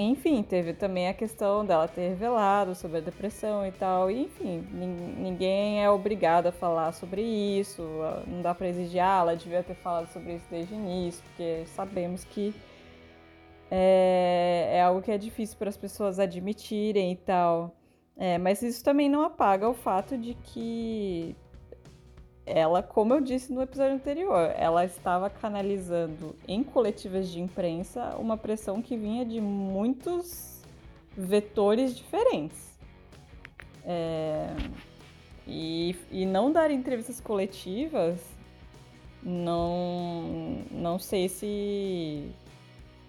enfim, 0.09 0.43
teve 0.43 0.73
também 0.73 1.07
a 1.07 1.13
questão 1.13 1.65
dela 1.65 1.87
ter 1.87 2.09
revelado 2.09 2.75
sobre 2.75 2.97
a 2.97 3.01
depressão 3.01 3.65
e 3.65 3.71
tal. 3.71 4.09
E, 4.09 4.23
enfim, 4.23 4.65
ninguém 4.71 5.83
é 5.83 5.89
obrigado 5.89 6.47
a 6.47 6.51
falar 6.51 6.91
sobre 6.93 7.21
isso. 7.21 7.81
Não 8.27 8.41
dá 8.41 8.53
pra 8.53 8.67
exigir, 8.67 9.01
ah, 9.01 9.19
ela 9.21 9.35
devia 9.35 9.63
ter 9.63 9.75
falado 9.75 10.07
sobre 10.07 10.35
isso 10.35 10.45
desde 10.49 10.73
o 10.73 10.77
início, 10.77 11.23
porque 11.25 11.65
sabemos 11.67 12.23
que 12.23 12.53
é, 13.69 14.69
é 14.73 14.81
algo 14.81 15.01
que 15.01 15.11
é 15.11 15.17
difícil 15.17 15.57
para 15.57 15.69
as 15.69 15.77
pessoas 15.77 16.19
admitirem 16.19 17.13
e 17.13 17.15
tal. 17.15 17.75
É, 18.17 18.37
mas 18.37 18.61
isso 18.61 18.83
também 18.83 19.09
não 19.09 19.23
apaga 19.23 19.67
o 19.67 19.73
fato 19.73 20.17
de 20.17 20.35
que 20.35 21.35
ela, 22.53 22.83
como 22.83 23.13
eu 23.13 23.21
disse 23.21 23.53
no 23.53 23.61
episódio 23.61 23.95
anterior, 23.95 24.51
ela 24.57 24.83
estava 24.83 25.29
canalizando 25.29 26.35
em 26.47 26.61
coletivas 26.63 27.29
de 27.29 27.39
imprensa 27.39 28.15
uma 28.17 28.35
pressão 28.35 28.81
que 28.81 28.97
vinha 28.97 29.25
de 29.25 29.39
muitos 29.39 30.61
vetores 31.15 31.95
diferentes. 31.95 32.77
É... 33.85 34.47
E, 35.47 35.95
e 36.11 36.25
não 36.25 36.51
dar 36.51 36.71
entrevistas 36.71 37.19
coletivas, 37.19 38.21
não, 39.23 40.63
não 40.69 40.99
sei 40.99 41.29
se. 41.29 42.29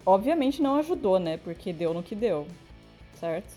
Obviamente 0.04 0.62
não 0.62 0.76
ajudou, 0.76 1.18
né? 1.18 1.36
Porque 1.36 1.72
deu 1.72 1.92
no 1.92 2.02
que 2.02 2.14
deu, 2.14 2.46
certo? 3.14 3.54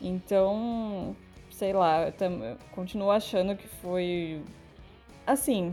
Então, 0.00 1.14
sei 1.50 1.72
lá, 1.72 2.08
eu, 2.08 2.56
continuo 2.72 3.10
achando 3.10 3.56
que 3.56 3.68
foi 3.68 4.42
Assim, 5.26 5.72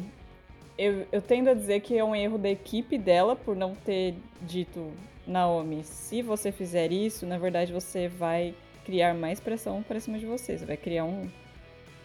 eu, 0.77 1.05
eu 1.11 1.21
tendo 1.21 1.49
a 1.49 1.53
dizer 1.53 1.81
que 1.81 1.97
é 1.97 2.03
um 2.03 2.15
erro 2.15 2.37
da 2.37 2.49
equipe 2.49 2.97
dela 2.97 3.35
por 3.35 3.55
não 3.55 3.75
ter 3.75 4.15
dito, 4.41 4.91
Naomi, 5.27 5.83
se 5.83 6.21
você 6.21 6.51
fizer 6.51 6.91
isso, 6.91 7.25
na 7.25 7.37
verdade 7.37 7.73
você 7.73 8.07
vai 8.07 8.55
criar 8.85 9.13
mais 9.13 9.39
pressão 9.39 9.83
para 9.83 9.99
cima 9.99 10.17
de 10.17 10.25
você. 10.25 10.57
Você 10.57 10.65
vai 10.65 10.77
criar 10.77 11.03
um, 11.03 11.29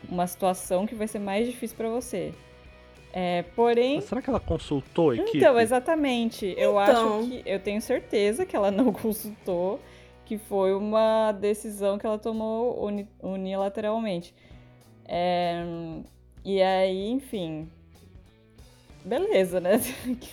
uma 0.09 0.26
situação 0.26 0.86
que 0.86 0.95
vai 0.95 1.07
ser 1.07 1.18
mais 1.18 1.47
difícil 1.47 1.76
para 1.76 1.88
você. 1.88 2.34
É, 3.12 3.45
porém. 3.55 3.97
Mas 3.97 4.05
será 4.05 4.20
que 4.20 4.28
ela 4.28 4.40
consultou 4.40 5.11
a 5.11 5.14
equipe? 5.14 5.38
Então, 5.38 5.59
exatamente. 5.59 6.47
Eu 6.59 6.72
então... 6.82 7.20
acho 7.20 7.28
que. 7.28 7.42
Eu 7.47 7.61
tenho 7.61 7.80
certeza 7.80 8.45
que 8.45 8.57
ela 8.57 8.72
não 8.72 8.90
consultou, 8.92 9.80
que 10.24 10.36
foi 10.36 10.74
uma 10.74 11.30
decisão 11.30 11.97
que 11.97 12.05
ela 12.05 12.18
tomou 12.18 12.84
uni, 12.84 13.09
unilateralmente. 13.22 14.34
É, 15.07 15.64
e 16.45 16.62
aí, 16.62 17.11
enfim. 17.11 17.70
Beleza, 19.05 19.61
né? 19.61 19.80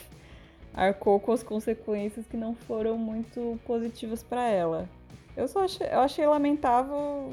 Arcou 0.74 1.18
com 1.20 1.32
as 1.32 1.42
consequências 1.42 2.26
que 2.26 2.36
não 2.36 2.54
foram 2.54 2.98
muito 2.98 3.58
positivas 3.66 4.22
para 4.22 4.48
ela. 4.48 4.88
Eu 5.36 5.48
só 5.48 5.64
achei, 5.64 5.86
eu 5.86 6.00
achei 6.00 6.26
lamentável. 6.26 7.32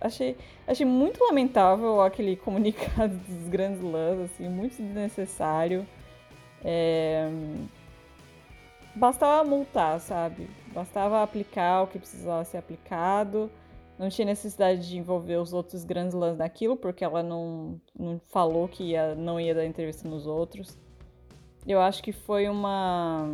Achei, 0.00 0.36
achei 0.66 0.84
muito 0.84 1.24
lamentável 1.24 2.02
aquele 2.02 2.36
comunicado 2.36 3.16
dos 3.16 3.48
grandes 3.48 3.82
lãs, 3.82 4.20
assim, 4.20 4.48
muito 4.48 4.76
desnecessário. 4.76 5.86
É... 6.62 7.30
Bastava 8.94 9.48
multar, 9.48 10.00
sabe? 10.00 10.48
Bastava 10.72 11.22
aplicar 11.22 11.82
o 11.82 11.86
que 11.86 11.98
precisava 11.98 12.44
ser 12.44 12.58
aplicado 12.58 13.50
não 13.98 14.08
tinha 14.08 14.26
necessidade 14.26 14.88
de 14.88 14.98
envolver 14.98 15.36
os 15.36 15.52
outros 15.52 15.84
grandes 15.84 16.14
lãs 16.14 16.36
naquilo, 16.36 16.76
porque 16.76 17.04
ela 17.04 17.22
não, 17.22 17.80
não 17.98 18.20
falou 18.26 18.68
que 18.68 18.84
ia, 18.84 19.14
não 19.14 19.40
ia 19.40 19.54
dar 19.54 19.64
entrevista 19.64 20.08
nos 20.08 20.26
outros. 20.26 20.76
Eu 21.66 21.80
acho 21.80 22.02
que 22.02 22.12
foi 22.12 22.48
uma 22.48 23.26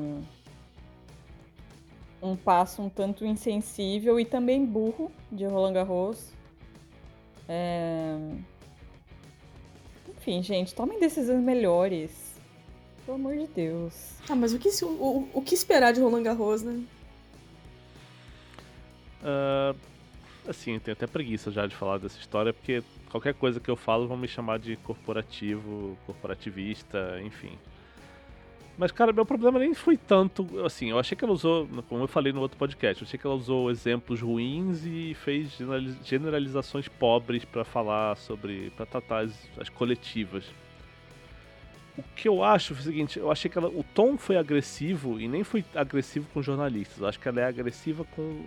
um 2.23 2.37
passo 2.37 2.81
um 2.81 2.89
tanto 2.89 3.27
insensível 3.27 4.19
e 4.21 4.25
também 4.25 4.65
burro 4.65 5.11
de 5.31 5.45
Roland 5.45 5.73
Garros. 5.73 6.33
É... 7.49 8.17
Enfim, 10.09 10.41
gente, 10.41 10.73
tomem 10.73 11.01
decisões 11.01 11.43
melhores. 11.43 12.33
Pelo 13.05 13.17
amor 13.17 13.37
de 13.37 13.49
Deus. 13.49 14.13
Ah, 14.29 14.37
mas 14.37 14.55
o 14.55 14.59
que, 14.61 14.69
o, 14.85 15.29
o 15.35 15.43
que 15.43 15.55
esperar 15.55 15.93
de 15.93 16.01
Roland 16.01 16.23
Garros, 16.23 16.63
né? 16.63 16.85
Uh, 19.21 19.77
assim, 20.47 20.79
tenho 20.79 20.95
até 20.95 21.07
preguiça 21.07 21.51
já 21.51 21.67
de 21.67 21.75
falar 21.75 21.99
dessa 21.99 22.19
história, 22.19 22.53
porque 22.53 22.83
qualquer 23.11 23.35
coisa 23.35 23.61
que 23.61 23.71
eu 23.71 23.77
falo 23.77 24.07
vão 24.09 24.17
me 24.17 24.29
chamar 24.29 24.59
de 24.59 24.77
corporativo, 24.77 25.97
corporativista, 26.07 27.21
enfim. 27.23 27.59
Mas, 28.77 28.91
cara, 28.91 29.13
meu 29.13 29.27
problema 29.27 29.59
nem 29.59 29.75
foi 29.75 29.97
tanto. 29.97 30.65
Assim, 30.65 30.91
eu 30.91 30.99
achei 30.99 31.17
que 31.17 31.25
ela 31.25 31.33
usou, 31.33 31.69
como 31.89 32.05
eu 32.05 32.09
falei 32.09 32.33
no 32.33 32.41
outro 32.41 32.57
podcast, 32.57 33.03
eu 33.03 33.07
achei 33.07 33.19
que 33.19 33.27
ela 33.27 33.37
usou 33.37 33.71
exemplos 33.71 34.21
ruins 34.21 34.85
e 34.85 35.15
fez 35.15 35.59
generalizações 36.05 36.89
pobres 36.89 37.45
para 37.45 37.65
falar 37.65 38.17
sobre. 38.17 38.71
para 38.71 38.87
tratar 38.87 39.19
as, 39.25 39.33
as, 39.59 39.69
coletivas. 39.69 40.45
O 41.99 42.03
que 42.17 42.27
eu 42.27 42.43
acho 42.43 42.73
é 42.73 42.77
o 42.77 42.81
seguinte: 42.81 43.19
eu 43.19 43.31
achei 43.31 43.51
que 43.51 43.59
ela, 43.59 43.69
o 43.69 43.85
tom 43.95 44.17
foi 44.17 44.39
agressivo 44.39 45.21
e 45.21 45.29
nem 45.29 45.45
foi 45.45 45.63
agressivo 45.75 46.27
com 46.33 46.43
jornalistas. 46.43 46.99
Eu 46.99 47.07
acho 47.09 47.21
que 47.21 47.29
ela 47.29 47.41
é 47.41 47.45
agressiva 47.45 48.05
com 48.17 48.43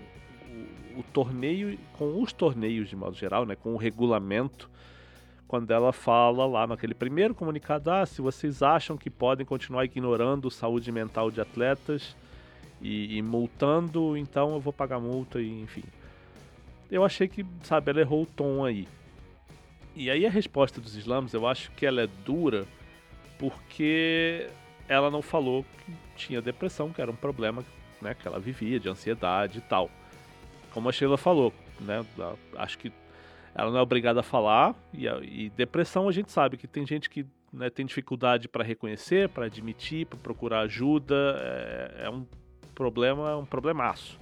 o, 0.98 1.04
torneio, 1.04 1.78
com 1.94 2.22
os 2.22 2.34
torneios 2.34 2.90
de 2.90 2.96
modo 2.96 3.16
geral, 3.16 3.46
né, 3.46 3.56
com 3.56 3.74
o 3.74 3.78
regulamento, 3.78 4.70
quando 5.48 5.72
ela 5.72 5.94
fala 5.94 6.46
lá 6.46 6.66
naquele 6.66 6.94
primeiro 6.94 7.36
comunicado, 7.36 7.92
ah, 7.92 8.06
se 8.06 8.22
vocês 8.22 8.64
acham 8.64 8.98
que 8.98 9.10
podem 9.10 9.46
continuar 9.46 9.86
ignorando 9.86 10.50
saúde 10.50 10.92
mental 10.92 11.30
de 11.30 11.40
atletas 11.40 12.16
e, 12.82 13.18
e 13.18 13.22
multando, 13.22 14.18
então 14.18 14.54
eu 14.54 14.60
vou 14.60 14.74
pagar 14.74 15.00
multa 15.00 15.40
e 15.40 15.62
enfim. 15.62 15.84
Eu 16.90 17.04
achei 17.04 17.28
que, 17.28 17.46
sabe, 17.64 17.92
ela 17.92 18.02
errou 18.02 18.24
o 18.24 18.26
tom 18.26 18.66
aí. 18.66 18.88
E 19.96 20.10
aí 20.10 20.26
a 20.26 20.30
resposta 20.30 20.82
dos 20.82 20.96
islãs, 20.96 21.34
eu 21.34 21.48
acho 21.48 21.72
que 21.72 21.86
ela 21.86 22.02
é 22.02 22.08
dura 22.26 22.66
porque 23.38 24.48
ela 24.88 25.10
não 25.10 25.22
falou 25.22 25.64
que 25.64 25.94
tinha 26.16 26.42
depressão, 26.42 26.92
que 26.92 27.02
era 27.02 27.12
um 27.12 27.16
problema 27.16 27.64
né, 28.02 28.14
que 28.14 28.28
ela 28.28 28.40
vivia, 28.40 28.80
de 28.80 28.90
ansiedade 28.90 29.60
e 29.60 29.62
tal 29.62 29.90
como 30.76 30.90
a 30.90 30.92
Sheila 30.92 31.18
falou, 31.18 31.54
né? 31.80 32.06
Acho 32.58 32.78
que 32.78 32.92
ela 33.56 33.72
não 33.72 33.80
é 33.80 33.82
obrigada 33.82 34.20
a 34.20 34.24
falar 34.24 34.76
e, 34.94 35.08
e 35.08 35.50
depressão 35.52 36.10
a 36.10 36.12
gente 36.12 36.30
sabe 36.30 36.58
que 36.58 36.68
tem 36.68 36.86
gente 36.86 37.10
que 37.10 37.26
né, 37.52 37.70
tem 37.70 37.86
dificuldade 37.86 38.50
para 38.50 38.62
reconhecer, 38.62 39.30
para 39.30 39.46
admitir, 39.46 40.06
para 40.06 40.20
procurar 40.20 40.60
ajuda, 40.60 41.16
é, 41.40 42.02
é, 42.04 42.10
um 42.10 42.28
problema, 42.76 43.32
é 43.32 43.36
um 43.38 43.46
problemaço. 43.46 44.20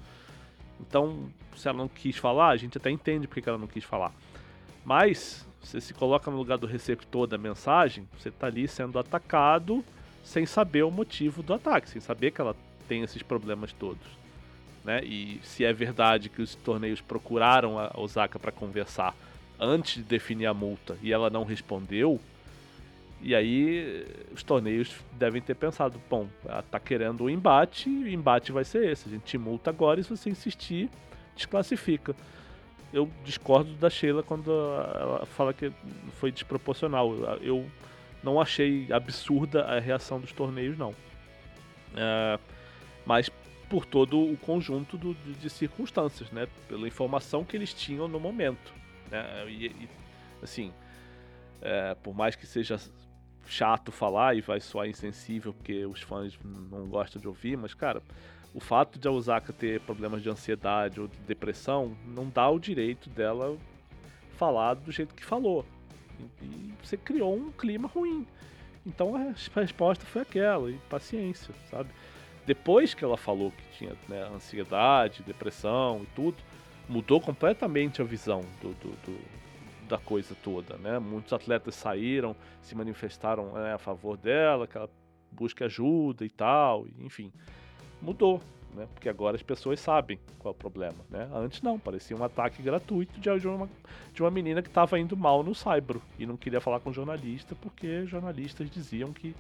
Então, 0.80 1.28
se 1.56 1.68
ela 1.68 1.80
não 1.80 1.88
quis 1.88 2.18
falar, 2.18 2.50
a 2.50 2.58
gente 2.58 2.78
até 2.78 2.92
entende 2.92 3.28
porque 3.28 3.50
ela 3.50 3.58
não 3.58 3.66
quis 3.66 3.84
falar. 3.84 4.14
Mas 4.86 5.48
você 5.60 5.82
se 5.82 5.92
coloca 5.92 6.30
no 6.30 6.38
lugar 6.38 6.60
do 6.60 6.68
receptor 6.68 7.26
da 7.26 7.38
mensagem, 7.38 8.08
você 8.16 8.30
está 8.30 8.46
ali 8.46 8.68
sendo 8.68 9.00
atacado 9.00 9.84
sem 10.24 10.46
saber 10.46 10.84
o 10.84 10.92
motivo 10.92 11.42
do 11.42 11.52
ataque, 11.52 11.90
sem 11.90 12.00
saber 12.00 12.30
que 12.30 12.40
ela 12.40 12.56
tem 12.88 13.02
esses 13.02 13.24
problemas 13.24 13.74
todos 13.74 14.23
né? 14.84 15.04
E 15.04 15.40
se 15.44 15.64
é 15.64 15.72
verdade 15.72 16.30
que 16.30 16.42
os 16.42 16.56
torneios 16.56 17.02
procuraram 17.02 17.80
a 17.80 17.92
Osaka 17.96 18.38
para 18.38 18.52
conversar 18.52 19.16
antes 19.60 19.96
de 19.96 20.04
definir 20.04 20.46
a 20.46 20.54
multa 20.54 20.98
e 21.02 21.14
ela 21.14 21.30
não 21.30 21.44
respondeu, 21.44 22.20
e 23.22 23.34
aí 23.34 24.06
os 24.34 24.44
torneios 24.44 24.94
devem 25.14 25.42
ter 25.42 25.56
pensado, 25.56 26.00
bom, 26.10 26.28
ela 26.46 26.62
tá 26.62 26.78
querendo 26.78 27.22
o 27.22 27.24
um 27.26 27.30
embate, 27.30 27.90
e 27.90 28.04
o 28.04 28.08
embate 28.10 28.52
vai 28.52 28.66
ser 28.66 28.92
esse, 28.92 29.08
a 29.08 29.12
gente 29.12 29.24
te 29.24 29.38
multa 29.38 29.70
agora 29.70 30.02
e 30.02 30.04
se 30.04 30.10
você 30.10 30.30
insistir, 30.30 30.90
desclassifica. 31.34 32.14
Eu 32.92 33.10
discordo 33.24 33.74
da 33.76 33.90
Sheila 33.90 34.22
quando 34.22 34.52
ela 34.52 35.26
fala 35.26 35.54
que 35.54 35.72
foi 36.20 36.32
desproporcional. 36.32 37.16
Eu 37.42 37.66
não 38.22 38.40
achei 38.40 38.88
absurda 38.92 39.64
a 39.64 39.80
reação 39.80 40.20
dos 40.20 40.32
torneios, 40.32 40.78
não. 40.78 40.94
É, 41.96 42.40
mas 43.06 43.32
por 43.74 43.88
todo 43.88 44.22
o 44.22 44.38
conjunto 44.38 45.00
do, 45.00 45.16
de, 45.16 45.34
de, 45.34 45.50
circunstâncias, 45.50 46.30
né? 46.30 46.48
Pela 46.68 46.88
informação 46.88 47.44
que 47.44 47.58
eles 47.58 47.74
tinham 47.74 48.08
no 48.08 48.20
momento. 48.20 48.72
Né? 49.10 49.50
E, 49.50 49.66
e 49.66 49.90
assim, 50.44 50.72
é, 51.60 51.96
por 51.96 52.14
mais 52.14 52.36
que 52.36 52.46
seja 52.46 52.80
chato 53.48 53.92
falar 53.92 54.38
e 54.38 54.42
vai 54.42 54.60
soar 54.60 54.88
insensível 54.88 55.56
porque 55.56 55.88
os 55.88 56.04
fãs 56.04 56.38
não 56.44 56.86
gostam 56.86 57.20
de 57.20 57.28
ouvir, 57.28 57.58
mas 57.58 57.74
cara, 57.74 58.04
o 58.54 58.60
fato 58.60 59.00
de 59.00 59.08
a 59.08 59.12
Osaka 59.12 59.52
ter 59.52 59.82
problemas 59.82 60.22
de 60.22 60.30
ansiedade 60.30 61.02
ou 61.02 61.08
de 61.08 61.18
depressão 61.22 61.98
não 62.06 62.30
dá 62.30 62.48
o 62.48 62.60
direito 62.60 63.10
dela 63.10 63.58
falar 64.38 64.76
do 64.76 64.92
jeito 64.92 65.16
que 65.16 65.26
falou. 65.26 65.66
E, 66.20 66.46
e 66.46 66.74
você 66.80 66.96
criou 66.96 67.36
um 67.36 67.52
clima 67.52 67.88
ruim. 67.88 68.28
Então 68.86 69.16
a 69.16 69.34
resposta 69.60 70.06
foi 70.06 70.22
aquela, 70.22 70.70
e 70.70 70.78
paciência, 70.88 71.56
sabe? 71.72 71.90
Depois 72.46 72.94
que 72.94 73.04
ela 73.04 73.18
falou 73.18 73.52
que 73.52 73.78
tinha 73.78 73.94
né, 74.08 74.28
ansiedade, 74.34 75.24
depressão 75.24 76.02
e 76.04 76.08
tudo, 76.16 76.38
mudou 76.88 77.22
completamente 77.22 78.02
a 78.02 78.06
visão 78.06 78.42
do, 78.62 78.74
do, 78.74 78.90
do 79.06 79.44
da 79.88 79.98
coisa 79.98 80.36
toda, 80.42 80.78
né? 80.78 80.98
Muitos 80.98 81.34
atletas 81.34 81.76
saíram, 81.76 82.36
se 82.62 82.74
manifestaram 82.74 83.52
né, 83.54 83.74
a 83.74 83.78
favor 83.78 84.18
dela, 84.18 84.66
que 84.66 84.78
ela 84.78 84.90
busque 85.32 85.64
ajuda 85.64 86.26
e 86.26 86.30
tal, 86.30 86.88
enfim, 87.00 87.32
mudou, 88.02 88.42
né? 88.74 88.88
Porque 88.94 89.10
agora 89.10 89.36
as 89.36 89.44
pessoas 89.44 89.80
sabem 89.80 90.20
qual 90.40 90.54
é 90.54 90.56
o 90.56 90.58
problema, 90.58 90.98
né? 91.10 91.30
Antes 91.34 91.62
não, 91.62 91.78
parecia 91.78 92.16
um 92.16 92.24
ataque 92.24 92.62
gratuito 92.62 93.20
de 93.20 93.48
uma, 93.48 93.70
de 94.14 94.22
uma 94.22 94.32
menina 94.32 94.62
que 94.62 94.70
estava 94.70 95.00
indo 95.00 95.16
mal 95.18 95.44
no 95.44 95.54
Saibro 95.54 96.02
e 96.18 96.26
não 96.26 96.38
queria 96.38 96.62
falar 96.62 96.80
com 96.80 96.92
jornalista 96.92 97.56
porque 97.56 98.06
jornalistas 98.06 98.70
diziam 98.70 99.12
que, 99.12 99.36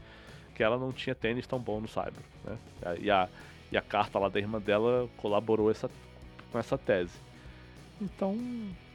que 0.53 0.63
ela 0.63 0.77
não 0.77 0.91
tinha 0.91 1.15
tênis 1.15 1.47
tão 1.47 1.59
bom 1.59 1.81
no 1.81 1.87
Saibro, 1.87 2.21
né? 2.43 2.57
E 2.99 3.09
a, 3.09 3.27
e 3.71 3.77
a 3.77 3.81
carta 3.81 4.19
lá 4.19 4.29
da 4.29 4.39
irmã 4.39 4.59
dela 4.59 5.09
colaborou 5.17 5.71
essa, 5.71 5.89
com 6.51 6.59
essa 6.59 6.77
tese. 6.77 7.17
Então, 8.01 8.37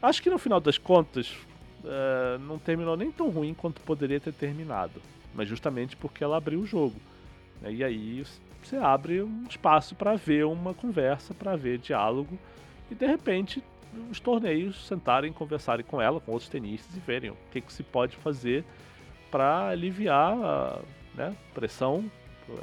acho 0.01 0.23
que 0.23 0.31
no 0.31 0.39
final 0.39 0.61
das 0.61 0.79
contas, 0.79 1.37
uh, 1.85 2.39
não 2.41 2.59
terminou 2.59 2.97
nem 2.97 3.11
tão 3.11 3.31
ruim 3.31 3.55
quanto 3.55 3.81
poderia 3.83 4.21
ter 4.21 4.33
terminado. 4.33 5.01
Mas 5.35 5.49
justamente 5.49 5.97
porque 5.97 6.23
ela 6.23 6.37
abriu 6.37 6.61
o 6.61 6.67
jogo. 6.67 6.97
Né? 7.61 7.73
E 7.73 7.85
aí 7.85 8.25
você 8.63 8.77
abre 8.77 9.23
um 9.23 9.45
espaço 9.49 9.95
para 9.95 10.17
ver 10.17 10.45
uma 10.45 10.75
conversa, 10.75 11.35
para 11.35 11.57
ver 11.57 11.79
diálogo. 11.79 12.39
E 12.91 12.95
de 12.95 13.07
repente 13.07 13.63
os 14.11 14.21
torneios 14.21 14.87
sentarem, 14.87 15.33
conversarem 15.33 15.85
com 15.85 16.01
ela, 16.01 16.21
com 16.21 16.33
outros 16.33 16.51
tenistas 16.51 16.95
e 16.97 17.01
verem 17.01 17.31
o 17.31 17.37
que, 17.51 17.61
que 17.61 17.73
se 17.73 17.83
pode 17.83 18.17
fazer 18.17 18.65
para 19.31 19.69
aliviar 19.69 20.81
né, 21.19 21.37
pressão. 21.53 22.11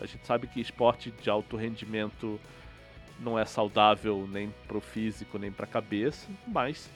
A 0.01 0.05
gente 0.07 0.25
sabe 0.25 0.47
que 0.47 0.59
esporte 0.59 1.11
de 1.11 1.29
alto 1.29 1.55
rendimento 1.55 2.39
não 3.19 3.37
é 3.37 3.45
saudável 3.45 4.27
nem 4.31 4.51
para 4.67 4.77
o 4.77 4.81
físico 4.81 5.37
nem 5.37 5.51
para 5.51 5.65
a 5.65 5.67
cabeça, 5.67 6.27
mas 6.47 6.89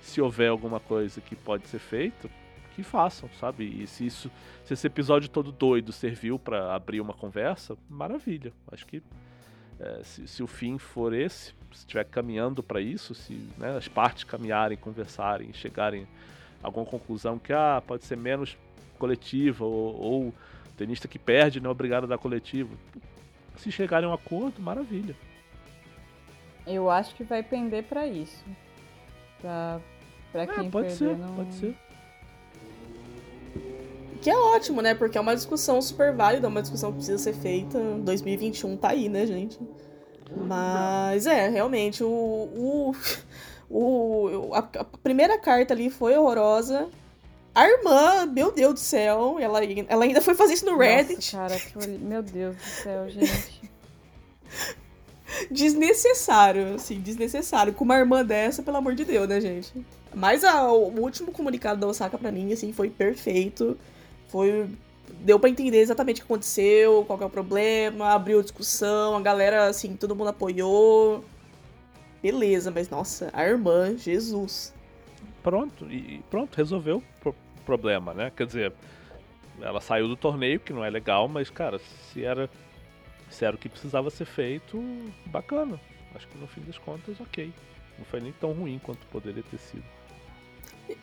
se 0.00 0.20
houver 0.20 0.50
alguma 0.50 0.78
coisa 0.78 1.20
que 1.20 1.34
pode 1.34 1.66
ser 1.66 1.80
feito, 1.80 2.30
que 2.74 2.82
façam, 2.82 3.28
sabe? 3.40 3.64
E 3.64 3.86
se 3.86 4.06
isso, 4.06 4.30
se 4.64 4.74
esse 4.74 4.86
episódio 4.86 5.28
todo 5.28 5.50
doido 5.50 5.92
serviu 5.92 6.38
para 6.38 6.74
abrir 6.74 7.00
uma 7.00 7.14
conversa, 7.14 7.76
maravilha. 7.88 8.52
Acho 8.70 8.86
que 8.86 9.02
é, 9.80 10.00
se, 10.04 10.28
se, 10.28 10.42
o 10.42 10.46
fim 10.46 10.78
for 10.78 11.12
esse, 11.12 11.54
se 11.72 11.78
estiver 11.78 12.04
caminhando 12.04 12.62
para 12.62 12.80
isso, 12.80 13.14
se 13.14 13.34
né, 13.58 13.76
as 13.76 13.88
partes 13.88 14.24
caminharem, 14.24 14.76
conversarem, 14.76 15.52
chegarem 15.52 16.06
a 16.62 16.66
alguma 16.66 16.86
conclusão 16.86 17.38
que 17.38 17.52
ah, 17.52 17.82
pode 17.84 18.04
ser 18.04 18.16
menos 18.16 18.56
coletiva 18.98 19.64
ou, 19.64 20.00
ou 20.00 20.34
tenista 20.76 21.08
que 21.08 21.18
perde 21.18 21.60
não 21.60 21.70
é 21.70 21.72
obrigado 21.72 22.04
a 22.04 22.06
dar 22.06 22.18
coletivo. 22.18 22.76
Se 23.56 23.72
chegarem 23.72 24.06
a 24.06 24.10
um 24.10 24.14
acordo, 24.14 24.60
maravilha. 24.60 25.16
Eu 26.66 26.90
acho 26.90 27.14
que 27.14 27.24
vai 27.24 27.42
pender 27.42 27.84
para 27.84 28.06
isso. 28.06 28.44
Pra, 29.40 29.80
pra 30.32 30.42
é, 30.42 30.46
quem 30.46 30.70
pode 30.70 30.92
ser, 30.92 31.16
não... 31.16 31.34
pode 31.34 31.54
ser. 31.54 31.76
Que 34.20 34.30
é 34.30 34.36
ótimo, 34.36 34.82
né? 34.82 34.94
Porque 34.94 35.16
é 35.16 35.20
uma 35.20 35.34
discussão 35.34 35.80
super 35.80 36.12
válida, 36.12 36.48
uma 36.48 36.60
discussão 36.60 36.90
que 36.90 36.96
precisa 36.96 37.18
ser 37.18 37.34
feita. 37.34 37.78
2021 37.78 38.76
tá 38.76 38.88
aí, 38.88 39.08
né, 39.08 39.26
gente? 39.26 39.58
Mas 40.36 41.26
é, 41.26 41.48
realmente, 41.48 42.02
o. 42.02 42.08
o, 42.08 42.94
o 43.70 44.54
a, 44.54 44.58
a 44.58 44.84
primeira 44.84 45.38
carta 45.38 45.72
ali 45.72 45.88
foi 45.88 46.16
horrorosa. 46.16 46.88
A 47.56 47.66
irmã, 47.66 48.26
meu 48.26 48.52
Deus 48.52 48.74
do 48.74 48.80
céu, 48.80 49.38
ela, 49.40 49.60
ela 49.64 50.04
ainda 50.04 50.20
foi 50.20 50.34
fazer 50.34 50.52
isso 50.52 50.66
no 50.66 50.76
Reddit. 50.76 51.34
Nossa, 51.34 51.58
cara, 51.58 51.58
que... 51.58 51.88
meu 51.88 52.22
Deus 52.22 52.54
do 52.54 52.62
céu, 52.62 53.08
gente. 53.08 53.62
desnecessário, 55.50 56.74
assim, 56.74 57.00
desnecessário. 57.00 57.72
Com 57.72 57.84
uma 57.84 57.96
irmã 57.96 58.22
dessa, 58.22 58.62
pelo 58.62 58.76
amor 58.76 58.94
de 58.94 59.06
Deus, 59.06 59.26
né, 59.26 59.40
gente? 59.40 59.72
Mas 60.14 60.44
a, 60.44 60.70
o 60.70 61.00
último 61.00 61.32
comunicado 61.32 61.80
da 61.80 61.86
Osaka 61.86 62.18
pra 62.18 62.30
mim, 62.30 62.52
assim, 62.52 62.74
foi 62.74 62.90
perfeito. 62.90 63.78
Foi. 64.28 64.68
Deu 65.20 65.40
para 65.40 65.48
entender 65.48 65.78
exatamente 65.78 66.20
o 66.20 66.26
que 66.26 66.30
aconteceu, 66.30 67.06
qual 67.06 67.16
que 67.16 67.24
é 67.24 67.26
o 67.26 67.30
problema, 67.30 68.12
abriu 68.12 68.42
discussão, 68.42 69.16
a 69.16 69.20
galera, 69.22 69.68
assim, 69.68 69.96
todo 69.96 70.14
mundo 70.14 70.28
apoiou. 70.28 71.24
Beleza, 72.22 72.70
mas 72.70 72.90
nossa, 72.90 73.30
a 73.32 73.46
irmã, 73.46 73.96
Jesus. 73.96 74.74
Pronto, 75.42 75.90
e 75.90 76.22
pronto, 76.28 76.54
resolveu 76.54 76.98
o 76.98 77.02
problema, 77.66 78.14
né? 78.14 78.32
Quer 78.34 78.46
dizer, 78.46 78.72
ela 79.60 79.80
saiu 79.80 80.08
do 80.08 80.16
torneio, 80.16 80.60
que 80.60 80.72
não 80.72 80.84
é 80.84 80.88
legal, 80.88 81.28
mas, 81.28 81.50
cara, 81.50 81.78
se 81.78 82.24
era 82.24 82.48
se 83.30 83.44
era 83.44 83.56
o 83.56 83.58
que 83.58 83.68
precisava 83.68 84.08
ser 84.10 84.24
feito, 84.24 84.82
bacana. 85.26 85.80
Acho 86.14 86.28
que 86.28 86.38
no 86.38 86.46
fim 86.46 86.62
das 86.62 86.78
contas, 86.78 87.20
ok. 87.20 87.52
Não 87.98 88.04
foi 88.04 88.20
nem 88.20 88.32
tão 88.32 88.52
ruim 88.52 88.80
quanto 88.82 89.04
poderia 89.06 89.42
ter 89.42 89.58
sido. 89.58 89.84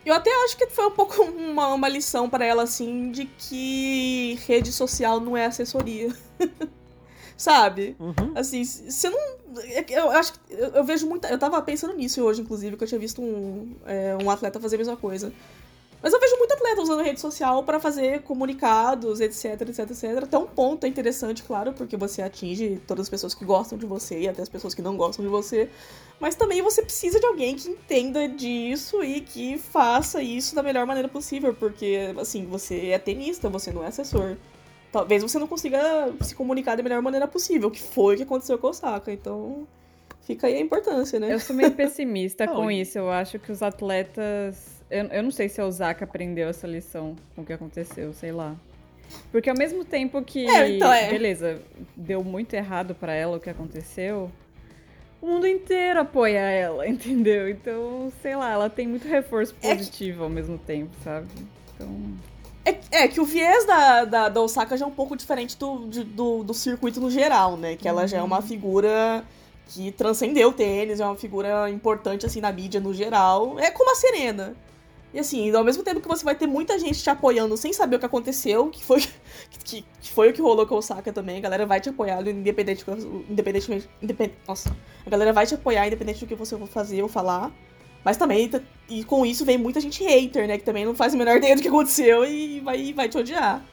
Eu 0.06 0.14
até 0.14 0.32
acho 0.46 0.58
que 0.58 0.68
foi 0.68 0.86
um 0.88 0.92
pouco 0.92 1.22
uma, 1.24 1.68
uma 1.74 1.90
lição 1.90 2.30
para 2.30 2.46
ela, 2.46 2.64
assim, 2.64 3.12
de 3.12 3.26
que 3.26 4.40
rede 4.48 4.72
social 4.72 5.20
não 5.20 5.36
é 5.36 5.46
assessoria. 5.46 6.10
Sabe? 7.36 7.96
Uhum. 8.00 8.32
Assim, 8.36 8.64
você 8.64 9.10
não. 9.10 9.44
Eu 9.90 10.12
acho 10.12 10.34
eu, 10.50 10.70
eu, 10.70 10.84
vejo 10.84 11.08
muita. 11.08 11.28
Eu 11.28 11.38
tava 11.38 11.62
pensando 11.62 11.94
nisso 11.96 12.24
hoje, 12.24 12.42
inclusive, 12.42 12.78
que 12.78 12.84
eu 12.84 12.88
tinha 12.88 13.00
visto 13.00 13.22
um, 13.22 13.76
é, 13.86 14.16
um 14.24 14.30
atleta 14.30 14.60
fazer 14.60 14.76
a 14.76 14.80
mesma 14.80 14.96
coisa. 14.96 15.34
Mas 16.04 16.12
eu 16.12 16.20
vejo 16.20 16.38
muito 16.38 16.52
atleta 16.52 16.82
usando 16.82 17.02
rede 17.02 17.22
social 17.22 17.64
para 17.64 17.80
fazer 17.80 18.24
comunicados, 18.24 19.22
etc, 19.22 19.62
etc, 19.62 19.80
etc. 19.90 20.24
Até 20.24 20.38
um 20.38 20.46
ponto 20.46 20.86
é 20.86 20.90
interessante, 20.90 21.42
claro, 21.42 21.72
porque 21.72 21.96
você 21.96 22.22
atinge 22.22 22.82
todas 22.86 23.06
as 23.06 23.10
pessoas 23.10 23.34
que 23.34 23.46
gostam 23.46 23.78
de 23.78 23.86
você 23.86 24.20
e 24.20 24.28
até 24.28 24.42
as 24.42 24.50
pessoas 24.50 24.74
que 24.74 24.82
não 24.82 24.98
gostam 24.98 25.24
de 25.24 25.32
você. 25.32 25.70
Mas 26.20 26.36
também 26.36 26.62
você 26.62 26.82
precisa 26.82 27.22
de 27.22 27.26
alguém 27.26 27.56
que 27.56 27.70
entenda 27.70 28.28
disso 28.28 29.02
e 29.02 29.22
que 29.22 29.58
faça 29.58 30.22
isso 30.22 30.54
da 30.54 30.62
melhor 30.62 30.86
maneira 30.86 31.08
possível, 31.08 31.54
porque, 31.54 32.14
assim, 32.20 32.46
você 32.48 32.90
é 32.90 33.00
tenista, 33.00 33.48
você 33.48 33.72
não 33.72 33.82
é 33.82 33.88
assessor. 33.88 34.36
Talvez 34.92 35.24
você 35.24 35.40
não 35.40 35.48
consiga 35.48 36.14
se 36.20 36.36
comunicar 36.36 36.76
da 36.76 36.84
melhor 36.84 37.02
maneira 37.02 37.30
possível, 37.30 37.72
que 37.72 37.82
foi 37.82 38.16
o 38.16 38.18
que 38.18 38.24
aconteceu 38.24 38.58
com 38.58 38.68
o 38.68 38.72
Osaka. 38.72 39.10
Então, 39.10 39.66
fica 40.24 40.48
aí 40.48 40.56
a 40.56 40.60
importância, 40.60 41.18
né? 41.18 41.34
Eu 41.34 41.40
sou 41.40 41.56
meio 41.56 41.72
pessimista 41.72 42.46
com 42.52 42.70
isso. 42.70 42.98
Eu 42.98 43.10
acho 43.10 43.40
que 43.40 43.54
os 43.54 43.64
atletas 43.64 44.73
eu, 44.94 45.06
eu 45.08 45.24
não 45.24 45.32
sei 45.32 45.50
se 45.50 45.60
a 45.60 45.66
Osaka 45.66 46.06
aprendeu 46.06 46.48
essa 46.48 46.68
lição 46.68 47.16
com 47.36 47.42
o 47.42 47.46
que 47.46 47.52
aconteceu, 47.52 48.14
sei 48.14 48.32
lá. 48.32 48.56
Porque 49.32 49.50
ao 49.50 49.58
mesmo 49.58 49.84
tempo 49.84 50.22
que. 50.22 50.48
É, 50.48 50.70
então 50.70 50.92
é. 50.92 51.10
Beleza, 51.10 51.60
deu 51.96 52.24
muito 52.24 52.54
errado 52.54 52.94
para 52.94 53.14
ela 53.14 53.38
o 53.38 53.40
que 53.40 53.50
aconteceu. 53.50 54.32
O 55.22 55.28
mundo 55.28 55.48
inteiro 55.48 56.02
apoia 56.02 56.40
ela, 56.40 56.86
entendeu? 56.88 57.50
Então, 57.50 58.12
sei 58.22 58.36
lá, 58.36 58.52
ela 58.52 58.70
tem 58.70 58.88
muito 58.88 59.08
reforço 59.08 59.56
positivo 59.56 60.22
é 60.22 60.24
ao 60.26 60.30
mesmo 60.30 60.58
tempo, 60.58 60.92
sabe? 61.04 61.28
Então. 61.76 61.90
É, 62.66 63.04
é, 63.04 63.08
que 63.10 63.20
o 63.20 63.26
viés 63.26 63.66
da, 63.66 64.06
da, 64.06 64.30
da, 64.30 64.42
Osaka 64.42 64.78
já 64.78 64.86
é 64.86 64.88
um 64.88 64.92
pouco 64.92 65.18
diferente 65.18 65.58
do, 65.58 65.80
do, 65.80 66.44
do 66.44 66.54
circuito 66.54 67.02
no 67.02 67.12
geral, 67.12 67.58
né? 67.58 67.76
Que 67.76 67.88
ela 67.88 68.04
uhum. 68.04 68.08
já 68.08 68.18
é 68.20 68.22
uma 68.22 68.38
uhum. 68.38 68.42
figura 68.42 69.24
que 69.68 69.92
transcendeu 69.92 70.50
o 70.50 70.54
tênis, 70.54 71.00
é 71.00 71.06
uma 71.06 71.16
figura 71.16 71.70
importante, 71.70 72.26
assim, 72.26 72.40
na 72.40 72.52
mídia 72.52 72.80
no 72.80 72.94
geral. 72.94 73.60
É 73.60 73.70
como 73.72 73.92
a 73.92 73.96
Serena. 73.96 74.56
E 75.14 75.20
assim, 75.20 75.52
ao 75.52 75.64
mesmo 75.64 75.84
tempo 75.84 76.02
que 76.02 76.08
você 76.08 76.26
vai 76.26 76.34
ter 76.34 76.48
muita 76.48 76.80
gente 76.80 77.02
te 77.02 77.10
apoiando 77.10 77.56
sem 77.56 77.72
saber 77.72 77.98
o 77.98 78.00
que 78.00 78.06
aconteceu, 78.06 78.70
que 78.70 78.84
foi, 78.84 79.02
que, 79.64 79.86
que 80.02 80.12
foi 80.12 80.30
o 80.30 80.34
que 80.34 80.42
rolou 80.42 80.66
com 80.66 80.74
o 80.74 80.78
Osaka 80.80 81.14
também, 81.14 81.38
a 81.38 81.42
galera 81.42 81.66
vai 81.66 81.80
te 81.80 81.90
apoiar, 81.90 82.28
independente, 82.28 82.84
independentemente. 83.30 83.88
Independ, 84.02 84.34
nossa, 84.48 84.76
a 85.06 85.10
galera 85.10 85.32
vai 85.32 85.46
te 85.46 85.54
apoiar 85.54 85.86
independente 85.86 86.22
do 86.22 86.28
que 86.28 86.36
você 86.36 86.58
for 86.58 86.68
fazer 86.68 87.04
ou 87.04 87.08
falar. 87.08 87.52
Mas 88.04 88.18
também, 88.18 88.50
e 88.90 89.04
com 89.04 89.26
isso 89.26 89.46
vem 89.46 89.58
muita 89.58 89.80
gente 89.80 90.04
hater, 90.04 90.48
né? 90.48 90.58
Que 90.58 90.64
também 90.64 90.84
não 90.84 90.96
faz 90.96 91.14
a 91.14 91.18
menor 91.18 91.38
ideia 91.38 91.56
do 91.56 91.62
que 91.62 91.68
aconteceu 91.68 92.26
e 92.26 92.60
vai, 92.60 92.92
vai 92.92 93.08
te 93.08 93.18
odiar. 93.18 93.64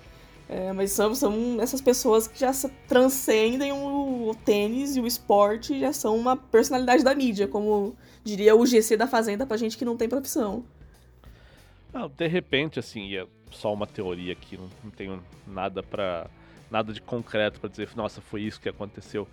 É, 0.49 0.73
mas 0.73 0.93
são, 0.93 1.15
são 1.15 1.61
essas 1.61 1.81
pessoas 1.81 2.27
que 2.27 2.39
já 2.39 2.51
transcendem 2.87 3.73
o, 3.73 4.31
o 4.31 4.35
tênis 4.35 4.97
e 4.97 5.01
o 5.01 5.07
esporte, 5.07 5.79
já 5.79 5.93
são 5.93 6.17
uma 6.17 6.37
personalidade 6.37 7.05
da 7.05 7.15
mídia, 7.15 7.47
como 7.47 7.97
diria 8.25 8.55
o 8.57 8.67
GC 8.67 8.97
da 8.97 9.07
Fazenda 9.07 9.47
pra 9.47 9.57
gente 9.57 9.79
que 9.79 9.85
não 9.85 9.97
tem 9.97 10.09
profissão. 10.09 10.65
Não, 11.93 12.09
de 12.09 12.27
repente, 12.27 12.79
assim, 12.79 13.17
é 13.17 13.27
só 13.51 13.73
uma 13.73 13.87
teoria 13.87 14.33
aqui, 14.33 14.57
não, 14.57 14.71
não 14.85 14.91
tenho 14.91 15.23
nada 15.47 15.83
para 15.83 16.29
nada 16.71 16.93
de 16.93 17.03
concreto 17.03 17.59
para 17.59 17.69
dizer, 17.69 17.91
nossa, 17.97 18.21
foi 18.21 18.43
isso 18.43 18.61
que 18.61 18.69
aconteceu. 18.69 19.27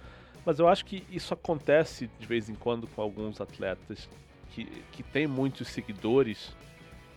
Mas 0.43 0.58
eu 0.58 0.68
acho 0.68 0.84
que 0.86 1.03
isso 1.12 1.34
acontece 1.34 2.10
de 2.20 2.26
vez 2.26 2.49
em 2.49 2.55
quando 2.55 2.88
com 2.88 3.01
alguns 3.01 3.39
atletas 3.39 4.10
que, 4.51 4.66
que 4.91 5.03
têm 5.03 5.28
muitos 5.28 5.68
seguidores, 5.68 6.55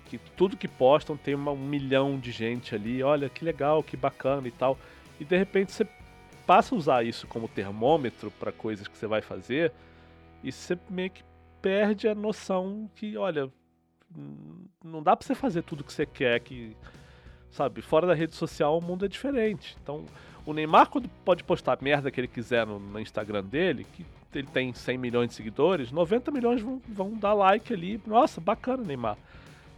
que 0.07 0.19
tudo 0.37 0.57
que 0.57 0.69
postam 0.69 1.17
tem 1.17 1.35
uma, 1.35 1.53
um 1.53 1.57
milhão 1.57 2.19
de 2.19 2.33
gente 2.33 2.75
ali, 2.75 3.03
olha 3.03 3.31
que 3.31 3.45
legal, 3.45 3.83
que 3.83 3.97
bacana 3.97 4.47
e 4.47 4.51
tal. 4.51 4.77
E 5.19 5.25
de 5.25 5.39
repente 5.39 5.73
você 5.73 5.87
passa 6.47 6.75
a 6.75 6.79
usar 6.79 7.07
isso 7.07 7.27
como 7.29 7.49
termômetro 7.49 8.31
para 8.33 8.53
coisas 8.53 8.87
que 8.89 8.99
você 8.99 9.07
vai 9.07 9.23
fazer 9.23 9.73
e 10.43 10.51
você 10.51 10.77
meio 10.91 11.11
que 11.11 11.23
perde 11.63 12.09
a 12.09 12.15
noção 12.15 12.91
que, 12.97 13.17
olha, 13.17 13.51
não 14.85 15.03
dá 15.03 15.17
para 15.17 15.27
você 15.27 15.35
fazer 15.35 15.63
tudo 15.63 15.85
que 15.85 15.93
você 15.93 16.07
quer, 16.07 16.41
que 16.41 16.77
sabe, 17.51 17.83
fora 17.83 18.07
da 18.07 18.15
rede 18.15 18.35
social 18.35 18.79
o 18.79 18.83
mundo 18.83 19.05
é 19.05 19.09
diferente. 19.09 19.77
Então, 19.83 20.05
o 20.47 20.53
Neymar 20.53 20.89
quando 20.89 21.09
pode 21.25 21.45
postar 21.45 21.75
a 21.75 21.79
merda 21.81 22.11
que 22.11 22.21
ele 22.21 22.29
quiser 22.29 22.67
no, 22.67 22.79
no, 22.79 23.01
Instagram 23.01 23.45
dele, 23.45 23.87
que 23.93 24.05
ele 24.35 24.47
tem 24.47 24.73
100 24.73 24.99
milhões 24.99 25.31
de 25.31 25.35
seguidores, 25.35 25.91
90 25.91 26.31
milhões 26.31 26.63
vão, 26.63 26.81
vão 26.89 27.15
dar 27.15 27.35
like 27.35 27.73
ali. 27.73 28.01
Nossa, 28.07 28.41
bacana, 28.41 28.83
Neymar. 28.83 29.17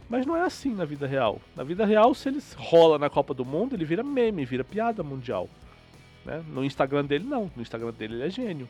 Mas 0.09 0.25
não 0.25 0.35
é 0.35 0.41
assim 0.41 0.73
na 0.73 0.85
vida 0.85 1.07
real. 1.07 1.41
Na 1.55 1.63
vida 1.63 1.85
real, 1.85 2.13
se 2.13 2.29
ele 2.29 2.39
rola 2.55 2.99
na 2.99 3.09
Copa 3.09 3.33
do 3.33 3.43
Mundo, 3.43 3.75
ele 3.75 3.85
vira 3.85 4.03
meme, 4.03 4.45
vira 4.45 4.63
piada 4.63 5.01
mundial. 5.01 5.49
Né? 6.25 6.43
No 6.47 6.63
Instagram 6.63 7.05
dele, 7.05 7.25
não. 7.25 7.49
No 7.55 7.61
Instagram 7.61 7.91
dele, 7.91 8.15
ele 8.15 8.27
é 8.27 8.29
gênio. 8.29 8.67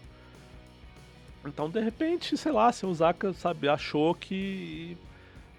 Então, 1.45 1.69
de 1.69 1.81
repente, 1.81 2.37
sei 2.37 2.51
lá, 2.51 2.71
se 2.71 2.85
o 2.85 2.93
Zaka, 2.93 3.33
sabe, 3.33 3.67
achou 3.67 4.15
que 4.15 4.97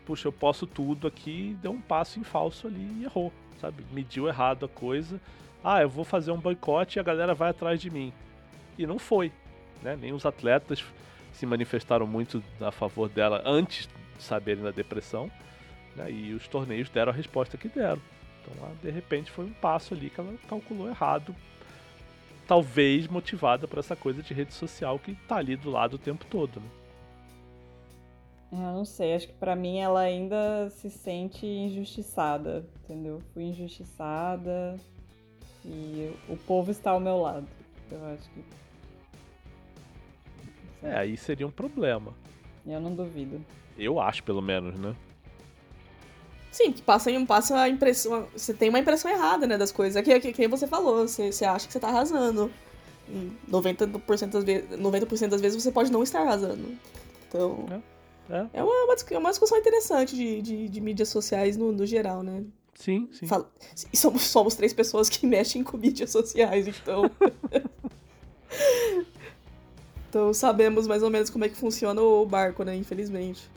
puxa, 0.04 0.28
eu 0.28 0.32
posso 0.32 0.66
tudo 0.66 1.06
aqui, 1.06 1.56
deu 1.60 1.72
um 1.72 1.80
passo 1.80 2.18
em 2.18 2.24
falso 2.24 2.66
ali 2.66 3.00
e 3.00 3.04
errou, 3.04 3.32
sabe? 3.60 3.84
Mediu 3.92 4.28
errado 4.28 4.66
a 4.66 4.68
coisa. 4.68 5.20
Ah, 5.62 5.82
eu 5.82 5.88
vou 5.88 6.04
fazer 6.04 6.30
um 6.30 6.38
boicote 6.38 6.98
e 6.98 7.00
a 7.00 7.02
galera 7.02 7.34
vai 7.34 7.50
atrás 7.50 7.80
de 7.80 7.90
mim. 7.90 8.12
E 8.78 8.86
não 8.86 8.98
foi, 8.98 9.32
né? 9.82 9.96
Nem 9.96 10.12
os 10.12 10.26
atletas 10.26 10.84
se 11.32 11.46
manifestaram 11.46 12.06
muito 12.06 12.42
a 12.60 12.70
favor 12.70 13.08
dela 13.08 13.42
antes 13.44 13.88
de 14.16 14.22
saberem 14.22 14.62
da 14.62 14.70
depressão, 14.70 15.30
né? 15.96 16.10
E 16.10 16.34
os 16.34 16.46
torneios 16.46 16.88
deram 16.90 17.12
a 17.12 17.14
resposta 17.14 17.56
que 17.56 17.68
deram. 17.68 18.00
Então, 18.42 18.70
de 18.82 18.90
repente, 18.90 19.30
foi 19.30 19.46
um 19.46 19.52
passo 19.52 19.94
ali 19.94 20.10
que 20.10 20.20
ela 20.20 20.34
calculou 20.48 20.88
errado, 20.88 21.34
talvez 22.46 23.08
motivada 23.08 23.66
por 23.66 23.78
essa 23.78 23.96
coisa 23.96 24.22
de 24.22 24.34
rede 24.34 24.52
social 24.52 24.98
que 24.98 25.14
tá 25.26 25.36
ali 25.36 25.56
do 25.56 25.70
lado 25.70 25.94
o 25.94 25.98
tempo 25.98 26.26
todo, 26.26 26.60
né? 26.60 26.66
Eu 28.56 28.72
não 28.72 28.84
sei, 28.84 29.14
acho 29.14 29.26
que 29.26 29.34
para 29.34 29.56
mim 29.56 29.78
ela 29.78 30.00
ainda 30.00 30.70
se 30.70 30.88
sente 30.88 31.44
injustiçada, 31.44 32.64
entendeu? 32.84 33.20
Fui 33.32 33.42
injustiçada 33.44 34.78
e 35.64 36.12
o 36.28 36.36
povo 36.36 36.70
está 36.70 36.92
ao 36.92 37.00
meu 37.00 37.20
lado. 37.20 37.48
Eu 37.90 38.04
acho 38.06 38.30
que. 38.30 38.44
É, 40.84 40.98
aí 40.98 41.16
seria 41.16 41.46
um 41.46 41.50
problema. 41.50 42.14
Eu 42.64 42.80
não 42.80 42.94
duvido. 42.94 43.44
Eu 43.76 43.98
acho, 43.98 44.22
pelo 44.22 44.40
menos, 44.40 44.78
né? 44.78 44.94
Sim, 46.52 46.70
que 46.70 46.82
passa, 46.82 47.10
passa 47.26 47.58
a 47.58 47.68
impressão. 47.68 48.28
Você 48.36 48.54
tem 48.54 48.68
uma 48.68 48.78
impressão 48.78 49.10
errada, 49.10 49.46
né, 49.46 49.58
das 49.58 49.72
coisas. 49.72 49.96
É 49.96 50.02
que, 50.02 50.20
que, 50.20 50.32
que 50.32 50.48
você 50.48 50.68
falou, 50.68 51.08
você, 51.08 51.32
você 51.32 51.44
acha 51.44 51.66
que 51.66 51.72
você 51.72 51.80
tá 51.80 51.88
arrasando. 51.88 52.52
E 53.08 53.32
90% 53.50 54.30
das, 54.30 54.44
vezes, 54.44 54.78
90 54.78 55.28
das 55.28 55.40
vezes 55.40 55.60
você 55.60 55.72
pode 55.72 55.90
não 55.90 56.04
estar 56.04 56.20
arrasando. 56.20 56.78
Então. 57.26 57.66
É. 57.72 57.93
É, 58.28 58.46
é 58.54 58.62
uma, 58.62 58.72
uma, 58.84 59.18
uma 59.18 59.30
discussão 59.30 59.58
interessante 59.58 60.14
de, 60.14 60.40
de, 60.40 60.68
de 60.68 60.80
mídias 60.80 61.08
sociais 61.08 61.56
no, 61.56 61.72
no 61.72 61.84
geral, 61.84 62.22
né? 62.22 62.44
Sim, 62.74 63.08
sim. 63.12 63.26
Fala, 63.26 63.48
somos, 63.94 64.22
somos 64.22 64.54
três 64.54 64.72
pessoas 64.72 65.08
que 65.08 65.26
mexem 65.26 65.62
com 65.62 65.76
mídias 65.76 66.10
sociais, 66.10 66.66
então. 66.66 67.10
então 70.08 70.32
sabemos 70.32 70.86
mais 70.86 71.02
ou 71.02 71.10
menos 71.10 71.30
como 71.30 71.44
é 71.44 71.48
que 71.48 71.56
funciona 71.56 72.00
o 72.00 72.24
barco, 72.26 72.64
né? 72.64 72.74
Infelizmente. 72.74 73.48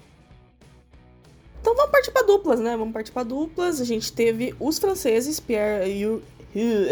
Então 1.61 1.76
vamos 1.76 1.91
partir 1.91 2.11
para 2.11 2.26
duplas, 2.26 2.59
né? 2.59 2.78
Vamos 2.78 2.93
partir 2.93 3.11
para 3.11 3.24
duplas. 3.24 3.82
A 3.82 3.86
gente 3.86 4.13
teve 4.13 4.55
os 4.59 4.78
franceses, 4.80 5.39
Pierre 5.39 5.89
e 5.89 6.05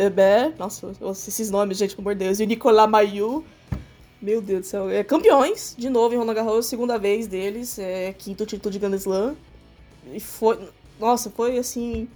Hubert. 0.06 0.56
Nossa, 0.58 0.92
esses 1.12 1.50
nomes, 1.50 1.78
gente, 1.78 1.96
pelo 1.96 2.08
amor 2.08 2.16
de 2.16 2.26
Deus. 2.26 2.40
E 2.40 2.44
o 2.44 2.46
Nicolas 2.48 2.90
Mailloux 2.90 3.46
meu 4.26 4.42
Deus 4.42 4.62
do 4.62 4.66
céu. 4.66 4.90
É, 4.90 5.04
campeões, 5.04 5.76
de 5.78 5.88
novo, 5.88 6.16
em 6.16 6.18
Roland 6.18 6.34
Garros, 6.34 6.66
segunda 6.66 6.98
vez 6.98 7.28
deles, 7.28 7.78
é, 7.78 8.12
quinto 8.18 8.44
título 8.44 8.72
de 8.72 8.80
Grand 8.80 8.96
Slam. 8.96 9.36
E 10.12 10.20
foi. 10.20 10.58
Nossa, 11.00 11.30
foi 11.30 11.60
assim. 11.60 12.10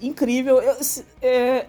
Incrível. 0.00 0.62
Eu, 0.62 0.76
é, 1.20 1.66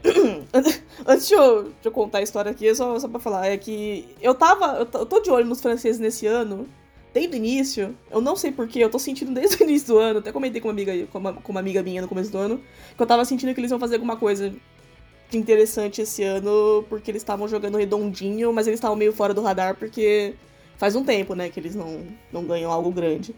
antes 1.05 1.28
de 1.28 1.34
eu, 1.34 1.63
de 1.63 1.86
eu, 1.86 1.91
contar 1.91 2.19
a 2.19 2.21
história 2.21 2.51
aqui, 2.51 2.74
só, 2.76 2.99
só 2.99 3.07
pra 3.07 3.19
falar, 3.19 3.47
é 3.47 3.57
que 3.57 4.07
eu 4.21 4.36
tava. 4.36 4.78
Eu, 4.78 4.88
eu 4.99 5.05
tô 5.07 5.19
de 5.19 5.32
olho 5.32 5.45
nos 5.45 5.61
franceses 5.61 5.99
nesse 5.99 6.28
ano, 6.28 6.67
desde 7.11 7.36
o 7.36 7.38
início. 7.38 7.97
Eu 8.11 8.21
não 8.21 8.36
sei 8.36 8.51
porquê, 8.51 8.80
eu 8.80 8.91
tô 8.91 8.99
sentindo 8.99 9.34
desde 9.39 9.61
o 9.61 9.63
início 9.63 9.88
do 9.88 9.97
ano. 9.97 10.19
Até 10.19 10.32
comentei 10.32 10.61
com 10.61 10.67
uma 10.67 10.74
amiga, 10.74 11.07
com 11.07 11.17
uma, 11.17 11.34
com 11.34 11.51
uma 11.51 11.59
amiga 11.59 11.82
minha 11.82 12.01
no 12.01 12.07
começo 12.07 12.32
do 12.32 12.38
ano, 12.38 12.61
que 12.95 13.01
eu 13.01 13.07
tava 13.07 13.26
sentindo 13.26 13.53
que 13.55 13.59
eles 13.59 13.71
iam 13.71 13.80
fazer 13.80 13.95
alguma 13.95 14.17
coisa 14.17 14.53
interessante 15.38 16.01
esse 16.01 16.23
ano, 16.23 16.86
porque 16.89 17.11
eles 17.11 17.21
estavam 17.21 17.47
jogando 17.47 17.77
redondinho, 17.77 18.51
mas 18.53 18.67
eles 18.67 18.77
estavam 18.77 18.95
meio 18.95 19.13
fora 19.13 19.34
do 19.34 19.41
radar, 19.41 19.75
porque 19.75 20.36
faz 20.77 20.95
um 20.95 21.03
tempo, 21.03 21.36
né, 21.36 21.49
que 21.49 21.59
eles 21.59 21.75
não, 21.75 22.05
não 22.31 22.43
ganham 22.43 22.71
algo 22.71 22.91
grande. 22.91 23.36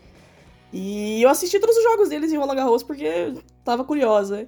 E 0.74 1.22
eu 1.22 1.30
assisti 1.30 1.60
todos 1.60 1.78
os 1.78 1.84
jogos 1.84 2.10
deles 2.10 2.34
em 2.34 2.38
Roland 2.38 2.56
Garros 2.56 2.84
porque 2.84 3.34
tava 3.64 3.84
curiosa. 3.84 4.48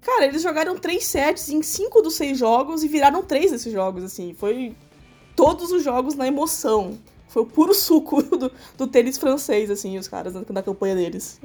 Cara, 0.00 0.26
eles 0.26 0.42
jogaram 0.42 0.78
três 0.78 1.04
sets 1.04 1.50
em 1.50 1.62
cinco 1.62 2.00
dos 2.00 2.14
seis 2.14 2.38
jogos 2.38 2.82
e 2.82 2.88
viraram 2.88 3.22
três 3.22 3.50
desses 3.50 3.72
jogos, 3.72 4.02
assim. 4.02 4.32
Foi 4.32 4.74
todos 5.36 5.70
os 5.70 5.82
jogos 5.82 6.14
na 6.14 6.26
emoção. 6.26 6.98
Foi 7.28 7.42
o 7.42 7.46
puro 7.46 7.74
suco 7.74 8.22
do, 8.36 8.50
do 8.78 8.86
tênis 8.86 9.18
francês, 9.18 9.70
assim, 9.70 9.98
os 9.98 10.08
caras 10.08 10.34
na, 10.34 10.42
na 10.48 10.62
campanha 10.62 10.94
deles. 10.94 11.38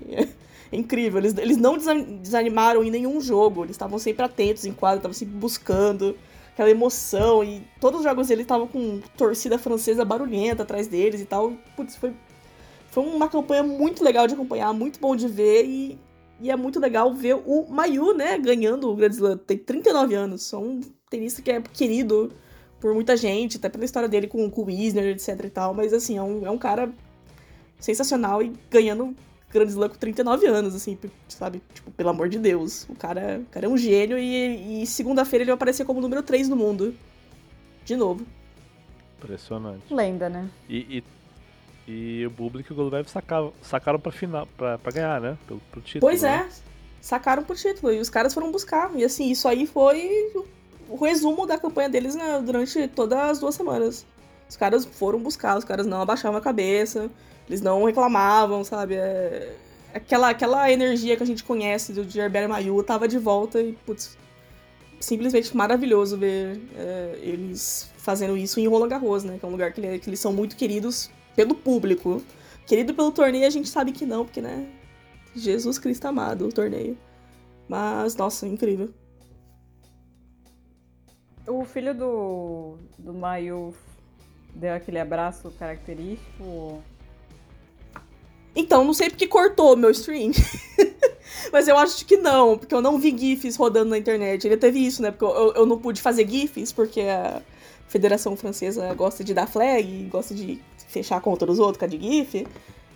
É 0.71 0.77
incrível. 0.77 1.19
Eles, 1.19 1.37
eles 1.37 1.57
não 1.57 1.77
desanimaram 1.77 2.83
em 2.83 2.91
nenhum 2.91 3.21
jogo. 3.21 3.63
Eles 3.63 3.75
estavam 3.75 3.99
sempre 3.99 4.25
atentos 4.25 4.65
em 4.65 4.73
quadro, 4.73 4.97
estavam 4.97 5.13
sempre 5.13 5.35
buscando 5.35 6.15
aquela 6.53 6.69
emoção. 6.69 7.43
E 7.43 7.61
todos 7.79 7.99
os 7.99 8.05
jogos 8.05 8.27
deles 8.27 8.43
estavam 8.43 8.67
com 8.67 9.01
torcida 9.17 9.57
francesa 9.57 10.03
barulhenta 10.03 10.63
atrás 10.63 10.87
deles 10.87 11.21
e 11.21 11.25
tal. 11.25 11.53
Putz, 11.75 11.95
foi, 11.95 12.13
foi 12.89 13.03
uma 13.03 13.29
campanha 13.29 13.63
muito 13.63 14.03
legal 14.03 14.27
de 14.27 14.33
acompanhar, 14.33 14.73
muito 14.73 14.99
bom 14.99 15.15
de 15.15 15.27
ver. 15.27 15.65
E, 15.65 15.99
e 16.39 16.49
é 16.49 16.55
muito 16.55 16.79
legal 16.79 17.13
ver 17.13 17.35
o 17.45 17.65
Mayu, 17.69 18.13
né, 18.13 18.37
ganhando 18.37 18.89
o 18.89 18.95
Grand 18.95 19.11
Slam. 19.11 19.37
Tem 19.37 19.57
39 19.57 20.15
anos. 20.15 20.43
Só 20.43 20.59
um 20.59 20.81
tenista 21.09 21.41
que 21.41 21.51
é 21.51 21.61
querido 21.61 22.31
por 22.79 22.93
muita 22.93 23.15
gente, 23.15 23.57
até 23.57 23.69
pela 23.69 23.85
história 23.85 24.07
dele 24.07 24.27
com, 24.27 24.49
com 24.49 24.61
o 24.61 24.65
Wisner, 24.65 25.07
etc 25.07 25.43
e 25.43 25.49
tal. 25.49 25.73
Mas 25.73 25.93
assim, 25.93 26.17
é 26.17 26.23
um, 26.23 26.45
é 26.45 26.51
um 26.51 26.57
cara 26.57 26.93
sensacional 27.79 28.41
e 28.41 28.53
ganhando 28.69 29.15
Grand 29.55 29.67
Slam 29.67 29.89
com 29.89 29.95
39 29.95 30.45
anos, 30.47 30.75
assim, 30.75 30.97
sabe? 31.29 31.61
Tipo, 31.73 31.89
pelo 31.91 32.09
amor 32.09 32.29
de 32.29 32.37
Deus. 32.37 32.85
O 32.89 32.95
cara, 32.95 33.39
o 33.41 33.45
cara 33.45 33.65
é 33.65 33.69
um 33.69 33.77
gênio 33.77 34.17
e, 34.17 34.83
e 34.83 34.85
segunda-feira 34.85 35.43
ele 35.43 35.51
vai 35.51 35.55
aparecer 35.55 35.85
como 35.85 36.01
número 36.01 36.21
3 36.21 36.49
no 36.49 36.55
mundo. 36.55 36.93
De 37.85 37.95
novo. 37.95 38.25
Impressionante. 39.17 39.93
Lenda, 39.93 40.29
né? 40.29 40.49
E, 40.67 41.03
e, 41.87 41.91
e 41.91 42.25
o 42.25 42.29
Bublik 42.29 42.69
e 42.69 42.73
o 42.73 42.75
Golubev 42.75 43.07
sacaram, 43.07 43.53
sacaram 43.61 43.99
pra, 43.99 44.11
final, 44.11 44.47
pra, 44.57 44.77
pra 44.77 44.91
ganhar, 44.91 45.21
né? 45.21 45.37
Pelo, 45.47 45.59
pro 45.71 45.81
título. 45.81 46.01
Pois 46.01 46.21
né? 46.23 46.47
é. 46.49 46.75
Sacaram 46.99 47.43
pro 47.43 47.55
título. 47.55 47.93
E 47.93 47.99
os 47.99 48.09
caras 48.09 48.33
foram 48.33 48.51
buscar. 48.51 48.91
E 48.95 49.03
assim, 49.03 49.31
isso 49.31 49.47
aí 49.47 49.65
foi 49.65 50.31
o 50.89 51.03
resumo 51.03 51.45
da 51.45 51.57
campanha 51.57 51.89
deles 51.89 52.15
né, 52.15 52.41
durante 52.43 52.87
todas 52.89 53.17
as 53.17 53.39
duas 53.39 53.55
semanas. 53.55 54.05
Os 54.49 54.55
caras 54.55 54.85
foram 54.85 55.19
buscar, 55.19 55.57
os 55.57 55.63
caras 55.63 55.85
não 55.85 56.01
abaixavam 56.01 56.37
a 56.37 56.41
cabeça. 56.41 57.09
Eles 57.47 57.61
não 57.61 57.83
reclamavam, 57.83 58.63
sabe? 58.63 58.95
É... 58.95 59.55
Aquela, 59.93 60.29
aquela 60.29 60.71
energia 60.71 61.15
que 61.15 61.23
a 61.23 61.25
gente 61.25 61.43
conhece 61.43 61.93
do 61.93 62.07
Gerbert 62.09 62.49
Mayu 62.49 62.83
tava 62.83 63.07
de 63.07 63.17
volta 63.17 63.61
e, 63.61 63.73
putz, 63.85 64.17
simplesmente 64.99 65.55
maravilhoso 65.55 66.17
ver 66.17 66.59
é, 66.75 67.19
eles 67.21 67.89
fazendo 67.97 68.35
isso 68.35 68.59
em 68.59 68.67
Roland 68.67 68.89
Garros, 68.89 69.23
né? 69.23 69.37
Que 69.39 69.45
é 69.45 69.47
um 69.47 69.51
lugar 69.51 69.71
que, 69.71 69.99
que 69.99 70.09
eles 70.09 70.19
são 70.19 70.33
muito 70.33 70.55
queridos 70.55 71.09
pelo 71.35 71.55
público. 71.55 72.21
Querido 72.65 72.93
pelo 72.93 73.11
torneio, 73.11 73.47
a 73.47 73.49
gente 73.49 73.69
sabe 73.69 73.91
que 73.91 74.05
não, 74.05 74.25
porque, 74.25 74.41
né? 74.41 74.67
Jesus 75.35 75.77
Cristo 75.77 76.05
amado, 76.05 76.47
o 76.47 76.51
torneio. 76.51 76.97
Mas, 77.67 78.15
nossa, 78.15 78.47
incrível. 78.47 78.89
O 81.47 81.63
filho 81.63 81.93
do, 81.93 82.77
do 82.97 83.13
Mayu 83.13 83.73
deu 84.55 84.73
aquele 84.73 84.99
abraço 84.99 85.51
característico 85.59 86.81
então, 88.55 88.85
não 88.85 88.93
sei 88.93 89.09
porque 89.09 89.27
cortou 89.27 89.75
meu 89.75 89.91
stream. 89.91 90.31
Mas 91.51 91.67
eu 91.67 91.77
acho 91.77 92.05
que 92.05 92.15
não, 92.15 92.57
porque 92.57 92.73
eu 92.73 92.81
não 92.81 92.97
vi 92.97 93.15
GIFs 93.15 93.57
rodando 93.57 93.89
na 93.89 93.97
internet. 93.97 94.47
Ele 94.47 94.55
teve 94.55 94.79
isso, 94.79 95.01
né? 95.01 95.11
Porque 95.11 95.25
eu, 95.25 95.53
eu 95.53 95.65
não 95.65 95.77
pude 95.77 96.01
fazer 96.01 96.27
GIFs, 96.27 96.71
porque 96.71 97.01
a 97.01 97.41
Federação 97.87 98.35
Francesa 98.37 98.93
gosta 98.93 99.23
de 99.23 99.33
dar 99.33 99.47
flag, 99.47 100.05
gosta 100.05 100.33
de 100.33 100.61
fechar 100.87 101.17
a 101.17 101.21
conta 101.21 101.45
dos 101.45 101.59
outros 101.59 101.77
com 101.77 101.85
a 101.85 101.87
de 101.87 101.99
GIF. 101.99 102.47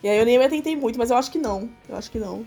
E 0.01 0.07
aí 0.07 0.17
eu 0.17 0.25
nem 0.25 0.37
me 0.37 0.45
atentei 0.45 0.77
muito, 0.77 0.97
mas 0.97 1.11
eu 1.11 1.17
acho 1.17 1.29
que 1.29 1.37
não. 1.37 1.69
Eu 1.89 1.97
acho 1.97 2.09
que 2.09 2.19
não. 2.19 2.45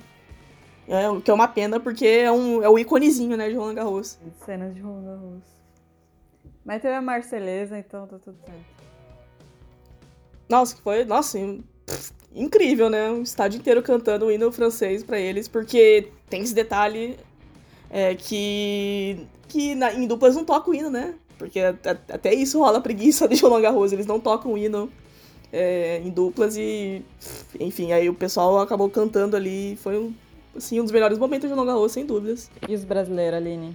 É, 0.88 1.20
que 1.20 1.30
é 1.30 1.34
uma 1.34 1.48
pena, 1.48 1.78
porque 1.78 2.06
é, 2.06 2.32
um, 2.32 2.62
é 2.62 2.68
o 2.68 2.78
iconezinho, 2.78 3.36
né, 3.36 3.48
de 3.48 3.54
Roland 3.54 3.74
Garros. 3.74 4.18
Cenas 4.44 4.74
de 4.74 4.80
Roland 4.80 5.04
Garros. 5.04 5.42
Mas 6.64 6.80
teve 6.80 6.94
a 6.94 7.02
Marceleza, 7.02 7.78
então 7.78 8.06
tá 8.06 8.18
tudo 8.18 8.38
certo. 8.44 8.81
Nossa, 10.52 10.76
que 10.76 10.82
foi, 10.82 11.02
nossa, 11.06 11.38
incrível, 12.34 12.90
né? 12.90 13.10
O 13.10 13.22
estádio 13.22 13.58
inteiro 13.58 13.82
cantando 13.82 14.26
o 14.26 14.30
hino 14.30 14.52
francês 14.52 15.02
para 15.02 15.18
eles, 15.18 15.48
porque 15.48 16.10
tem 16.28 16.42
esse 16.42 16.54
detalhe 16.54 17.16
é, 17.88 18.14
que, 18.14 19.26
que 19.48 19.74
na, 19.74 19.94
em 19.94 20.06
duplas 20.06 20.36
não 20.36 20.44
toca 20.44 20.70
o 20.70 20.74
hino, 20.74 20.90
né? 20.90 21.14
Porque 21.38 21.58
até 21.58 22.34
isso 22.34 22.58
rola 22.58 22.82
preguiça 22.82 23.26
de 23.28 23.40
Roland 23.40 23.62
Garros, 23.62 23.92
eles 23.94 24.04
não 24.04 24.20
tocam 24.20 24.52
o 24.52 24.58
hino 24.58 24.90
é, 25.50 26.02
em 26.04 26.10
duplas 26.10 26.54
e, 26.58 27.02
enfim, 27.58 27.92
aí 27.92 28.10
o 28.10 28.14
pessoal 28.14 28.58
acabou 28.58 28.90
cantando 28.90 29.34
ali, 29.34 29.76
foi 29.76 29.96
um, 29.96 30.12
assim, 30.54 30.78
um 30.78 30.82
dos 30.82 30.92
melhores 30.92 31.16
momentos 31.16 31.48
de 31.48 31.54
Roland 31.54 31.72
Garros, 31.72 31.92
sem 31.92 32.04
dúvidas. 32.04 32.50
E 32.68 32.74
os 32.74 32.84
brasileiros, 32.84 33.38
Aline? 33.38 33.74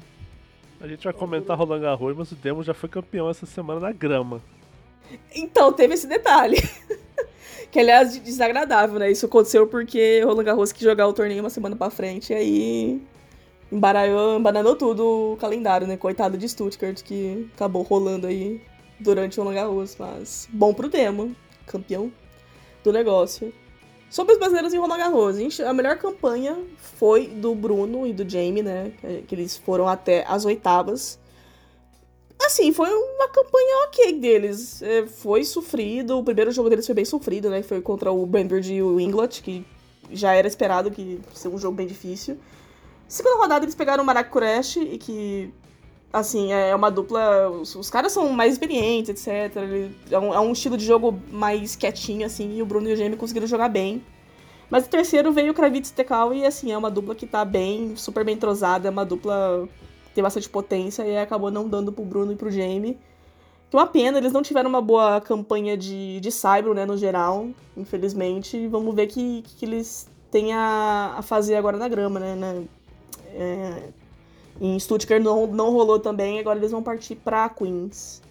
A 0.79 0.87
gente 0.87 1.05
vai 1.05 1.13
comentar 1.13 1.57
Roland 1.57 1.81
Garros, 1.81 2.15
mas 2.15 2.31
o 2.31 2.35
Demo 2.35 2.61
já 2.61 2.75
foi 2.75 2.87
campeão 2.87 3.27
essa 3.31 3.47
semana 3.47 3.79
na 3.79 3.91
grama. 3.91 4.39
Então, 5.35 5.71
teve 5.73 5.93
esse 5.93 6.07
detalhe. 6.07 6.57
que 7.71 7.79
aliás, 7.79 8.17
desagradável, 8.17 8.99
né? 8.99 9.11
Isso 9.11 9.25
aconteceu 9.25 9.67
porque 9.67 10.21
Roland 10.23 10.43
Garros 10.43 10.71
quis 10.71 10.83
jogar 10.83 11.07
o 11.07 11.13
torneio 11.13 11.41
uma 11.41 11.49
semana 11.49 11.75
pra 11.75 11.89
frente, 11.89 12.33
e 12.33 12.35
aí 12.35 13.01
embaralhou, 13.71 14.39
embananou 14.39 14.75
tudo 14.75 15.33
o 15.33 15.37
calendário, 15.37 15.87
né? 15.87 15.97
Coitado 15.97 16.37
de 16.37 16.47
Stuttgart, 16.47 17.01
que 17.03 17.49
acabou 17.55 17.83
rolando 17.83 18.27
aí 18.27 18.61
durante 18.99 19.39
o 19.39 19.43
Roland 19.43 19.55
Garros, 19.55 19.95
mas 19.99 20.47
bom 20.51 20.73
pro 20.73 20.89
Demo, 20.89 21.35
campeão 21.65 22.11
do 22.83 22.91
negócio. 22.91 23.53
Sobre 24.09 24.33
os 24.33 24.39
brasileiros 24.39 24.73
em 24.73 24.77
Roland 24.77 24.97
Garros, 24.97 25.59
a 25.59 25.73
melhor 25.73 25.97
campanha 25.97 26.57
foi 26.77 27.27
do 27.27 27.53
Bruno 27.53 28.07
e 28.07 28.13
do 28.13 28.27
Jamie, 28.27 28.63
né? 28.63 28.93
Que 29.27 29.35
eles 29.35 29.57
foram 29.57 29.87
até 29.87 30.23
as 30.27 30.45
oitavas. 30.45 31.19
Assim, 32.45 32.71
foi 32.71 32.89
uma 32.89 33.27
campanha 33.29 33.85
ok 33.87 34.13
deles. 34.19 34.81
É, 34.81 35.05
foi 35.07 35.43
sofrido. 35.43 36.19
O 36.19 36.23
primeiro 36.23 36.51
jogo 36.51 36.69
deles 36.69 36.85
foi 36.85 36.95
bem 36.95 37.05
sofrido, 37.05 37.49
né? 37.49 37.63
Foi 37.63 37.81
contra 37.81 38.11
o 38.11 38.25
Bamberg 38.25 38.73
e 38.73 38.81
o 38.81 38.99
Inglet, 38.99 39.41
que 39.41 39.65
já 40.11 40.33
era 40.33 40.47
esperado 40.47 40.91
que 40.91 41.19
fosse 41.29 41.47
um 41.47 41.57
jogo 41.57 41.75
bem 41.75 41.87
difícil. 41.87 42.37
Segunda 43.07 43.37
rodada 43.37 43.65
eles 43.65 43.75
pegaram 43.75 44.03
o 44.03 44.05
Marak 44.05 44.29
Kuresh 44.29 44.77
e 44.77 44.97
que, 44.97 45.53
assim, 46.11 46.51
é 46.51 46.75
uma 46.75 46.91
dupla. 46.91 47.49
Os, 47.49 47.75
os 47.75 47.89
caras 47.89 48.11
são 48.11 48.29
mais 48.29 48.53
experientes, 48.53 49.09
etc. 49.09 49.55
É 50.11 50.19
um, 50.19 50.33
é 50.33 50.39
um, 50.39 50.51
estilo 50.51 50.77
de 50.77 50.85
jogo 50.85 51.19
mais 51.31 51.75
quietinho, 51.75 52.25
assim, 52.25 52.57
e 52.57 52.61
o 52.61 52.65
Bruno 52.65 52.89
e 52.89 52.93
o 52.93 52.95
Jamie 52.95 53.17
conseguiram 53.17 53.47
jogar 53.47 53.69
bem. 53.69 54.03
Mas 54.69 54.85
o 54.85 54.89
terceiro 54.89 55.31
veio 55.31 55.51
o 55.51 55.55
Kravitz 55.55 55.91
Tekal 55.91 56.33
e, 56.33 56.45
assim, 56.45 56.71
é 56.71 56.77
uma 56.77 56.91
dupla 56.91 57.15
que 57.15 57.25
tá 57.25 57.45
bem, 57.45 57.95
super 57.95 58.25
bem 58.25 58.35
entrosada, 58.35 58.89
é 58.89 58.91
uma 58.91 59.05
dupla 59.05 59.67
tem 60.17 60.23
bastante 60.23 60.49
potência 60.49 61.03
e 61.03 61.15
acabou 61.15 61.51
não 61.51 61.69
dando 61.69 61.91
pro 61.91 62.03
Bruno 62.03 62.31
e 62.31 62.35
pro 62.35 62.49
Jamie. 62.49 62.97
Que 63.69 63.77
é 63.77 63.79
uma 63.79 63.85
pena, 63.85 64.17
eles 64.17 64.33
não 64.33 64.41
tiveram 64.41 64.67
uma 64.67 64.81
boa 64.81 65.21
campanha 65.21 65.77
de, 65.77 66.19
de 66.19 66.31
Cyber, 66.31 66.73
né, 66.73 66.87
no 66.87 66.97
geral, 66.97 67.49
infelizmente. 67.75 68.67
Vamos 68.67 68.95
ver 68.95 69.05
que, 69.05 69.43
que 69.43 69.63
eles 69.63 70.09
têm 70.31 70.53
a, 70.53 71.13
a 71.17 71.21
fazer 71.21 71.55
agora 71.55 71.77
na 71.77 71.87
grama, 71.87 72.19
né? 72.19 72.63
É, 73.31 73.89
em 74.59 74.79
Stuttgart 74.79 75.21
não, 75.21 75.45
não 75.45 75.71
rolou 75.71 75.99
também, 75.99 76.39
agora 76.39 76.57
eles 76.57 76.71
vão 76.71 76.81
partir 76.81 77.15
pra 77.17 77.47
Queens. 77.47 78.23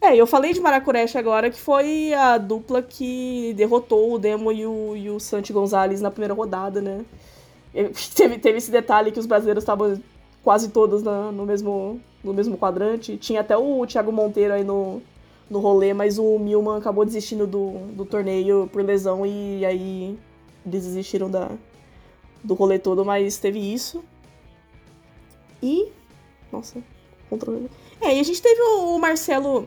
É, 0.00 0.16
eu 0.16 0.26
falei 0.26 0.54
de 0.54 0.60
Maracuresh 0.60 1.16
agora, 1.16 1.50
que 1.50 1.60
foi 1.60 2.14
a 2.14 2.38
dupla 2.38 2.80
que 2.80 3.52
derrotou 3.58 4.14
o 4.14 4.18
Demo 4.18 4.50
e 4.50 4.66
o, 4.66 4.96
e 4.96 5.10
o 5.10 5.20
Santi 5.20 5.52
Gonzalez 5.52 6.00
na 6.00 6.10
primeira 6.10 6.32
rodada, 6.32 6.80
né? 6.80 7.04
Teve, 8.16 8.38
teve 8.38 8.58
esse 8.58 8.70
detalhe 8.70 9.12
que 9.12 9.20
os 9.20 9.26
brasileiros 9.26 9.62
estavam 9.62 10.00
quase 10.42 10.70
todos 10.70 11.02
na, 11.02 11.30
no, 11.32 11.44
mesmo, 11.44 12.00
no 12.22 12.32
mesmo 12.32 12.56
quadrante. 12.56 13.16
Tinha 13.16 13.40
até 13.40 13.56
o 13.56 13.86
Thiago 13.86 14.12
Monteiro 14.12 14.54
aí 14.54 14.64
no, 14.64 15.02
no 15.48 15.58
rolê, 15.58 15.92
mas 15.92 16.18
o 16.18 16.38
Milman 16.38 16.78
acabou 16.78 17.04
desistindo 17.04 17.46
do, 17.46 17.72
do 17.92 18.04
torneio 18.04 18.68
por 18.72 18.82
lesão 18.82 19.26
e 19.26 19.64
aí 19.64 20.18
eles 20.64 20.84
desistiram 20.84 21.30
da, 21.30 21.50
do 22.42 22.54
rolê 22.54 22.78
todo, 22.78 23.04
mas 23.04 23.38
teve 23.38 23.58
isso. 23.58 24.02
E. 25.62 25.88
Nossa, 26.50 26.82
controle. 27.28 27.70
É, 28.00 28.16
e 28.16 28.20
a 28.20 28.22
gente 28.22 28.40
teve 28.40 28.60
o 28.60 28.98
Marcelo 28.98 29.66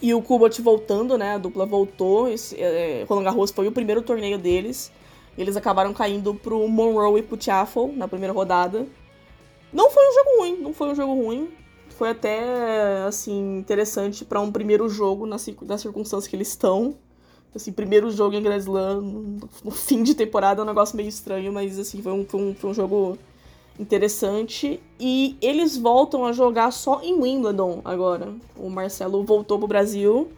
e 0.00 0.14
o 0.14 0.22
Kubot 0.22 0.60
voltando, 0.62 1.16
né? 1.18 1.34
A 1.34 1.38
dupla 1.38 1.66
voltou. 1.66 2.28
Esse, 2.28 2.60
é, 2.60 3.04
Roland 3.08 3.24
Garros 3.24 3.50
foi 3.50 3.68
o 3.68 3.72
primeiro 3.72 4.02
torneio 4.02 4.38
deles. 4.38 4.90
Eles 5.36 5.56
acabaram 5.56 5.92
caindo 5.94 6.34
pro 6.34 6.66
Monroe 6.68 7.20
e 7.20 7.22
pro 7.22 7.40
Chaffel 7.40 7.92
na 7.94 8.08
primeira 8.08 8.32
rodada. 8.32 8.86
Não 9.72 9.90
foi 9.90 10.08
um 10.08 10.12
jogo 10.12 10.30
ruim, 10.38 10.56
não 10.58 10.74
foi 10.74 10.88
um 10.88 10.94
jogo 10.94 11.14
ruim. 11.14 11.50
Foi 11.90 12.10
até, 12.10 13.04
assim, 13.06 13.58
interessante 13.58 14.24
para 14.24 14.40
um 14.40 14.50
primeiro 14.50 14.88
jogo 14.88 15.26
nas, 15.26 15.46
nas 15.62 15.80
circunstâncias 15.80 16.26
que 16.26 16.36
eles 16.36 16.48
estão. 16.48 16.96
Assim, 17.54 17.70
primeiro 17.70 18.10
jogo 18.10 18.34
em 18.34 18.42
Grand 18.42 18.56
Slam, 18.56 19.38
no 19.62 19.70
fim 19.72 20.02
de 20.02 20.14
temporada 20.14 20.60
é 20.60 20.64
um 20.64 20.66
negócio 20.66 20.96
meio 20.96 21.08
estranho, 21.08 21.52
mas, 21.52 21.78
assim, 21.78 22.02
foi 22.02 22.12
um, 22.12 22.24
foi 22.24 22.40
um, 22.40 22.54
foi 22.54 22.70
um 22.70 22.74
jogo 22.74 23.18
interessante. 23.78 24.80
E 24.98 25.36
eles 25.40 25.76
voltam 25.76 26.24
a 26.24 26.32
jogar 26.32 26.70
só 26.70 27.00
em 27.02 27.14
Wimbledon 27.20 27.80
agora. 27.84 28.32
O 28.56 28.70
Marcelo 28.70 29.22
voltou 29.24 29.58
pro 29.58 29.68
Brasil 29.68 30.30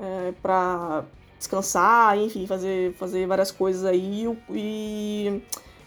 é, 0.00 0.32
pra 0.42 1.04
descansar, 1.38 2.18
enfim, 2.18 2.46
fazer, 2.46 2.94
fazer 2.94 3.26
várias 3.26 3.50
coisas 3.50 3.84
aí. 3.84 4.26
E 4.50 5.42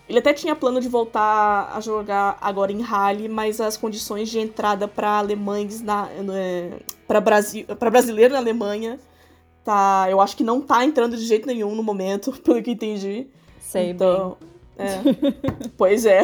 ele 0.10 0.18
até 0.18 0.34
tinha 0.34 0.55
plano 0.55 0.82
de 0.82 0.89
voltar 0.89 1.72
a 1.72 1.80
jogar 1.80 2.36
agora 2.41 2.72
em 2.72 2.82
Halle, 2.82 3.30
mas 3.30 3.62
as 3.62 3.78
condições 3.78 4.28
de 4.28 4.39
entrada 4.39 4.88
para 4.88 5.20
alemães 5.20 5.82
na 5.82 6.10
é, 6.34 6.80
para 7.07 7.22
Brasil, 7.22 7.64
para 7.78 7.91
brasileiro 7.91 8.34
na 8.34 8.39
Alemanha, 8.39 8.99
tá, 9.64 10.07
eu 10.10 10.20
acho 10.20 10.36
que 10.36 10.43
não 10.43 10.62
tá 10.62 10.84
entrando 10.84 11.16
de 11.16 11.24
jeito 11.24 11.45
nenhum 11.45 11.76
no 11.76 11.84
momento, 11.84 12.32
pelo 12.41 12.62
que 12.64 12.72
entendi. 12.72 13.28
Sei 13.60 13.91
então, 13.91 14.36
bem. 14.76 14.88
É. 14.88 15.70
pois 15.78 16.07
é. 16.07 16.24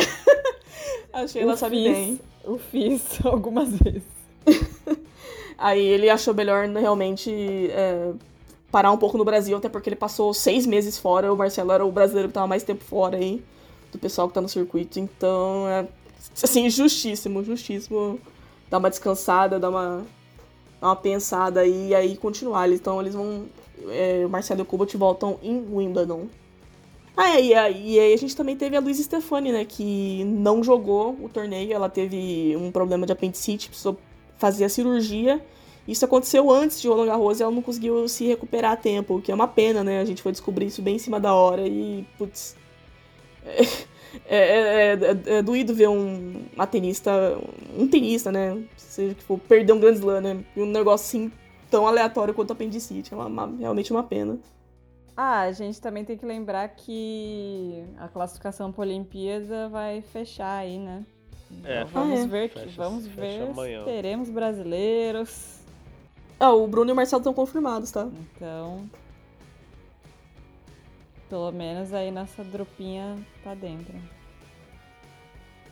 Achei 1.14 1.44
ela 1.44 1.56
sabe 1.56 1.84
bem. 1.84 2.20
Eu 2.44 2.58
fiz 2.58 3.24
algumas 3.24 3.70
vezes. 3.70 4.04
Aí 5.58 5.86
ele 5.86 6.10
achou 6.10 6.34
melhor 6.34 6.68
realmente 6.68 7.32
é, 7.70 8.12
parar 8.72 8.92
um 8.92 8.98
pouco 8.98 9.18
no 9.18 9.24
Brasil, 9.24 9.56
até 9.56 9.70
porque 9.70 9.90
ele 9.90 9.96
passou 9.96 10.34
seis 10.34 10.66
meses 10.66 10.98
fora. 10.98 11.32
O 11.32 11.38
Marcelo 11.38 11.72
era 11.72 11.86
o 11.86 11.92
brasileiro 11.92 12.30
que 12.30 12.34
tava 12.34 12.48
mais 12.48 12.64
tempo 12.64 12.84
fora 12.84 13.18
aí 13.18 13.44
do 13.96 14.00
pessoal 14.00 14.28
que 14.28 14.34
tá 14.34 14.42
no 14.42 14.50
circuito. 14.50 15.00
Então, 15.00 15.68
é 15.68 15.88
assim, 16.44 16.70
justíssimo, 16.70 17.44
justíssimo 17.44 18.20
dar 18.70 18.80
uma 18.80 18.90
descansada, 18.90 19.60
dar 19.60 19.70
uma, 19.70 20.06
dar 20.82 20.88
uma 20.88 20.96
pensada 20.96 21.62
aí, 21.62 21.90
e 21.90 21.96
aí 21.96 22.18
continuar. 22.18 22.70
Então 22.72 23.00
eles 23.02 23.14
vão. 23.14 23.46
É, 23.90 24.26
Marcelo 24.28 24.62
e 24.62 24.64
o 24.64 24.66
Kubot 24.66 24.96
voltam 24.98 25.40
em 25.44 25.66
Wimbledon. 25.72 26.28
Ah, 27.18 27.38
é, 27.38 27.44
e, 27.44 27.54
aí, 27.54 27.94
e 27.94 28.00
aí 28.00 28.14
a 28.14 28.18
gente 28.18 28.36
também 28.36 28.58
teve 28.58 28.76
a 28.76 28.80
Luísa 28.80 29.02
Stefani, 29.04 29.52
né? 29.52 29.64
Que 29.64 30.24
não 30.26 30.64
jogou 30.64 31.18
o 31.22 31.30
torneio, 31.30 31.72
ela 31.72 31.90
teve 31.90 32.56
um 32.58 32.72
problema 32.72 33.06
de 33.06 33.14
apendicite, 33.14 33.70
precisou 33.70 33.98
fazer 34.38 34.66
a 34.66 34.70
cirurgia. 34.70 35.42
Isso 35.88 36.04
aconteceu 36.04 36.50
antes 36.52 36.82
de 36.82 36.88
Roland 36.88 37.06
Garros 37.06 37.40
e 37.40 37.44
ela 37.44 37.52
não 37.52 37.62
conseguiu 37.62 38.08
se 38.10 38.26
recuperar 38.26 38.72
a 38.74 38.76
tempo, 38.76 39.16
o 39.16 39.22
que 39.22 39.32
é 39.32 39.36
uma 39.36 39.48
pena, 39.48 39.84
né? 39.84 40.02
A 40.02 40.06
gente 40.06 40.22
foi 40.22 40.32
descobrir 40.32 40.66
isso 40.66 40.82
bem 40.82 40.96
em 40.96 41.00
cima 41.00 41.20
da 41.20 41.34
hora 41.34 41.66
e, 41.66 42.06
putz, 42.18 42.56
é, 44.26 44.38
é, 44.38 44.94
é, 44.94 45.38
é, 45.38 45.42
doído 45.42 45.74
ver 45.74 45.90
um 45.90 46.46
uma 46.56 46.66
tenista, 46.66 47.12
um 47.78 47.88
tenista, 47.88 48.32
né? 48.32 48.64
Seja 48.78 49.14
que 49.14 49.24
for 49.24 49.38
perder 49.40 49.74
um 49.74 49.80
grande 49.80 50.00
slam, 50.00 50.22
né? 50.22 50.44
E 50.56 50.62
um 50.62 50.66
negócio 50.66 51.06
assim 51.06 51.32
tão 51.70 51.88
aleatório 51.88 52.34
quanto 52.34 52.54
apendicite. 52.54 53.14
É 53.14 53.18
uma, 53.18 53.26
uma, 53.26 53.58
realmente 53.58 53.92
uma 53.92 54.04
pena. 54.04 54.38
Ah, 55.18 55.42
a 55.42 55.52
gente 55.52 55.80
também 55.80 56.04
tem 56.04 56.18
que 56.18 56.26
lembrar 56.26 56.68
que 56.70 57.84
a 57.98 58.08
classificação 58.08 58.72
para 58.72 58.84
a 58.84 58.88
Olimpíada 58.88 59.70
vai 59.70 60.02
fechar 60.02 60.58
aí, 60.58 60.78
né? 60.78 61.06
É. 61.64 61.82
Então 61.82 62.04
vamos 62.04 62.20
ah, 62.20 62.24
é. 62.24 62.28
ver, 62.28 62.50
fecha, 62.50 62.74
vamos 62.76 63.08
ver 63.08 63.54
teremos 63.86 64.30
brasileiros. 64.30 65.60
Ah, 66.40 66.54
o 66.54 66.68
Bruno 66.68 66.92
e 66.92 66.94
o 66.94 66.96
Marcelo 66.96 67.22
estão 67.22 67.34
confirmados, 67.34 67.92
tá? 67.92 68.10
Então, 68.36 68.90
pelo 71.30 71.52
menos 71.52 71.94
aí 71.94 72.12
nossa 72.12 72.44
dropinha 72.44 73.18
tá 73.44 73.54
dentro. 73.54 73.94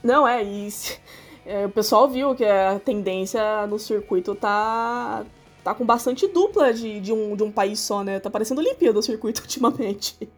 Não, 0.03 0.27
é, 0.27 0.43
isso. 0.43 0.99
É, 1.45 1.65
o 1.65 1.69
pessoal 1.69 2.09
viu 2.09 2.35
que 2.35 2.45
a 2.45 2.79
tendência 2.79 3.65
no 3.67 3.77
circuito 3.77 4.35
tá, 4.35 5.25
tá 5.63 5.73
com 5.73 5.85
bastante 5.85 6.27
dupla 6.27 6.73
de, 6.73 6.99
de, 6.99 7.11
um, 7.11 7.35
de 7.35 7.43
um 7.43 7.51
país 7.51 7.79
só, 7.79 8.03
né? 8.03 8.19
Tá 8.19 8.29
parecendo 8.29 8.61
Olimpíada 8.61 8.99
o 8.99 9.03
circuito 9.03 9.41
ultimamente. 9.43 10.29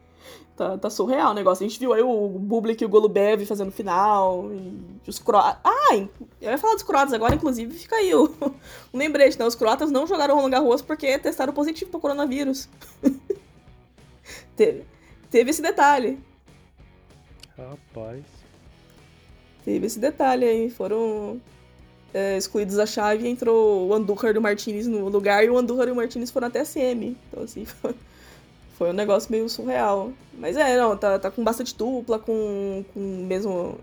Tá, 0.55 0.77
tá 0.77 0.89
surreal 0.89 1.31
o 1.31 1.33
negócio. 1.33 1.65
A 1.65 1.67
gente 1.67 1.79
viu 1.79 1.93
aí 1.93 2.01
o 2.01 2.29
Bublik 2.29 2.81
e 2.81 2.85
o 2.85 2.89
Golubev 2.89 3.45
fazendo 3.45 3.71
final. 3.71 4.49
Os 5.05 5.19
croatas. 5.19 5.59
Ah, 5.63 5.95
eu 5.95 6.51
ia 6.51 6.57
falar 6.57 6.75
dos 6.75 6.83
croatas 6.83 7.13
agora, 7.13 7.35
inclusive, 7.35 7.73
fica 7.73 7.95
aí 7.97 8.13
o, 8.15 8.33
lembrete, 8.93 9.37
né? 9.37 9.45
Os 9.45 9.55
croatas 9.55 9.91
não 9.91 10.07
jogaram 10.07 10.35
Roland 10.35 10.51
Garros 10.51 10.81
porque 10.81 11.19
testaram 11.19 11.53
positivo 11.53 11.91
pro 11.91 11.99
coronavírus. 11.99 12.69
Teve. 14.55 14.94
Teve 15.35 15.49
esse 15.49 15.61
detalhe. 15.61 16.17
Rapaz. 17.57 18.23
Teve 19.65 19.85
esse 19.85 19.99
detalhe 19.99 20.45
aí. 20.45 20.69
Foram. 20.69 21.41
é, 22.13 22.37
excluídos 22.37 22.77
da 22.77 22.85
chave, 22.85 23.27
entrou 23.27 23.89
o 23.89 23.93
Andújar 23.93 24.33
e 24.33 24.37
o 24.37 24.41
Martinez 24.41 24.87
no 24.87 25.09
lugar 25.09 25.43
e 25.43 25.49
o 25.49 25.57
Andújar 25.57 25.89
e 25.89 25.91
o 25.91 25.95
Martinez 25.95 26.31
foram 26.31 26.47
até 26.47 26.61
a 26.61 26.65
semi. 26.65 27.17
Então, 27.27 27.43
assim, 27.43 27.65
foi, 27.67 27.93
foi 28.77 28.89
um 28.91 28.93
negócio 28.93 29.29
meio 29.29 29.49
surreal. 29.49 30.13
Mas 30.35 30.55
é, 30.55 30.77
não, 30.77 30.95
tá, 30.95 31.19
tá 31.19 31.29
com 31.29 31.43
bastante 31.43 31.75
dupla, 31.75 32.17
com, 32.17 32.85
com 32.93 32.99
mesmo, 33.27 33.77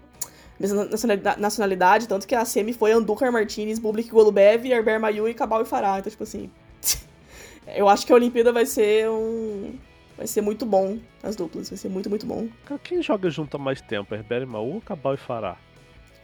mesma 0.59 0.89
nacionalidade, 1.37 2.09
tanto 2.09 2.27
que 2.27 2.35
a 2.35 2.47
semi 2.47 2.73
foi 2.73 2.93
Andújar, 2.93 3.31
Martinez, 3.31 3.79
Bublik 3.79 4.09
Golubev, 4.09 4.65
Herber 4.65 4.99
Mayu 4.99 5.29
e 5.29 5.35
Cabal 5.35 5.61
e 5.61 5.67
Farah. 5.67 5.99
Então, 5.99 6.11
tipo 6.11 6.23
assim, 6.23 6.51
eu 7.77 7.91
acho 7.91 8.07
que 8.07 8.13
a 8.13 8.17
Olimpíada 8.17 8.53
vai 8.53 8.65
ser 8.65 9.11
um... 9.11 9.75
Vai 10.17 10.27
ser 10.27 10.41
muito 10.43 10.65
bom, 10.67 10.99
as 11.23 11.35
duplas, 11.37 11.69
vai 11.71 11.77
ser 11.79 11.89
muito, 11.89 12.09
muito 12.11 12.27
bom. 12.27 12.49
Cara, 12.67 12.81
quem 12.83 13.03
joga 13.03 13.29
junto 13.31 13.57
há 13.57 13.59
mais 13.59 13.81
tempo? 13.81 14.15
Herbert 14.15 14.47
Maú 14.47 14.75
ou 14.75 14.81
Cabal 14.81 15.15
e 15.15 15.17
Fará? 15.17 15.57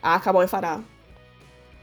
Ah, 0.03 0.21
Cabal 0.21 0.43
e 0.45 0.47
Fará. 0.49 0.81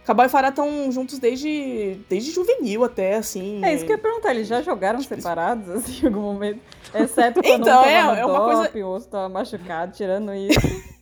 Cabal 0.05 0.27
e 0.27 0.29
Fará 0.29 0.49
estão 0.49 0.91
juntos 0.91 1.17
desde, 1.17 1.97
desde 2.07 2.31
juvenil 2.31 2.83
até, 2.83 3.15
assim. 3.15 3.65
É 3.65 3.73
isso 3.73 3.83
que 3.85 3.91
eu 3.91 3.95
ia 3.97 4.01
perguntar, 4.01 4.31
eles 4.35 4.47
já 4.47 4.61
jogaram 4.61 5.01
separados, 5.01 5.67
assim, 5.67 6.03
em 6.03 6.05
algum 6.07 6.21
momento? 6.21 6.61
Exceto 6.93 7.41
quando 7.41 7.61
Então, 7.63 7.79
um 7.79 7.83
tava 7.83 7.89
é- 7.91 8.03
no 8.03 8.11
é 8.11 8.25
uma 8.25 8.37
doping, 8.39 8.55
coisa- 8.71 8.85
o 8.85 8.89
outro 8.91 9.09
tava 9.09 9.29
machucado, 9.29 9.93
tirando 9.93 10.31
isso. 10.33 10.59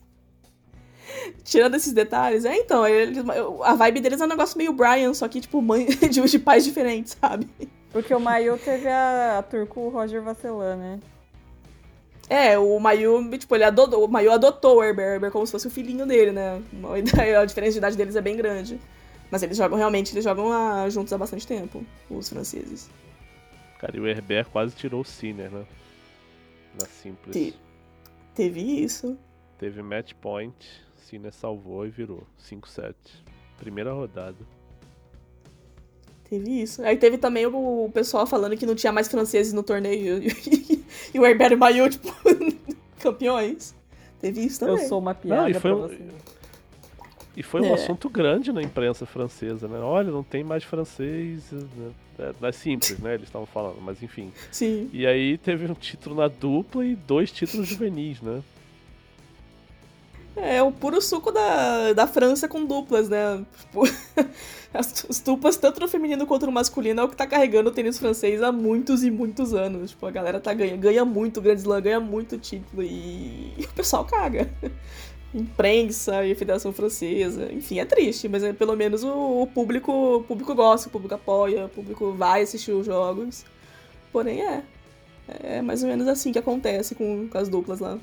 Tirando 1.43 1.75
esses 1.75 1.93
detalhes, 1.93 2.45
é 2.45 2.55
então, 2.57 2.87
eles- 2.87 3.23
a 3.63 3.75
vibe 3.75 3.99
deles 4.01 4.19
é 4.21 4.25
um 4.25 4.27
negócio 4.29 4.57
meio 4.57 4.73
Brian, 4.73 5.13
só 5.13 5.27
que, 5.27 5.39
tipo, 5.41 5.61
mãe 5.61 5.85
de, 6.09 6.21
de 6.21 6.39
pais 6.39 6.63
diferentes, 6.63 7.17
sabe? 7.19 7.47
Porque 7.93 8.13
o 8.13 8.19
Mayu 8.19 8.57
teve 8.57 8.87
a, 8.89 9.37
a 9.39 9.43
tour 9.43 9.65
com 9.67 9.87
o 9.87 9.89
Roger 9.89 10.21
Vasselan, 10.21 10.75
né? 10.75 10.99
É, 12.29 12.57
o 12.57 12.79
Mayu, 12.79 13.29
tipo, 13.37 13.53
ele 13.53 13.63
adotou, 13.63 14.03
o 14.03 14.07
Mayu 14.07 14.31
adotou 14.31 14.77
o 14.77 14.83
Herber, 14.83 15.13
Herber 15.13 15.31
como 15.31 15.45
se 15.45 15.51
fosse 15.51 15.67
o 15.67 15.71
filhinho 15.71 16.05
dele, 16.05 16.31
né? 16.31 16.61
A 17.39 17.45
diferença 17.45 17.73
de 17.73 17.77
idade 17.77 17.95
deles 17.95 18.15
é 18.15 18.21
bem 18.21 18.35
grande. 18.35 18.79
Mas 19.29 19.43
eles 19.43 19.57
jogam, 19.57 19.77
realmente, 19.77 20.13
eles 20.13 20.23
jogam 20.23 20.49
lá 20.49 20.89
juntos 20.89 21.11
há 21.13 21.17
bastante 21.17 21.45
tempo, 21.45 21.83
os 22.09 22.29
franceses. 22.29 22.89
Cara, 23.79 23.95
e 23.97 23.99
o 23.99 24.07
Herbert 24.07 24.47
quase 24.49 24.75
tirou 24.75 25.01
o 25.01 25.05
Sinner, 25.05 25.51
né? 25.51 25.65
Na 26.79 26.85
simples. 26.87 27.35
Te- 27.35 27.55
Teve 28.33 28.61
isso. 28.61 29.17
Teve 29.59 29.81
match 29.83 30.13
point, 30.21 30.55
Sinner 30.97 31.31
salvou 31.33 31.85
e 31.85 31.89
virou 31.89 32.25
5-7. 32.49 32.93
Primeira 33.57 33.91
rodada. 33.91 34.37
Teve 36.33 36.61
isso. 36.63 36.81
Aí 36.83 36.97
teve 36.97 37.17
também 37.17 37.45
o 37.45 37.89
pessoal 37.93 38.25
falando 38.25 38.57
que 38.57 38.65
não 38.65 38.73
tinha 38.73 38.91
mais 38.91 39.07
franceses 39.07 39.53
no 39.53 39.61
torneio. 39.61 40.19
E 41.13 41.19
o 41.19 41.25
Herbert 41.25 41.51
e 41.51 41.55
o 41.55 41.57
Mayu, 41.59 41.89
tipo, 41.89 42.07
campeões. 42.99 43.75
Teve 44.19 44.41
isso 44.45 44.63
Eu 44.63 44.69
também. 44.73 44.87
sou 44.87 44.99
uma 44.99 45.13
piada 45.13 45.41
Não, 45.43 45.49
e 45.49 45.53
foi, 45.53 45.61
pra 45.61 45.75
um- 45.75 45.81
você. 45.87 45.97
e 47.37 47.43
foi 47.43 47.61
um 47.61 47.65
É. 47.65 47.73
assunto 47.73 48.09
grande 48.09 48.51
na 48.51 48.61
imprensa 48.63 49.05
francesa, 49.05 49.67
né? 49.67 49.77
Olha, 49.79 50.09
não 50.11 50.23
tem 50.23 50.43
mais 50.43 50.63
francês. 50.63 51.43
Né? 51.51 51.91
É, 52.17 52.47
é 52.47 52.51
simples, 52.51 52.97
né? 52.99 53.13
Eles 53.15 53.27
estavam 53.27 53.45
falando, 53.45 53.79
mas 53.81 54.01
enfim. 54.01 54.31
Sim. 54.51 54.89
E 54.93 55.05
aí 55.05 55.37
teve 55.37 55.69
um 55.69 55.75
título 55.75 56.15
na 56.15 56.27
dupla 56.27 56.85
e 56.85 56.95
dois 56.95 57.31
títulos 57.31 57.67
juvenis, 57.67 58.21
né? 58.21 58.41
É 60.35 60.63
o 60.63 60.71
puro 60.71 60.99
suco 60.99 61.31
da, 61.31 61.93
da 61.93 62.07
França 62.07 62.47
com 62.47 62.65
duplas, 62.65 63.07
né? 63.07 63.45
Tipo, 63.59 63.83
as, 64.73 65.05
as 65.07 65.19
duplas, 65.19 65.57
tanto 65.57 65.79
no 65.79 65.87
feminino 65.87 66.25
quanto 66.25 66.47
no 66.47 66.51
masculino, 66.51 67.01
é 67.01 67.03
o 67.03 67.09
que 67.09 67.15
tá 67.15 67.27
carregando 67.27 67.69
o 67.69 67.73
tênis 67.73 67.99
francês 67.99 68.41
há 68.41 68.51
muitos 68.51 69.03
e 69.03 69.11
muitos 69.11 69.53
anos. 69.53 69.91
Tipo, 69.91 70.07
a 70.07 70.11
galera 70.11 70.39
tá 70.39 70.53
ganha, 70.53 70.75
ganha 70.75 71.05
muito 71.05 71.39
Grand 71.39 71.55
Slam, 71.55 71.81
ganha 71.81 71.99
muito 71.99 72.37
título 72.39 72.81
e, 72.81 73.53
e 73.57 73.65
o 73.65 73.73
pessoal 73.73 74.05
caga. 74.05 74.49
Imprensa 75.33 76.25
e 76.25 76.35
Federação 76.35 76.71
Francesa, 76.71 77.51
enfim, 77.51 77.79
é 77.79 77.85
triste, 77.85 78.29
mas 78.29 78.43
é, 78.43 78.53
pelo 78.53 78.75
menos 78.75 79.03
o, 79.03 79.41
o 79.41 79.47
público 79.47 80.17
o 80.17 80.23
público 80.23 80.53
gosta, 80.53 80.87
o 80.87 80.91
público 80.91 81.15
apoia, 81.15 81.65
o 81.65 81.69
público 81.69 82.11
vai 82.11 82.43
assistir 82.43 82.71
os 82.71 82.85
jogos. 82.85 83.43
Porém, 84.11 84.41
é. 84.41 84.63
É 85.41 85.61
mais 85.61 85.81
ou 85.83 85.89
menos 85.89 86.07
assim 86.07 86.31
que 86.31 86.39
acontece 86.39 86.95
com, 86.95 87.27
com 87.29 87.37
as 87.37 87.47
duplas 87.49 87.79
lá. 87.79 87.97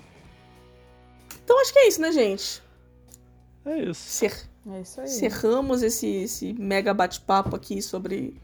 Então 1.44 1.60
acho 1.60 1.72
que 1.72 1.78
é 1.78 1.88
isso, 1.88 2.00
né, 2.00 2.12
gente? 2.12 2.62
É 3.64 3.78
isso. 3.78 4.00
Cer- 4.02 4.48
É 4.70 4.80
isso 4.80 5.00
aí. 5.00 5.08
Cerramos 5.08 5.82
esse, 5.82 6.06
esse 6.06 6.52
mega 6.54 6.92
bate-papo 6.94 7.56
aqui 7.56 7.80
sobre 7.82 8.34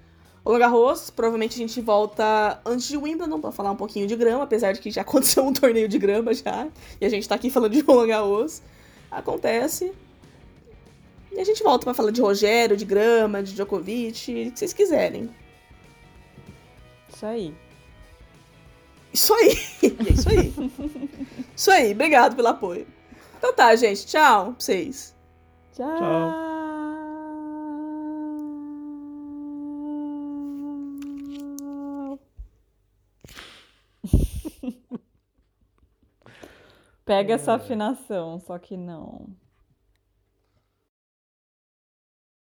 o 0.44 0.48
Roland 0.50 0.58
Garros. 0.60 1.10
Provavelmente 1.10 1.54
a 1.54 1.58
gente 1.58 1.80
volta 1.80 2.60
antes 2.64 2.88
de 2.88 2.96
Wimbledon 2.96 3.40
pra 3.40 3.52
falar 3.52 3.70
um 3.70 3.76
pouquinho 3.76 4.06
de 4.06 4.16
grama, 4.16 4.44
apesar 4.44 4.72
de 4.72 4.80
que 4.80 4.90
já 4.90 5.02
aconteceu 5.02 5.44
um 5.46 5.52
torneio 5.52 5.88
de 5.88 5.98
grama 5.98 6.32
já. 6.34 6.68
E 7.00 7.06
a 7.06 7.08
gente 7.08 7.28
tá 7.28 7.34
aqui 7.34 7.50
falando 7.50 7.72
de 7.72 7.80
Roland 7.86 8.08
Garros. 8.08 8.62
Acontece. 9.10 9.92
E 11.32 11.38
a 11.40 11.44
gente 11.44 11.62
volta 11.62 11.84
pra 11.84 11.92
falar 11.94 12.10
de 12.10 12.20
Rogério, 12.20 12.76
de 12.76 12.84
grama, 12.84 13.42
de 13.42 13.54
Djokovic, 13.54 14.48
o 14.48 14.52
que 14.52 14.58
vocês 14.58 14.72
quiserem. 14.72 15.28
Isso 17.14 17.24
aí. 17.26 17.54
Isso 19.16 19.32
aí. 19.32 19.56
E 19.82 19.86
é 20.08 20.12
isso 20.12 20.28
aí. 20.28 20.52
isso 21.56 21.70
aí. 21.70 21.92
Obrigado 21.92 22.36
pelo 22.36 22.48
apoio. 22.48 22.86
Então 23.38 23.54
tá, 23.54 23.74
gente. 23.74 24.06
Tchau 24.06 24.52
pra 24.52 24.60
vocês. 24.60 25.16
Tchau. 25.72 26.44
Pega 37.06 37.34
essa 37.34 37.54
afinação, 37.54 38.38
só 38.40 38.58
que 38.58 38.76
não. 38.76 39.28